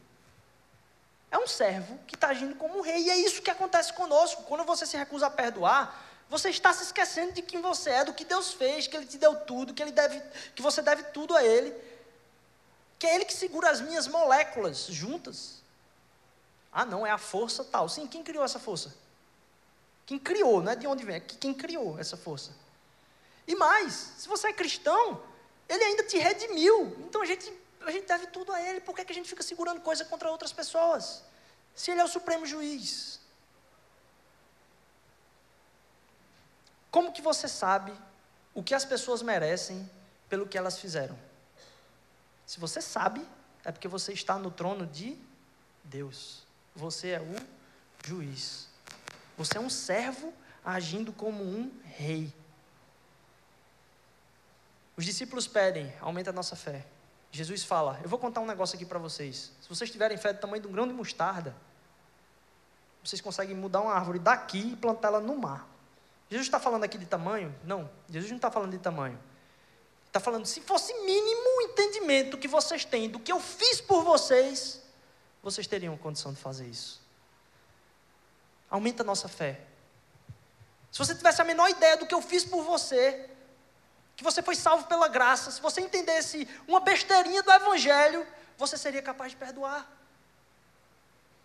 É 1.31 1.39
um 1.39 1.47
servo 1.47 1.99
que 2.07 2.15
está 2.15 2.29
agindo 2.29 2.55
como 2.57 2.79
um 2.79 2.81
rei. 2.81 3.03
E 3.03 3.11
é 3.11 3.17
isso 3.17 3.43
que 3.43 3.51
acontece 3.51 3.93
conosco. 3.93 4.45
Quando 4.45 4.65
você 4.65 4.87
se 4.87 4.97
recusa 4.97 5.27
a 5.27 5.31
perdoar, 5.31 6.05
você 6.29 6.51
está 6.51 6.73
se 6.73 6.85
esquecendo 6.85 7.33
de 7.33 7.43
quem 7.43 7.61
você 7.61 7.91
é, 7.91 8.05
do 8.05 8.15
que 8.15 8.25
Deus 8.25 8.53
fez, 8.53 8.87
que 8.87 8.97
Ele 8.97 9.07
te 9.07 9.19
deu 9.19 9.35
tudo, 9.41 9.75
que, 9.75 9.83
ele 9.83 9.93
deve, 9.93 10.21
que 10.55 10.63
você 10.63 10.83
deve 10.83 11.05
tudo 11.05 11.37
a 11.37 11.45
Ele. 11.45 11.75
Que 12.99 13.07
é 13.07 13.15
Ele 13.15 13.25
que 13.25 13.35
segura 13.35 13.71
as 13.71 13.81
minhas 13.81 14.09
moléculas 14.09 14.87
juntas. 14.87 15.63
Ah, 16.73 16.85
não, 16.85 17.07
é 17.07 17.11
a 17.11 17.19
força 17.19 17.65
tal. 17.65 17.89
Sim, 17.89 18.07
quem 18.07 18.23
criou 18.23 18.45
essa 18.45 18.59
força? 18.59 18.95
Quem 20.05 20.19
criou, 20.19 20.63
não 20.63 20.73
é 20.73 20.77
de 20.77 20.87
onde 20.87 21.05
vem, 21.05 21.17
é 21.17 21.21
quem 21.21 21.53
criou 21.53 21.99
essa 21.99 22.17
força. 22.17 22.53
E 23.47 23.55
mais, 23.55 23.93
se 24.19 24.29
você 24.29 24.49
é 24.49 24.53
cristão, 24.53 25.23
Ele 25.69 25.85
ainda 25.85 26.03
te 26.05 26.19
redimiu. 26.19 26.97
Então 27.07 27.23
a 27.23 27.27
gente 27.27 27.53
a 27.87 27.93
gente 27.93 28.07
deve 28.07 28.27
tudo 28.27 28.53
a 28.53 28.61
Ele. 28.61 28.81
Por 28.81 28.97
que, 28.97 29.05
que 29.05 29.13
a 29.13 29.15
gente 29.15 29.29
fica 29.29 29.45
segurando 29.45 29.81
coisa 29.81 30.05
contra 30.05 30.29
outras 30.29 30.53
pessoas? 30.53 31.23
Se 31.75 31.91
Ele 31.91 32.01
é 32.01 32.05
o 32.05 32.09
supremo 32.09 32.45
juiz. 32.45 33.21
Como 36.91 37.13
que 37.13 37.23
você 37.23 37.47
sabe 37.47 37.93
o 38.53 38.63
que 38.63 38.75
as 38.75 38.85
pessoas 38.85 39.23
merecem 39.23 39.89
pelo 40.29 40.49
que 40.49 40.59
elas 40.59 40.79
fizeram? 40.79 41.17
Se 42.45 42.59
você 42.59 42.81
sabe, 42.81 43.27
é 43.65 43.71
porque 43.71 43.87
você 43.87 44.13
está 44.13 44.37
no 44.37 44.51
trono 44.51 44.87
de 44.87 45.17
Deus. 45.85 46.45
Você 46.75 47.11
é 47.11 47.21
o 47.21 47.37
juiz. 48.05 48.69
Você 49.37 49.59
é 49.59 49.61
um 49.61 49.71
servo 49.71 50.33
agindo 50.65 51.13
como 51.13 51.45
um 51.45 51.71
rei. 51.85 52.33
Os 54.97 55.05
discípulos 55.05 55.47
pedem, 55.47 55.93
aumenta 56.01 56.31
a 56.31 56.33
nossa 56.33 56.57
fé. 56.57 56.87
Jesus 57.31 57.63
fala: 57.65 58.01
Eu 58.03 58.09
vou 58.09 58.19
contar 58.19 58.41
um 58.41 58.47
negócio 58.47 58.77
aqui 58.77 58.87
para 58.87 58.99
vocês. 58.99 59.53
Se 59.61 59.69
vocês 59.69 59.91
tiverem 59.91 60.17
fé 60.17 60.33
do 60.33 60.41
tamanho 60.41 60.63
de 60.63 60.69
um 60.69 60.73
grão 60.73 60.89
de 60.89 60.95
mostarda, 60.95 61.55
vocês 63.05 63.21
conseguem 63.21 63.55
mudar 63.55 63.83
uma 63.83 63.93
árvore 63.93 64.19
daqui 64.19 64.73
e 64.73 64.77
plantá-la 64.77 65.21
no 65.21 65.37
mar. 65.37 65.69
Jesus 66.29 66.47
está 66.49 66.59
falando 66.59 66.85
aqui 66.85 66.99
de 66.99 67.07
tamanho? 67.07 67.55
Não, 67.63 67.89
Jesus 68.09 68.31
não 68.31 68.39
está 68.39 68.51
falando 68.51 68.73
de 68.73 68.79
tamanho. 68.79 69.19
Está 70.07 70.19
falando, 70.19 70.47
se 70.47 70.61
fosse 70.63 70.93
mínimo 71.05 71.59
o 71.59 71.63
entendimento 71.63 72.39
que 72.39 72.49
vocês 72.49 72.85
têm 72.85 73.09
do 73.09 73.21
que 73.21 73.31
eu 73.31 73.39
fiz 73.39 73.81
por 73.81 74.03
vocês, 74.03 74.83
vocês 75.43 75.67
teriam 75.67 75.97
condição 75.97 76.33
de 76.33 76.41
fazer 76.41 76.67
isso. 76.67 77.01
Aumenta 78.71 79.03
a 79.03 79.07
nossa 79.07 79.29
fé. 79.29 79.61
Se 80.91 80.99
você 80.99 81.15
tivesse 81.15 81.41
a 81.43 81.45
menor 81.45 81.69
ideia 81.69 81.97
do 81.97 82.07
que 82.07 82.15
eu 82.15 82.23
fiz 82.23 82.45
por 82.45 82.65
você, 82.65 83.31
que 84.17 84.25
você 84.25 84.43
foi 84.43 84.57
salvo 84.57 84.87
pela 84.87 85.09
graça, 85.09 85.51
se 85.51 85.61
você 85.61 85.81
entendesse 85.81 86.49
uma 86.67 86.81
besteirinha 86.81 87.43
do 87.43 87.53
Evangelho, 87.53 88.27
você 88.57 88.79
seria 88.79 89.03
capaz 89.03 89.33
de 89.33 89.37
perdoar. 89.37 89.87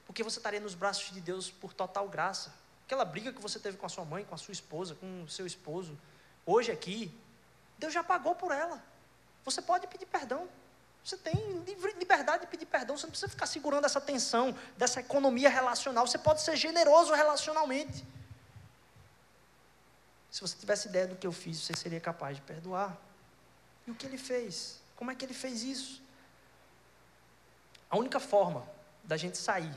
Porque 0.07 0.23
você 0.23 0.39
estaria 0.39 0.59
nos 0.59 0.73
braços 0.73 1.11
de 1.11 1.19
Deus 1.19 1.51
por 1.51 1.73
total 1.73 2.07
graça. 2.07 2.53
Aquela 2.85 3.03
briga 3.03 3.33
que 3.33 3.41
você 3.41 3.59
teve 3.59 3.77
com 3.77 3.85
a 3.85 3.89
sua 3.89 4.05
mãe, 4.05 4.23
com 4.23 4.35
a 4.35 4.37
sua 4.37 4.53
esposa, 4.53 4.95
com 4.95 5.23
o 5.23 5.29
seu 5.29 5.45
esposo, 5.45 5.97
hoje 6.45 6.71
aqui, 6.71 7.13
Deus 7.77 7.93
já 7.93 8.03
pagou 8.03 8.35
por 8.35 8.51
ela. 8.51 8.81
Você 9.43 9.61
pode 9.61 9.87
pedir 9.87 10.05
perdão. 10.05 10.47
Você 11.03 11.17
tem 11.17 11.33
liberdade 11.97 12.41
de 12.41 12.47
pedir 12.47 12.65
perdão. 12.65 12.95
Você 12.95 13.05
não 13.05 13.11
precisa 13.11 13.29
ficar 13.29 13.47
segurando 13.47 13.85
essa 13.85 13.99
tensão, 13.99 14.55
dessa 14.77 14.99
economia 14.99 15.49
relacional. 15.49 16.05
Você 16.07 16.17
pode 16.17 16.41
ser 16.41 16.55
generoso 16.55 17.13
relacionalmente. 17.13 18.05
Se 20.31 20.39
você 20.39 20.55
tivesse 20.57 20.87
ideia 20.87 21.07
do 21.07 21.15
que 21.15 21.27
eu 21.27 21.31
fiz, 21.33 21.59
você 21.59 21.75
seria 21.75 21.99
capaz 21.99 22.37
de 22.37 22.41
perdoar. 22.41 22.97
E 23.85 23.91
o 23.91 23.95
que 23.95 24.05
ele 24.05 24.17
fez? 24.17 24.81
Como 24.95 25.11
é 25.11 25.15
que 25.15 25.25
ele 25.25 25.33
fez 25.33 25.61
isso? 25.61 26.01
A 27.89 27.97
única 27.97 28.19
forma 28.19 28.65
da 29.03 29.17
gente 29.17 29.37
sair 29.37 29.73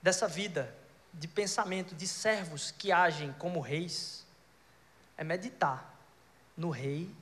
dessa 0.00 0.26
vida 0.26 0.74
de 1.12 1.28
pensamento 1.28 1.94
de 1.94 2.06
servos 2.06 2.70
que 2.70 2.90
agem 2.92 3.32
como 3.34 3.60
reis 3.60 4.24
é 5.16 5.24
meditar 5.24 5.94
no 6.56 6.70
rei 6.70 7.14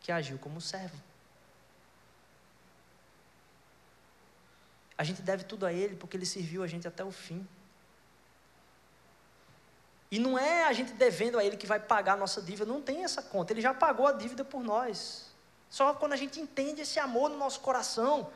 que 0.00 0.10
agiu 0.10 0.38
como 0.38 0.60
servo. 0.60 0.96
A 4.96 5.04
gente 5.04 5.22
deve 5.22 5.44
tudo 5.44 5.66
a 5.66 5.72
ele 5.72 5.96
porque 5.96 6.16
ele 6.16 6.26
serviu 6.26 6.62
a 6.62 6.66
gente 6.66 6.88
até 6.88 7.04
o 7.04 7.12
fim. 7.12 7.46
E 10.10 10.18
não 10.18 10.38
é 10.38 10.64
a 10.64 10.72
gente 10.72 10.92
devendo 10.92 11.38
a 11.38 11.44
Ele 11.44 11.56
que 11.56 11.66
vai 11.66 11.78
pagar 11.78 12.14
a 12.14 12.16
nossa 12.16 12.42
dívida, 12.42 12.66
não 12.66 12.82
tem 12.82 13.04
essa 13.04 13.22
conta, 13.22 13.52
Ele 13.52 13.60
já 13.60 13.72
pagou 13.72 14.06
a 14.06 14.12
dívida 14.12 14.44
por 14.44 14.62
nós. 14.62 15.26
Só 15.68 15.94
quando 15.94 16.14
a 16.14 16.16
gente 16.16 16.40
entende 16.40 16.82
esse 16.82 16.98
amor 16.98 17.30
no 17.30 17.36
nosso 17.36 17.60
coração, 17.60 18.30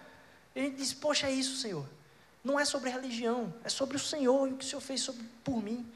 a 0.55 0.59
gente 0.59 0.77
diz: 0.77 0.95
Poxa, 0.95 1.27
é 1.27 1.33
isso, 1.33 1.57
Senhor. 1.57 1.85
Não 2.45 2.61
é 2.61 2.65
sobre 2.65 2.91
religião, 2.91 3.53
é 3.65 3.69
sobre 3.69 3.97
o 3.97 4.01
Senhor 4.01 4.49
e 4.49 4.53
o 4.53 4.57
que 4.57 4.65
o 4.65 4.69
Senhor 4.69 4.81
fez 4.81 5.01
sobre, 5.01 5.25
por 5.43 5.63
mim. 5.63 5.91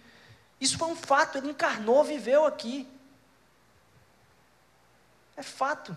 Isso 0.61 0.77
foi 0.77 0.89
um 0.89 0.97
fato, 0.97 1.39
Ele 1.39 1.51
encarnou, 1.51 2.03
viveu 2.03 2.45
aqui. 2.45 2.89
É 5.37 5.43
fato. 5.43 5.97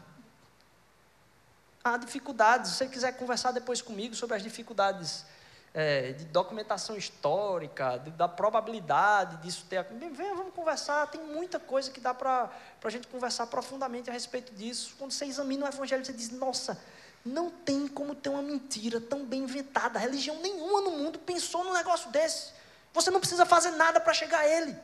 Há 1.84 1.98
dificuldades. 1.98 2.72
Se 2.72 2.78
você 2.78 2.88
quiser 2.88 3.14
conversar 3.14 3.52
depois 3.52 3.82
comigo 3.82 4.14
sobre 4.14 4.36
as 4.36 4.44
dificuldades 4.44 5.26
é, 5.74 6.12
de 6.14 6.26
documentação 6.26 6.98
histórica, 6.98 7.98
de, 7.98 8.12
da 8.12 8.28
probabilidade 8.28 9.38
disso 9.38 9.66
ter. 9.70 9.84
Venha, 9.84 10.36
vamos 10.36 10.54
conversar. 10.54 11.08
Tem 11.08 11.22
muita 11.22 11.60
coisa 11.60 11.90
que 11.90 12.00
dá 12.00 12.14
para 12.14 12.50
a 12.84 12.90
gente 12.90 13.08
conversar 13.08 13.48
profundamente 13.48 14.10
a 14.10 14.14
respeito 14.14 14.54
disso. 14.54 14.96
Quando 14.98 15.12
você 15.12 15.26
examina 15.26 15.66
o 15.66 15.70
Evangelho, 15.70 16.06
você 16.06 16.14
diz: 16.14 16.30
nossa, 16.32 16.82
não 17.24 17.50
tem 17.50 17.88
como 17.88 18.14
ter 18.14 18.30
uma 18.30 18.42
mentira 18.42 19.00
tão 19.00 19.26
bem 19.26 19.44
inventada. 19.44 19.98
Religião 19.98 20.38
nenhuma 20.42 20.82
no 20.82 20.92
mundo 20.92 21.20
pensou 21.20 21.64
num 21.64 21.74
negócio 21.74 22.10
desse. 22.12 22.52
Você 22.94 23.10
não 23.10 23.20
precisa 23.20 23.46
fazer 23.46 23.72
nada 23.72 24.00
para 24.02 24.14
chegar 24.14 24.40
a 24.40 24.48
Ele. 24.48 24.78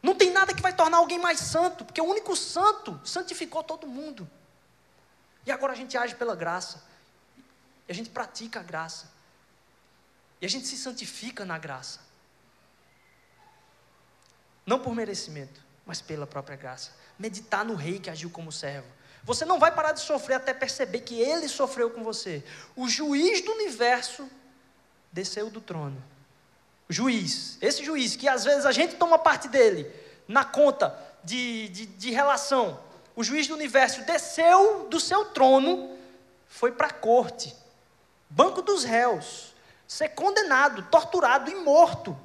Não 0.00 0.14
tem 0.14 0.30
nada 0.30 0.54
que 0.54 0.62
vai 0.62 0.72
tornar 0.72 0.98
alguém 0.98 1.18
mais 1.18 1.40
santo, 1.40 1.84
porque 1.84 2.00
o 2.00 2.04
único 2.04 2.36
santo 2.36 3.00
santificou 3.04 3.64
todo 3.64 3.86
mundo. 3.86 4.30
E 5.44 5.50
agora 5.50 5.72
a 5.72 5.76
gente 5.76 5.98
age 5.98 6.14
pela 6.14 6.36
graça. 6.36 6.84
E 7.88 7.90
a 7.90 7.94
gente 7.94 8.10
pratica 8.10 8.60
a 8.60 8.62
graça. 8.62 9.17
E 10.40 10.46
a 10.46 10.48
gente 10.48 10.66
se 10.66 10.76
santifica 10.76 11.44
na 11.44 11.58
graça. 11.58 12.00
Não 14.64 14.78
por 14.78 14.94
merecimento, 14.94 15.60
mas 15.84 16.00
pela 16.00 16.26
própria 16.26 16.56
graça. 16.56 16.92
Meditar 17.18 17.64
no 17.64 17.74
rei 17.74 17.98
que 17.98 18.10
agiu 18.10 18.30
como 18.30 18.52
servo. 18.52 18.86
Você 19.24 19.44
não 19.44 19.58
vai 19.58 19.74
parar 19.74 19.92
de 19.92 20.00
sofrer 20.00 20.34
até 20.36 20.54
perceber 20.54 21.00
que 21.00 21.20
ele 21.20 21.48
sofreu 21.48 21.90
com 21.90 22.04
você. 22.04 22.44
O 22.76 22.88
juiz 22.88 23.40
do 23.42 23.52
universo 23.52 24.28
desceu 25.12 25.50
do 25.50 25.60
trono. 25.60 26.02
O 26.88 26.92
juiz, 26.92 27.58
esse 27.60 27.84
juiz, 27.84 28.16
que 28.16 28.28
às 28.28 28.44
vezes 28.44 28.64
a 28.64 28.72
gente 28.72 28.96
toma 28.96 29.18
parte 29.18 29.48
dele 29.48 29.90
na 30.26 30.44
conta 30.44 30.98
de, 31.24 31.68
de, 31.68 31.86
de 31.86 32.10
relação. 32.10 32.80
O 33.14 33.24
juiz 33.24 33.46
do 33.46 33.54
universo 33.54 34.02
desceu 34.04 34.86
do 34.88 35.00
seu 35.00 35.26
trono, 35.26 35.98
foi 36.46 36.72
para 36.72 36.86
a 36.86 36.92
corte, 36.92 37.54
banco 38.30 38.62
dos 38.62 38.84
réus, 38.84 39.54
ser 39.88 40.10
condenado, 40.10 40.82
torturado 40.90 41.50
e 41.50 41.54
morto. 41.54 42.16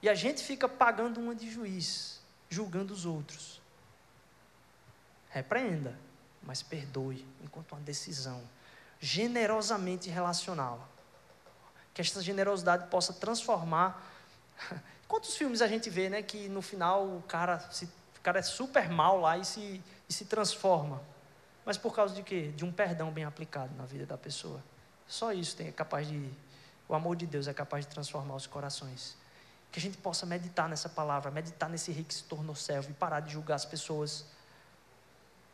E 0.00 0.08
a 0.08 0.14
gente 0.14 0.42
fica 0.42 0.68
pagando 0.68 1.20
uma 1.20 1.34
de 1.34 1.50
juiz, 1.50 2.20
julgando 2.48 2.94
os 2.94 3.04
outros. 3.04 3.60
Repreenda, 5.30 5.98
mas 6.42 6.62
perdoe 6.62 7.26
enquanto 7.42 7.72
uma 7.72 7.80
decisão 7.80 8.40
generosamente 9.00 10.08
relacional. 10.08 10.88
Que 11.92 12.00
esta 12.00 12.22
generosidade 12.22 12.86
possa 12.86 13.12
transformar. 13.12 14.00
Quantos 15.08 15.36
filmes 15.36 15.60
a 15.60 15.66
gente 15.66 15.90
vê, 15.90 16.08
né, 16.08 16.22
que 16.22 16.48
no 16.48 16.62
final 16.62 17.04
o 17.04 17.22
cara, 17.22 17.58
se, 17.70 17.84
o 17.84 18.20
cara 18.22 18.38
é 18.38 18.42
super 18.42 18.88
mal 18.88 19.20
lá 19.20 19.36
e 19.36 19.44
se, 19.44 19.82
e 20.08 20.12
se 20.12 20.24
transforma. 20.24 21.02
Mas 21.64 21.76
por 21.76 21.94
causa 21.94 22.14
de 22.14 22.22
quê? 22.22 22.52
De 22.54 22.64
um 22.64 22.72
perdão 22.72 23.10
bem 23.10 23.24
aplicado 23.24 23.74
na 23.76 23.84
vida 23.84 24.06
da 24.06 24.16
pessoa. 24.16 24.62
Só 25.06 25.32
isso 25.32 25.60
é 25.60 25.70
capaz 25.72 26.06
de. 26.08 26.30
O 26.88 26.94
amor 26.94 27.16
de 27.16 27.26
Deus 27.26 27.46
é 27.46 27.54
capaz 27.54 27.86
de 27.86 27.92
transformar 27.92 28.34
os 28.34 28.46
corações. 28.46 29.16
Que 29.70 29.78
a 29.78 29.82
gente 29.82 29.96
possa 29.96 30.26
meditar 30.26 30.68
nessa 30.68 30.88
palavra, 30.88 31.30
meditar 31.30 31.68
nesse 31.68 31.90
rei 31.90 32.04
que 32.04 32.12
se 32.12 32.24
tornou 32.24 32.54
servo 32.54 32.90
e 32.90 32.94
parar 32.94 33.20
de 33.20 33.32
julgar 33.32 33.54
as 33.54 33.64
pessoas, 33.64 34.26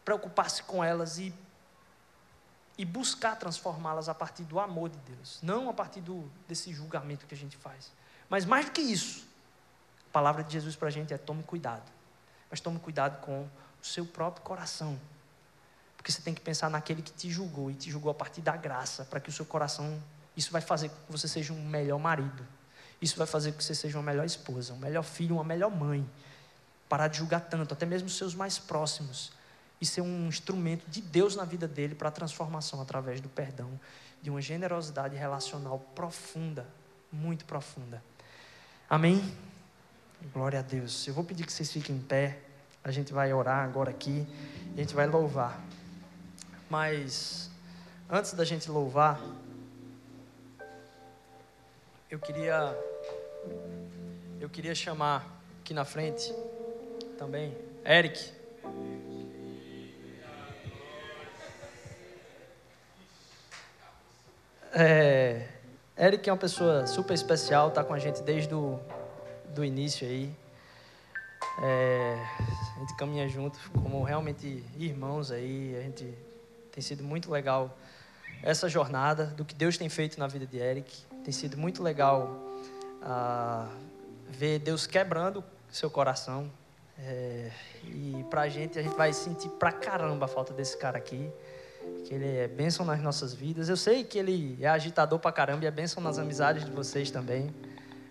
preocupar-se 0.05 0.62
com 0.64 0.82
elas 0.82 1.18
e 1.18 1.32
e 2.78 2.84
buscar 2.84 3.34
transformá-las 3.34 4.09
a 4.09 4.14
partir 4.14 4.44
do 4.44 4.61
amor 4.61 4.88
de 4.88 4.99
Deus, 4.99 5.40
não 5.42 5.68
a 5.68 5.72
partir 5.72 6.01
do, 6.01 6.30
desse 6.46 6.72
julgamento 6.72 7.26
que 7.26 7.34
a 7.34 7.36
gente 7.36 7.57
faz. 7.57 7.92
Mas 8.30 8.44
mais 8.44 8.66
do 8.66 8.70
que 8.70 8.80
isso, 8.80 9.26
a 10.09 10.12
palavra 10.12 10.44
de 10.44 10.53
Jesus 10.53 10.76
para 10.76 10.86
a 10.86 10.90
gente 10.90 11.12
é: 11.12 11.18
tome 11.18 11.42
cuidado, 11.42 11.90
mas 12.49 12.61
tome 12.61 12.78
cuidado 12.78 13.20
com 13.20 13.42
o 13.42 13.84
seu 13.84 14.07
próprio 14.07 14.44
coração, 14.44 14.99
porque 15.99 16.11
você 16.11 16.22
tem 16.22 16.32
que 16.32 16.40
pensar 16.40 16.70
naquele 16.70 17.03
que 17.03 17.12
te 17.12 17.28
julgou 17.28 17.70
e 17.70 17.74
te 17.74 17.90
julgou 17.90 18.11
a 18.11 18.14
partir 18.14 18.40
da 18.40 18.57
graça, 18.57 19.05
para 19.05 19.20
que 19.20 19.28
o 19.28 19.32
seu 19.32 19.44
coração, 19.44 20.03
isso 20.34 20.51
vai 20.51 20.62
fazer 20.62 20.88
com 20.88 20.96
que 21.07 21.12
você 21.12 21.28
seja 21.28 21.53
um 21.53 21.68
melhor 21.68 21.99
marido, 21.99 22.46
isso 23.03 23.18
vai 23.18 23.26
fazer 23.26 23.53
com 23.53 23.59
que 23.59 23.64
você 23.64 23.74
seja 23.74 23.99
uma 23.99 24.05
melhor 24.05 24.24
esposa, 24.24 24.72
um 24.72 24.78
melhor 24.78 25.03
filho, 25.03 25.34
uma 25.34 25.44
melhor 25.44 25.70
mãe. 25.70 26.09
Parar 26.88 27.09
de 27.09 27.18
julgar 27.18 27.40
tanto, 27.40 27.74
até 27.74 27.84
mesmo 27.84 28.07
os 28.07 28.16
seus 28.16 28.34
mais 28.34 28.59
próximos 28.59 29.30
e 29.80 29.84
ser 29.84 30.01
um 30.01 30.26
instrumento 30.26 30.88
de 30.88 31.03
Deus 31.03 31.36
na 31.36 31.44
vida 31.44 31.68
dele 31.68 31.94
para 31.94 32.09
a 32.09 32.12
transformação 32.12 32.80
através 32.80 33.20
do 33.20 33.28
perdão, 33.28 33.78
de 34.22 34.30
uma 34.30 34.40
generosidade 34.40 35.14
relacional 35.16 35.78
profunda, 35.94 36.66
muito 37.12 37.44
profunda. 37.44 38.03
Amém? 38.88 39.36
Glória 40.32 40.61
a 40.61 40.62
Deus. 40.62 41.07
Eu 41.07 41.14
vou 41.14 41.22
pedir 41.22 41.44
que 41.44 41.53
vocês 41.53 41.70
fiquem 41.70 41.96
em 41.96 42.01
pé. 42.01 42.38
A 42.82 42.90
gente 42.90 43.12
vai 43.12 43.32
orar 43.32 43.64
agora 43.64 43.90
aqui. 43.90 44.26
A 44.74 44.80
gente 44.80 44.94
vai 44.94 45.07
louvar. 45.07 45.62
Mas 46.71 47.51
antes 48.11 48.35
da 48.35 48.45
gente 48.45 48.71
louvar, 48.71 49.21
eu 52.11 52.19
queria 52.19 52.77
eu 54.41 54.49
queria 54.49 54.75
chamar 54.75 55.27
aqui 55.61 55.73
na 55.73 55.85
frente 55.85 56.35
também 57.19 57.57
Eric. 57.85 58.33
É, 64.73 65.49
Eric 65.97 66.29
é 66.29 66.33
uma 66.33 66.39
pessoa 66.39 66.87
super 66.87 67.14
especial, 67.14 67.69
está 67.69 67.83
com 67.83 67.95
a 67.95 67.99
gente 67.99 68.23
desde 68.23 68.55
o 68.55 68.79
do 69.55 69.64
início 69.64 70.07
aí. 70.07 70.31
É, 71.62 72.16
a 72.77 72.81
gente 72.81 72.95
caminha 72.97 73.27
junto 73.27 73.59
como 73.73 74.03
realmente 74.03 74.62
irmãos 74.77 75.31
aí. 75.31 75.75
A 75.77 75.81
gente 75.81 76.28
tem 76.73 76.83
sido 76.83 77.03
muito 77.03 77.31
legal 77.31 77.77
essa 78.43 78.69
jornada 78.69 79.27
do 79.27 79.45
que 79.45 79.55
Deus 79.55 79.77
tem 79.77 79.89
feito 79.89 80.19
na 80.19 80.27
vida 80.27 80.47
de 80.47 80.59
Eric. 80.59 80.97
Tem 81.25 81.33
sido 81.33 81.57
muito 81.57 81.83
legal 81.83 82.39
ah, 83.03 83.69
ver 84.29 84.59
Deus 84.59 84.87
quebrando 84.87 85.43
seu 85.71 85.91
coração. 85.91 86.51
É, 86.99 87.51
e 87.85 88.25
pra 88.29 88.49
gente, 88.49 88.79
a 88.79 88.83
gente 88.83 88.97
vai 88.97 89.12
sentir 89.12 89.49
pra 89.51 89.71
caramba 89.71 90.25
a 90.25 90.29
falta 90.29 90.53
desse 90.53 90.77
cara 90.77 90.99
aqui 90.99 91.31
que 92.05 92.14
ele 92.14 92.37
é 92.37 92.49
bênção 92.49 92.85
nas 92.85 93.01
nossas 93.01 93.33
vidas. 93.35 93.69
Eu 93.69 93.77
sei 93.77 94.05
que 94.05 94.19
ele 94.19 94.59
é 94.61 94.69
agitador 94.69 95.19
pra 95.19 95.33
caramba 95.33 95.64
e 95.64 95.66
é 95.66 95.71
bênção 95.71 96.03
nas 96.03 96.19
amizades 96.19 96.64
de 96.64 96.71
vocês 96.71 97.11
também. 97.11 97.55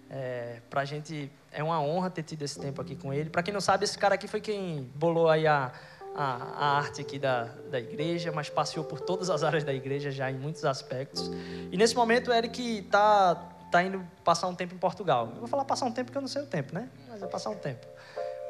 É, 0.09 0.61
pra 0.69 0.85
gente 0.85 1.29
é 1.51 1.63
uma 1.63 1.81
honra 1.81 2.09
ter 2.09 2.23
tido 2.23 2.43
esse 2.43 2.59
tempo 2.59 2.81
aqui 2.81 2.95
com 2.95 3.13
ele. 3.13 3.29
Para 3.29 3.43
quem 3.43 3.53
não 3.53 3.61
sabe, 3.61 3.83
esse 3.83 3.97
cara 3.97 4.15
aqui 4.15 4.27
foi 4.27 4.39
quem 4.39 4.89
bolou 4.95 5.29
aí 5.29 5.45
a, 5.45 5.71
a, 6.17 6.23
a, 6.23 6.77
arte 6.79 7.01
aqui 7.01 7.19
da, 7.19 7.43
da 7.69 7.79
igreja, 7.79 8.31
mas 8.31 8.49
passeou 8.49 8.83
por 8.83 8.99
todas 8.99 9.29
as 9.29 9.43
áreas 9.43 9.63
da 9.63 9.71
igreja 9.71 10.09
já 10.09 10.31
em 10.31 10.37
muitos 10.37 10.65
aspectos. 10.65 11.29
E 11.71 11.77
nesse 11.77 11.95
momento 11.95 12.31
o 12.31 12.33
Eric 12.33 12.79
está 12.79 13.35
tá 13.71 13.83
indo 13.83 14.03
passar 14.23 14.47
um 14.47 14.55
tempo 14.55 14.73
em 14.73 14.77
Portugal. 14.79 15.29
Eu 15.33 15.39
vou 15.39 15.47
falar 15.47 15.63
passar 15.63 15.85
um 15.85 15.91
tempo 15.91 16.05
porque 16.05 16.17
eu 16.17 16.21
não 16.21 16.27
sei 16.27 16.41
o 16.41 16.47
tempo, 16.47 16.73
né? 16.73 16.89
Mas 17.07 17.21
é 17.21 17.27
passar 17.27 17.51
um 17.51 17.55
tempo. 17.55 17.85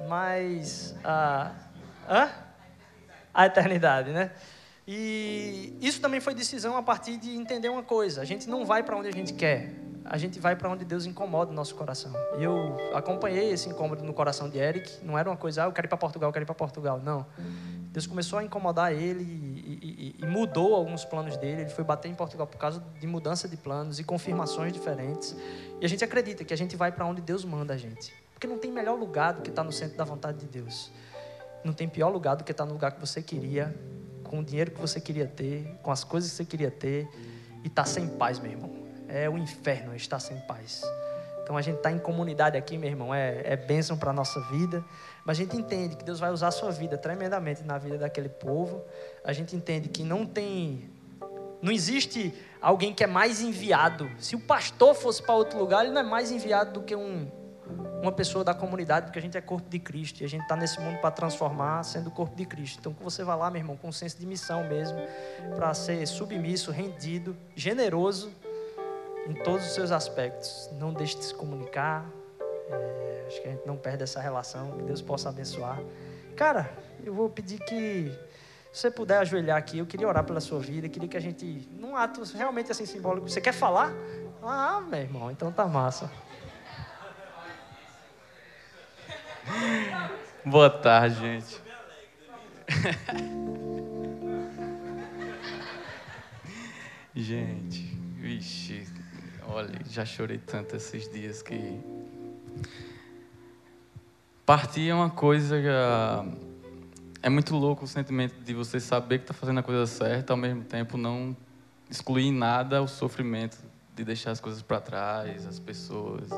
Mas. 0.08 0.96
Ah, 1.04 1.52
hã? 2.10 2.30
A 3.34 3.46
eternidade, 3.46 4.12
né? 4.12 4.32
E 4.88 5.78
isso 5.82 6.00
também 6.00 6.22
foi 6.22 6.34
decisão 6.34 6.78
a 6.78 6.82
partir 6.82 7.18
de 7.18 7.36
entender 7.36 7.68
uma 7.68 7.84
coisa: 7.84 8.22
a 8.22 8.26
gente 8.26 8.50
não 8.50 8.66
vai 8.66 8.82
para 8.82 8.96
onde 8.96 9.10
a 9.10 9.12
gente 9.12 9.34
quer, 9.34 9.74
a 10.10 10.18
gente 10.18 10.40
vai 10.40 10.56
para 10.56 10.70
onde 10.70 10.86
Deus 10.86 11.06
incomoda 11.06 11.52
o 11.52 11.54
nosso 11.54 11.76
coração. 11.76 12.14
E 12.40 12.44
eu 12.44 12.78
acompanhei 12.94 13.52
esse 13.52 13.68
incômodo 13.70 14.04
no 14.04 14.14
coração 14.14 14.50
de 14.50 14.58
Eric, 14.58 15.06
não 15.06 15.18
era 15.18 15.30
uma 15.30 15.38
coisa, 15.38 15.64
ah, 15.64 15.66
eu 15.68 15.72
quero 15.72 15.88
ir 15.88 15.90
para 15.90 15.98
Portugal, 15.98 16.30
eu 16.30 16.34
quero 16.34 16.44
ir 16.44 16.46
para 16.46 16.56
Portugal. 16.56 17.00
Não. 17.04 17.26
Deus 17.92 18.06
começou 18.06 18.40
a 18.40 18.44
incomodar 18.44 18.94
ele 18.94 19.24
e, 19.24 20.16
e, 20.20 20.24
e, 20.24 20.26
mudou 20.26 20.76
alguns 20.76 21.04
planos 21.04 21.36
dele. 21.38 21.62
Ele 21.62 21.70
foi 21.70 21.84
bater 21.84 22.10
em 22.10 22.16
Portugal 22.16 22.46
por 22.46 22.58
causa 22.58 22.84
de 23.00 23.08
mudança 23.08 23.48
de 23.48 23.58
planos 23.58 24.00
e 24.00 24.04
confirmações 24.04 24.72
diferentes. 24.72 25.36
E 25.82 25.86
a 25.86 25.90
gente 25.90 26.04
acredita 26.04 26.44
que 26.44 26.54
a 26.54 26.58
gente 26.58 26.76
vai 26.76 26.92
para 26.92 27.06
onde 27.06 27.22
Deus 27.22 27.44
manda 27.44 27.74
a 27.74 27.78
gente. 27.78 28.14
Porque 28.34 28.46
não 28.46 28.60
tem 28.60 28.72
melhor 28.72 28.98
lugar 28.98 29.34
do 29.34 29.42
que 29.42 29.50
estar 29.50 29.64
no 29.64 29.72
centro 29.72 29.98
da 29.98 30.04
vontade 30.04 30.38
de 30.38 30.46
Deus. 30.46 30.92
Não 31.64 31.74
tem 31.74 31.90
pior 31.90 32.10
lugar 32.10 32.36
do 32.36 32.44
que 32.44 32.52
estar 32.52 32.66
no 32.66 32.74
lugar 32.74 32.92
que 32.92 33.00
você 33.00 33.22
queria 33.22 33.76
com 34.24 34.40
o 34.40 34.44
dinheiro 34.44 34.72
que 34.72 34.80
você 34.80 35.00
queria 35.00 35.26
ter, 35.26 35.80
com 35.82 35.90
as 35.90 36.04
coisas 36.04 36.30
que 36.30 36.38
você 36.38 36.46
queria 36.46 36.70
ter, 36.70 37.08
e 37.64 37.70
tá 37.70 37.86
sem 37.86 38.08
paz, 38.08 38.40
meu 38.40 38.52
irmão. 38.52 38.77
É 39.08 39.30
o 39.30 39.38
inferno 39.38 39.96
estar 39.96 40.20
sem 40.20 40.38
paz. 40.42 40.82
Então 41.48 41.56
a 41.56 41.62
gente 41.62 41.78
está 41.78 41.90
em 41.90 41.98
comunidade 41.98 42.58
aqui, 42.58 42.78
meu 42.78 42.90
irmão, 42.90 43.16
é, 43.16 43.42
é 43.46 43.56
bênção 43.56 43.98
para 43.98 44.10
a 44.10 44.14
nossa 44.14 44.38
vida. 44.52 44.84
Mas 45.24 45.38
a 45.38 45.42
gente 45.44 45.56
entende 45.56 45.96
que 45.96 46.04
Deus 46.04 46.20
vai 46.20 46.30
usar 46.30 46.50
a 46.50 46.52
sua 46.52 46.72
vida 46.72 46.98
tremendamente 46.98 47.64
na 47.64 47.78
vida 47.78 47.98
daquele 47.98 48.28
povo. 48.28 48.84
A 49.24 49.32
gente 49.32 49.56
entende 49.56 49.88
que 49.88 50.04
não 50.04 50.26
tem. 50.26 50.90
Não 51.62 51.72
existe 51.72 52.34
alguém 52.62 52.94
que 52.94 53.02
é 53.02 53.08
mais 53.08 53.42
enviado. 53.42 54.12
Se 54.20 54.36
o 54.36 54.40
pastor 54.42 54.94
fosse 54.94 55.24
para 55.24 55.36
outro 55.36 55.58
lugar, 55.58 55.86
ele 55.86 55.94
não 55.94 56.02
é 56.02 56.04
mais 56.04 56.32
enviado 56.32 56.74
do 56.74 56.82
que 56.82 56.94
um, 56.94 57.32
uma 58.02 58.12
pessoa 58.12 58.44
da 58.44 58.54
comunidade, 58.54 59.06
porque 59.06 59.20
a 59.20 59.22
gente 59.22 59.38
é 59.38 59.42
corpo 59.42 59.70
de 59.70 59.80
Cristo 59.80 60.22
e 60.22 60.26
a 60.26 60.30
gente 60.30 60.42
está 60.42 60.56
nesse 60.58 60.82
mundo 60.82 61.00
para 61.00 61.12
transformar 61.12 61.82
sendo 61.84 62.12
corpo 62.12 62.36
de 62.36 62.46
Cristo. 62.46 62.80
Então, 62.80 62.94
que 62.94 63.02
você 63.02 63.24
vá 63.24 63.36
lá, 63.36 63.50
meu 63.50 63.62
irmão, 63.62 63.78
com 63.78 63.88
um 63.88 63.92
senso 63.94 64.20
de 64.20 64.26
missão 64.26 64.68
mesmo, 64.68 64.98
para 65.56 65.74
ser 65.74 66.06
submisso, 66.06 66.72
rendido, 66.72 67.38
generoso 67.56 68.32
em 69.28 69.34
todos 69.44 69.66
os 69.66 69.74
seus 69.74 69.92
aspectos. 69.92 70.70
Não 70.74 70.94
deixe 70.94 71.18
de 71.18 71.26
se 71.26 71.34
comunicar. 71.34 72.06
É, 72.70 73.26
acho 73.28 73.42
que 73.42 73.48
a 73.48 73.52
gente 73.52 73.66
não 73.66 73.78
perde 73.78 74.04
essa 74.04 74.20
relação. 74.20 74.72
Que 74.72 74.84
Deus 74.84 75.02
possa 75.02 75.30
abençoar. 75.30 75.80
Cara, 76.36 76.70
eu 77.04 77.14
vou 77.14 77.30
pedir 77.30 77.60
que 77.60 78.12
você 78.72 78.92
puder 78.92 79.18
ajoelhar 79.18 79.58
aqui, 79.58 79.80
eu 79.80 79.88
queria 79.88 80.08
orar 80.08 80.24
pela 80.24 80.40
sua 80.40 80.60
vida, 80.60 80.88
queria 80.88 81.10
que 81.10 81.18
a 81.18 81.20
gente, 81.20 81.68
num 81.72 81.96
ato 81.96 82.22
realmente 82.36 82.72
assim 82.72 82.86
simbólico, 82.86 83.28
você 83.28 83.42
quer 83.42 83.54
falar? 83.54 83.92
Ah, 84.42 84.82
meu 84.82 85.00
irmão, 85.00 85.32
então 85.32 85.52
tá 85.52 85.66
massa. 85.66 86.12
Boa 90.46 90.70
tarde, 90.70 91.20
gente. 91.20 91.60
gente, 97.16 97.82
vixe, 98.18 98.86
olha, 99.48 99.80
já 99.90 100.06
chorei 100.06 100.38
tanto 100.38 100.76
esses 100.76 101.10
dias 101.12 101.42
que. 101.42 101.80
Partir 104.46 104.90
é 104.90 104.94
uma 104.94 105.10
coisa. 105.10 105.56
Ah, 105.68 106.26
é 107.22 107.30
muito 107.30 107.56
louco 107.56 107.86
o 107.86 107.88
sentimento 107.88 108.40
de 108.42 108.54
você 108.54 108.80
saber 108.80 109.20
que 109.20 109.24
está 109.26 109.34
fazendo 109.34 109.60
a 109.60 109.64
coisa 109.64 109.86
certa, 109.86 110.34
ao 110.34 110.38
mesmo 110.38 110.64
tempo 110.64 110.98
não 110.98 111.36
excluir 111.90 112.32
nada 112.32 112.82
o 112.82 112.88
sofrimento 112.88 113.58
de 113.96 114.04
deixar 114.04 114.32
as 114.32 114.40
coisas 114.40 114.62
para 114.62 114.80
trás, 114.80 115.46
as 115.46 115.60
pessoas 115.60 116.30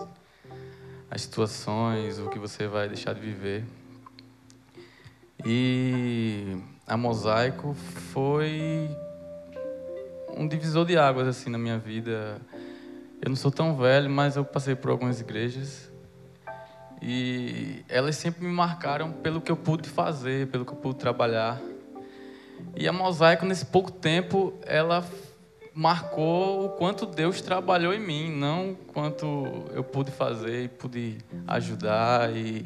as 1.12 1.22
situações, 1.22 2.20
o 2.20 2.30
que 2.30 2.38
você 2.38 2.68
vai 2.68 2.88
deixar 2.88 3.14
de 3.14 3.20
viver. 3.20 3.64
E 5.46 6.58
a 6.86 6.96
Mosaico 6.96 7.74
foi 8.14 8.90
um 10.38 10.48
divisor 10.48 10.86
de 10.86 10.98
águas 10.98 11.28
assim 11.28 11.50
na 11.50 11.58
minha 11.58 11.80
vida. 11.80 12.40
Eu 13.22 13.30
não 13.30 13.36
sou 13.36 13.52
tão 13.52 13.76
velho, 13.76 14.10
mas 14.10 14.38
eu 14.38 14.46
passei 14.46 14.76
por 14.76 14.92
algumas 14.92 15.20
igrejas 15.20 15.92
e 17.02 17.84
elas 17.88 18.16
sempre 18.16 18.46
me 18.46 18.52
marcaram 18.52 19.12
pelo 19.12 19.42
que 19.42 19.52
eu 19.52 19.58
pude 19.58 19.90
fazer, 19.90 20.48
pelo 20.48 20.66
que 20.66 20.72
eu 20.72 20.78
pude 20.78 21.00
trabalhar. 21.00 21.60
E 22.76 22.88
a 22.88 22.94
Mosaico 22.94 23.46
nesse 23.46 23.66
pouco 23.66 23.92
tempo, 23.92 24.54
ela 24.66 25.06
marcou 25.74 26.66
o 26.66 26.70
quanto 26.70 27.06
Deus 27.06 27.42
trabalhou 27.42 27.94
em 27.94 28.00
mim, 28.00 28.32
não 28.32 28.76
quanto 28.94 29.66
eu 29.74 29.84
pude 29.84 30.12
fazer 30.12 30.64
e 30.64 30.68
pude 30.68 31.18
ajudar. 31.48 32.36
E 32.36 32.66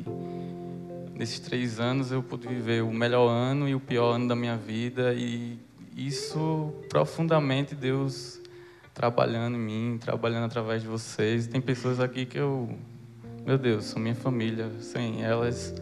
nesses 1.14 1.40
três 1.40 1.80
anos 1.80 2.12
eu 2.12 2.24
pude 2.24 2.48
viver 2.48 2.84
o 2.84 2.92
melhor 2.92 3.28
ano 3.28 3.68
e 3.68 3.76
o 3.76 3.80
pior 3.80 4.14
ano 4.14 4.28
da 4.28 4.36
minha 4.36 4.58
vida. 4.58 5.14
E 5.14 5.60
isso 5.96 6.74
profundamente 6.90 7.76
Deus 7.76 8.42
trabalhando 8.94 9.56
em 9.56 9.60
mim, 9.60 9.98
trabalhando 10.00 10.46
através 10.46 10.82
de 10.82 10.88
vocês. 10.88 11.48
Tem 11.48 11.60
pessoas 11.60 12.00
aqui 12.00 12.26
que 12.26 12.38
eu, 12.38 12.78
meu 13.46 13.58
Deus, 13.58 13.86
são 13.86 14.02
minha 14.02 14.16
família. 14.16 14.70
Sem 14.80 15.24
elas, 15.24 15.74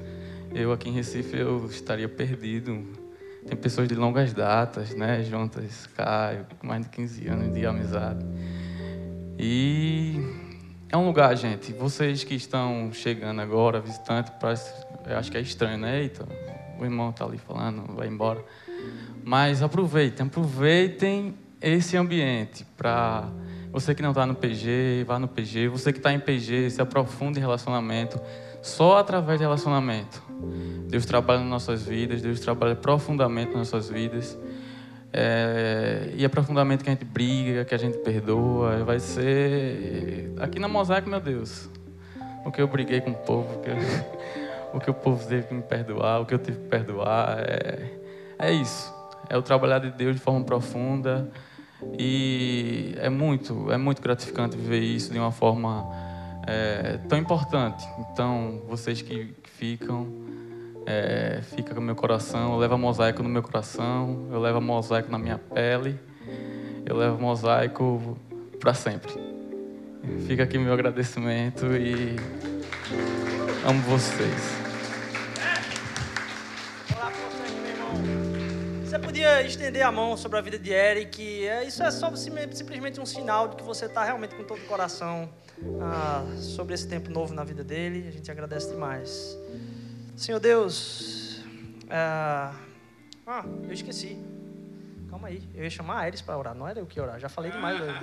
eu 0.53 0.71
aqui 0.71 0.89
em 0.89 0.93
Recife 0.93 1.37
eu 1.37 1.65
estaria 1.67 2.07
perdido 2.07 3.01
tem 3.45 3.57
pessoas 3.57 3.87
de 3.87 3.95
longas 3.95 4.33
datas, 4.33 4.93
né? 4.93 5.23
Juntas, 5.23 5.87
Caio, 5.97 6.45
mais 6.61 6.83
de 6.83 6.89
15 6.89 7.27
anos 7.27 7.53
de 7.53 7.65
amizade. 7.65 8.23
E 9.37 10.15
é 10.87 10.95
um 10.95 11.07
lugar, 11.07 11.35
gente, 11.35 11.73
vocês 11.73 12.23
que 12.23 12.35
estão 12.35 12.91
chegando 12.93 13.41
agora, 13.41 13.81
visitante, 13.81 14.31
parece, 14.39 14.71
eu 15.07 15.17
acho 15.17 15.31
que 15.31 15.37
é 15.37 15.41
estranho, 15.41 15.79
né? 15.79 16.01
Eita, 16.01 16.27
o 16.79 16.85
irmão 16.85 17.09
está 17.09 17.25
ali 17.25 17.39
falando, 17.39 17.95
vai 17.95 18.07
embora. 18.07 18.45
Mas 19.23 19.63
aproveitem, 19.63 20.27
aproveitem 20.27 21.33
esse 21.61 21.95
ambiente 21.95 22.65
para 22.75 23.29
você 23.71 23.95
que 23.95 24.01
não 24.01 24.09
está 24.09 24.25
no 24.25 24.35
PG, 24.35 25.05
vá 25.07 25.17
no 25.17 25.27
PG. 25.27 25.69
Você 25.69 25.93
que 25.93 25.99
está 25.99 26.11
em 26.11 26.19
PG, 26.19 26.71
se 26.71 26.81
aprofunde 26.81 27.39
em 27.39 27.41
relacionamento. 27.41 28.19
Só 28.61 28.97
através 28.97 29.39
de 29.39 29.45
relacionamento. 29.45 30.21
Deus 30.89 31.05
trabalha 31.05 31.39
nas 31.39 31.49
nossas 31.49 31.85
vidas, 31.85 32.21
Deus 32.21 32.39
trabalha 32.41 32.75
profundamente 32.75 33.53
nas 33.53 33.71
nossas 33.71 33.89
vidas. 33.89 34.37
É, 35.13 36.11
e 36.15 36.25
é 36.25 36.27
profundamente 36.27 36.83
que 36.83 36.89
a 36.89 36.93
gente 36.93 37.05
briga, 37.05 37.63
que 37.63 37.73
a 37.73 37.77
gente 37.77 37.97
perdoa. 37.99 38.83
Vai 38.83 38.99
ser. 38.99 40.33
Aqui 40.37 40.59
na 40.59 40.67
Mosaico, 40.67 41.09
meu 41.09 41.21
Deus. 41.21 41.69
O 42.45 42.51
que 42.51 42.61
eu 42.61 42.67
briguei 42.67 42.99
com 42.99 43.11
o 43.11 43.15
povo, 43.15 43.55
o 43.55 43.61
que, 43.61 43.69
eu... 43.69 43.75
o, 44.73 44.79
que 44.79 44.89
o 44.89 44.93
povo 44.93 45.25
teve 45.27 45.47
que 45.47 45.53
me 45.53 45.61
perdoar, 45.61 46.21
o 46.21 46.25
que 46.25 46.33
eu 46.33 46.39
tive 46.39 46.57
que 46.57 46.67
perdoar. 46.67 47.37
É, 47.39 47.89
é 48.37 48.51
isso. 48.51 48.93
É 49.29 49.37
o 49.37 49.41
trabalhar 49.41 49.79
de 49.79 49.91
Deus 49.91 50.15
de 50.15 50.21
forma 50.21 50.43
profunda. 50.43 51.31
E 51.97 52.95
é 52.97 53.09
muito, 53.09 53.71
é 53.71 53.77
muito 53.77 54.01
gratificante 54.01 54.55
viver 54.55 54.79
isso 54.79 55.11
de 55.11 55.19
uma 55.19 55.31
forma 55.31 55.89
é, 56.47 56.99
tão 57.07 57.17
importante. 57.17 57.87
Então, 57.99 58.61
vocês 58.67 59.01
que 59.01 59.33
ficam, 59.57 60.07
é, 60.85 61.41
fica 61.55 61.73
com 61.73 61.81
meu 61.81 61.95
coração, 61.95 62.53
eu 62.53 62.59
levo 62.59 62.77
mosaico 62.77 63.21
no 63.23 63.29
meu 63.29 63.43
coração, 63.43 64.27
eu 64.31 64.39
levo 64.39 64.61
mosaico 64.61 65.11
na 65.11 65.17
minha 65.17 65.37
pele, 65.37 65.99
eu 66.85 66.95
levo 66.95 67.21
mosaico 67.21 68.17
para 68.59 68.73
sempre. 68.73 69.13
Fica 70.27 70.43
aqui 70.43 70.57
meu 70.57 70.73
agradecimento 70.73 71.67
e 71.75 72.15
amo 73.65 73.81
vocês. 73.81 74.61
Você 77.93 78.20
podia 79.01 79.41
estender 79.41 79.81
a 79.81 79.91
mão 79.91 80.15
sobre 80.15 80.37
a 80.37 80.41
vida 80.41 80.57
de 80.57 80.71
Eric. 80.71 81.45
É, 81.45 81.63
isso 81.63 81.83
é 81.83 81.91
só 81.91 82.15
simplesmente 82.15 82.99
um 82.99 83.05
sinal 83.05 83.47
de 83.47 83.55
que 83.55 83.63
você 83.63 83.85
está 83.85 84.03
realmente 84.03 84.35
com 84.35 84.43
todo 84.43 84.59
o 84.59 84.65
coração 84.65 85.29
ah, 85.81 86.23
sobre 86.37 86.73
esse 86.73 86.87
tempo 86.87 87.09
novo 87.09 87.33
na 87.33 87.43
vida 87.43 87.63
dele. 87.63 88.07
A 88.07 88.11
gente 88.11 88.29
agradece 88.31 88.71
demais. 88.71 89.37
Senhor 90.15 90.39
Deus, 90.39 91.43
ah, 91.89 92.53
ah 93.25 93.43
eu 93.63 93.73
esqueci. 93.73 94.17
Calma 95.09 95.27
aí, 95.27 95.43
eu 95.53 95.63
ia 95.63 95.69
chamar 95.69 96.01
a 96.01 96.07
Eris 96.07 96.21
para 96.21 96.37
orar, 96.37 96.55
não 96.55 96.67
era 96.67 96.79
eu 96.79 96.85
que 96.85 96.99
orar, 97.01 97.19
já 97.19 97.27
falei 97.27 97.51
demais 97.51 97.81
hoje. 97.81 97.99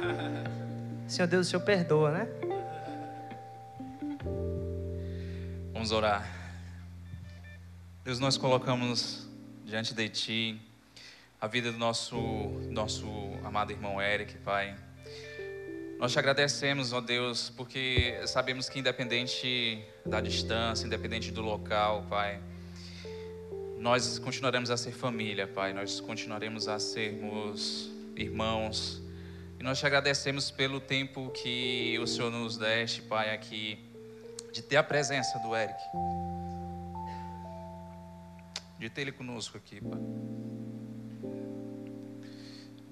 Senhor 1.08 1.26
Deus, 1.26 1.46
o 1.46 1.50
Senhor 1.50 1.62
perdoa, 1.62 2.10
né? 2.10 2.28
Vamos 5.72 5.90
orar. 5.90 6.26
Deus, 8.04 8.18
nós 8.18 8.36
colocamos 8.36 9.26
diante 9.64 9.94
de 9.94 10.08
Ti 10.10 10.67
a 11.40 11.46
vida 11.46 11.70
do 11.70 11.78
nosso, 11.78 12.16
nosso 12.68 13.06
amado 13.44 13.70
irmão 13.70 14.02
Eric, 14.02 14.36
Pai. 14.38 14.76
Nós 15.98 16.12
te 16.12 16.18
agradecemos, 16.18 16.92
ó 16.92 17.00
Deus, 17.00 17.50
porque 17.56 18.20
sabemos 18.26 18.68
que 18.68 18.80
independente 18.80 19.84
da 20.04 20.20
distância, 20.20 20.84
independente 20.84 21.30
do 21.30 21.40
local, 21.40 22.06
Pai, 22.08 22.40
nós 23.78 24.18
continuaremos 24.18 24.70
a 24.70 24.76
ser 24.76 24.90
família, 24.90 25.46
Pai. 25.46 25.72
Nós 25.72 26.00
continuaremos 26.00 26.66
a 26.66 26.80
sermos 26.80 27.88
irmãos. 28.16 29.00
E 29.60 29.62
nós 29.62 29.78
te 29.78 29.86
agradecemos 29.86 30.50
pelo 30.50 30.80
tempo 30.80 31.30
que 31.30 31.98
o 32.00 32.06
Senhor 32.06 32.32
nos 32.32 32.56
deste, 32.56 33.00
Pai, 33.02 33.32
aqui, 33.32 33.78
de 34.52 34.60
ter 34.60 34.76
a 34.76 34.82
presença 34.82 35.38
do 35.38 35.54
Eric. 35.54 35.78
De 38.76 38.90
ter 38.90 39.02
ele 39.02 39.12
conosco 39.12 39.56
aqui, 39.56 39.80
Pai. 39.80 39.98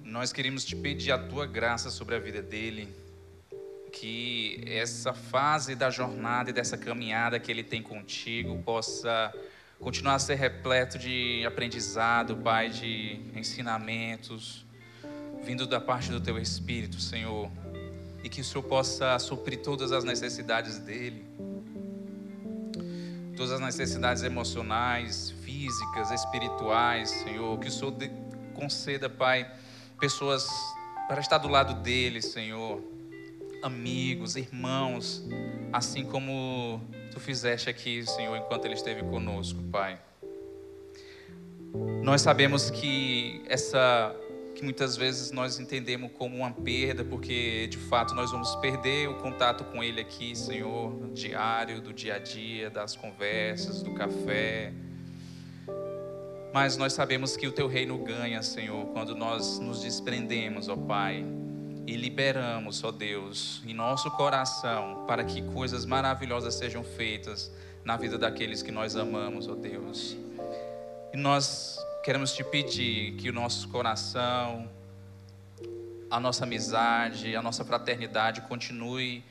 Nós 0.07 0.31
queremos 0.31 0.63
te 0.63 0.73
pedir 0.73 1.11
a 1.11 1.17
tua 1.17 1.45
graça 1.45 1.89
sobre 1.89 2.15
a 2.15 2.19
vida 2.19 2.41
dele, 2.41 2.87
que 3.91 4.63
essa 4.65 5.13
fase 5.13 5.75
da 5.75 5.89
jornada 5.89 6.49
e 6.49 6.53
dessa 6.53 6.77
caminhada 6.77 7.37
que 7.41 7.51
ele 7.51 7.61
tem 7.61 7.83
contigo 7.83 8.57
possa 8.63 9.33
continuar 9.81 10.15
a 10.15 10.19
ser 10.19 10.35
repleto 10.35 10.97
de 10.97 11.43
aprendizado, 11.45 12.37
Pai, 12.37 12.69
de 12.69 13.19
ensinamentos, 13.35 14.65
vindo 15.43 15.67
da 15.67 15.81
parte 15.81 16.09
do 16.09 16.21
teu 16.21 16.39
Espírito, 16.39 17.01
Senhor, 17.01 17.51
e 18.23 18.29
que 18.29 18.39
o 18.39 18.45
Senhor 18.45 18.63
possa 18.63 19.19
suprir 19.19 19.61
todas 19.61 19.91
as 19.91 20.05
necessidades 20.05 20.79
dele, 20.79 21.25
todas 23.35 23.51
as 23.51 23.59
necessidades 23.59 24.23
emocionais, 24.23 25.31
físicas, 25.43 26.11
espirituais, 26.11 27.09
Senhor, 27.09 27.59
que 27.59 27.67
o 27.67 27.71
Senhor 27.71 27.93
conceda, 28.55 29.09
Pai 29.09 29.45
pessoas 29.99 30.47
para 31.07 31.19
estar 31.19 31.37
do 31.37 31.47
lado 31.47 31.81
dele, 31.81 32.21
Senhor, 32.21 32.81
amigos, 33.63 34.35
irmãos, 34.35 35.25
assim 35.73 36.05
como 36.05 36.81
tu 37.11 37.19
fizeste 37.19 37.69
aqui, 37.69 38.05
Senhor, 38.05 38.35
enquanto 38.37 38.65
ele 38.65 38.75
esteve 38.75 39.03
conosco, 39.03 39.61
Pai. 39.71 39.99
Nós 42.03 42.21
sabemos 42.21 42.69
que 42.69 43.43
essa 43.47 44.15
que 44.55 44.63
muitas 44.63 44.97
vezes 44.97 45.31
nós 45.31 45.59
entendemos 45.59 46.11
como 46.17 46.37
uma 46.37 46.51
perda, 46.51 47.05
porque 47.05 47.67
de 47.67 47.77
fato 47.77 48.15
nós 48.15 48.31
vamos 48.31 48.55
perder 48.55 49.07
o 49.07 49.13
contato 49.15 49.63
com 49.65 49.83
ele 49.83 50.01
aqui, 50.01 50.35
Senhor, 50.35 51.11
diário, 51.13 51.79
do 51.79 51.93
dia 51.93 52.15
a 52.15 52.19
dia, 52.19 52.67
das 52.67 52.95
conversas, 52.95 53.83
do 53.83 53.93
café, 53.93 54.73
mas 56.57 56.75
nós 56.75 56.93
sabemos 56.93 57.37
que 57.37 57.45
o 57.45 57.51
teu 57.51 57.67
reino 57.67 57.99
ganha, 57.99 58.41
Senhor, 58.41 58.87
quando 58.87 59.13
nós 59.13 59.59
nos 59.59 59.79
desprendemos, 59.83 60.67
ó 60.67 60.75
Pai, 60.75 61.23
e 61.85 61.95
liberamos, 61.95 62.83
ó 62.83 62.91
Deus, 62.91 63.61
em 63.63 63.75
nosso 63.75 64.09
coração, 64.09 65.05
para 65.05 65.23
que 65.23 65.43
coisas 65.53 65.85
maravilhosas 65.85 66.55
sejam 66.55 66.83
feitas 66.83 67.51
na 67.85 67.95
vida 67.95 68.17
daqueles 68.17 68.63
que 68.63 68.71
nós 68.71 68.95
amamos, 68.95 69.47
ó 69.47 69.53
Deus. 69.53 70.17
E 71.13 71.17
nós 71.17 71.77
queremos 72.03 72.33
te 72.33 72.43
pedir 72.43 73.11
que 73.17 73.29
o 73.29 73.33
nosso 73.33 73.69
coração, 73.69 74.67
a 76.09 76.19
nossa 76.19 76.43
amizade, 76.43 77.35
a 77.35 77.41
nossa 77.43 77.63
fraternidade 77.63 78.41
continue 78.41 79.23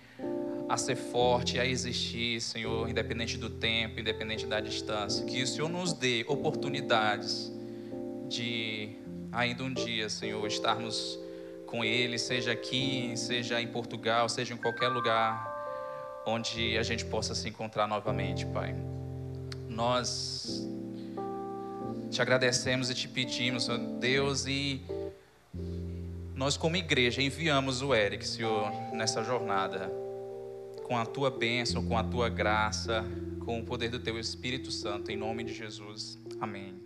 a 0.69 0.77
ser 0.77 0.97
forte, 0.97 1.59
a 1.61 1.67
existir, 1.67 2.41
Senhor, 2.41 2.89
independente 2.89 3.39
do 3.39 3.49
tempo, 3.49 4.01
independente 4.01 4.47
da 4.47 4.61
distância. 4.61 5.25
Que 5.25 5.43
o 5.43 5.47
Senhor 5.47 5.69
nos 5.69 5.93
dê 5.93 6.25
oportunidades 6.29 7.53
de 8.29 8.97
ainda 9.31 9.63
um 9.63 9.73
dia, 9.73 10.09
Senhor, 10.09 10.45
estarmos 10.47 11.19
com 11.67 11.85
Ele, 11.85 12.19
seja 12.19 12.53
aqui, 12.53 13.13
seja 13.17 13.61
em 13.61 13.69
Portugal, 13.69 14.29
seja 14.29 14.55
em 14.55 14.57
qualquer 14.57 14.89
lugar 14.89 15.55
onde 16.27 16.77
a 16.77 16.83
gente 16.83 17.05
possa 17.05 17.35
se 17.35 17.49
encontrar 17.49 17.87
novamente, 17.87 18.45
Pai. 18.47 18.75
Nós 19.69 20.67
te 22.11 22.21
agradecemos 22.21 22.91
e 22.91 22.95
te 22.95 23.07
pedimos, 23.07 23.65
Senhor 23.65 23.79
Deus, 24.01 24.47
e 24.47 24.83
nós, 26.35 26.57
como 26.57 26.77
igreja, 26.77 27.23
enviamos 27.23 27.83
o 27.83 27.95
Eric, 27.95 28.27
Senhor, 28.27 28.71
nessa 28.93 29.23
jornada 29.23 30.06
com 30.87 30.97
a 30.97 31.05
tua 31.05 31.31
bênção, 31.31 31.85
com 31.85 31.99
a 31.99 32.05
tua 32.05 32.29
graça, 32.29 33.05
com 33.45 33.59
o 33.59 33.65
poder 33.65 33.89
do 33.89 33.99
teu 33.99 34.19
Espírito 34.21 34.71
Santo, 34.71 35.11
em 35.11 35.17
nome 35.17 35.43
de 35.43 35.53
Jesus. 35.53 36.17
Amém. 36.41 36.86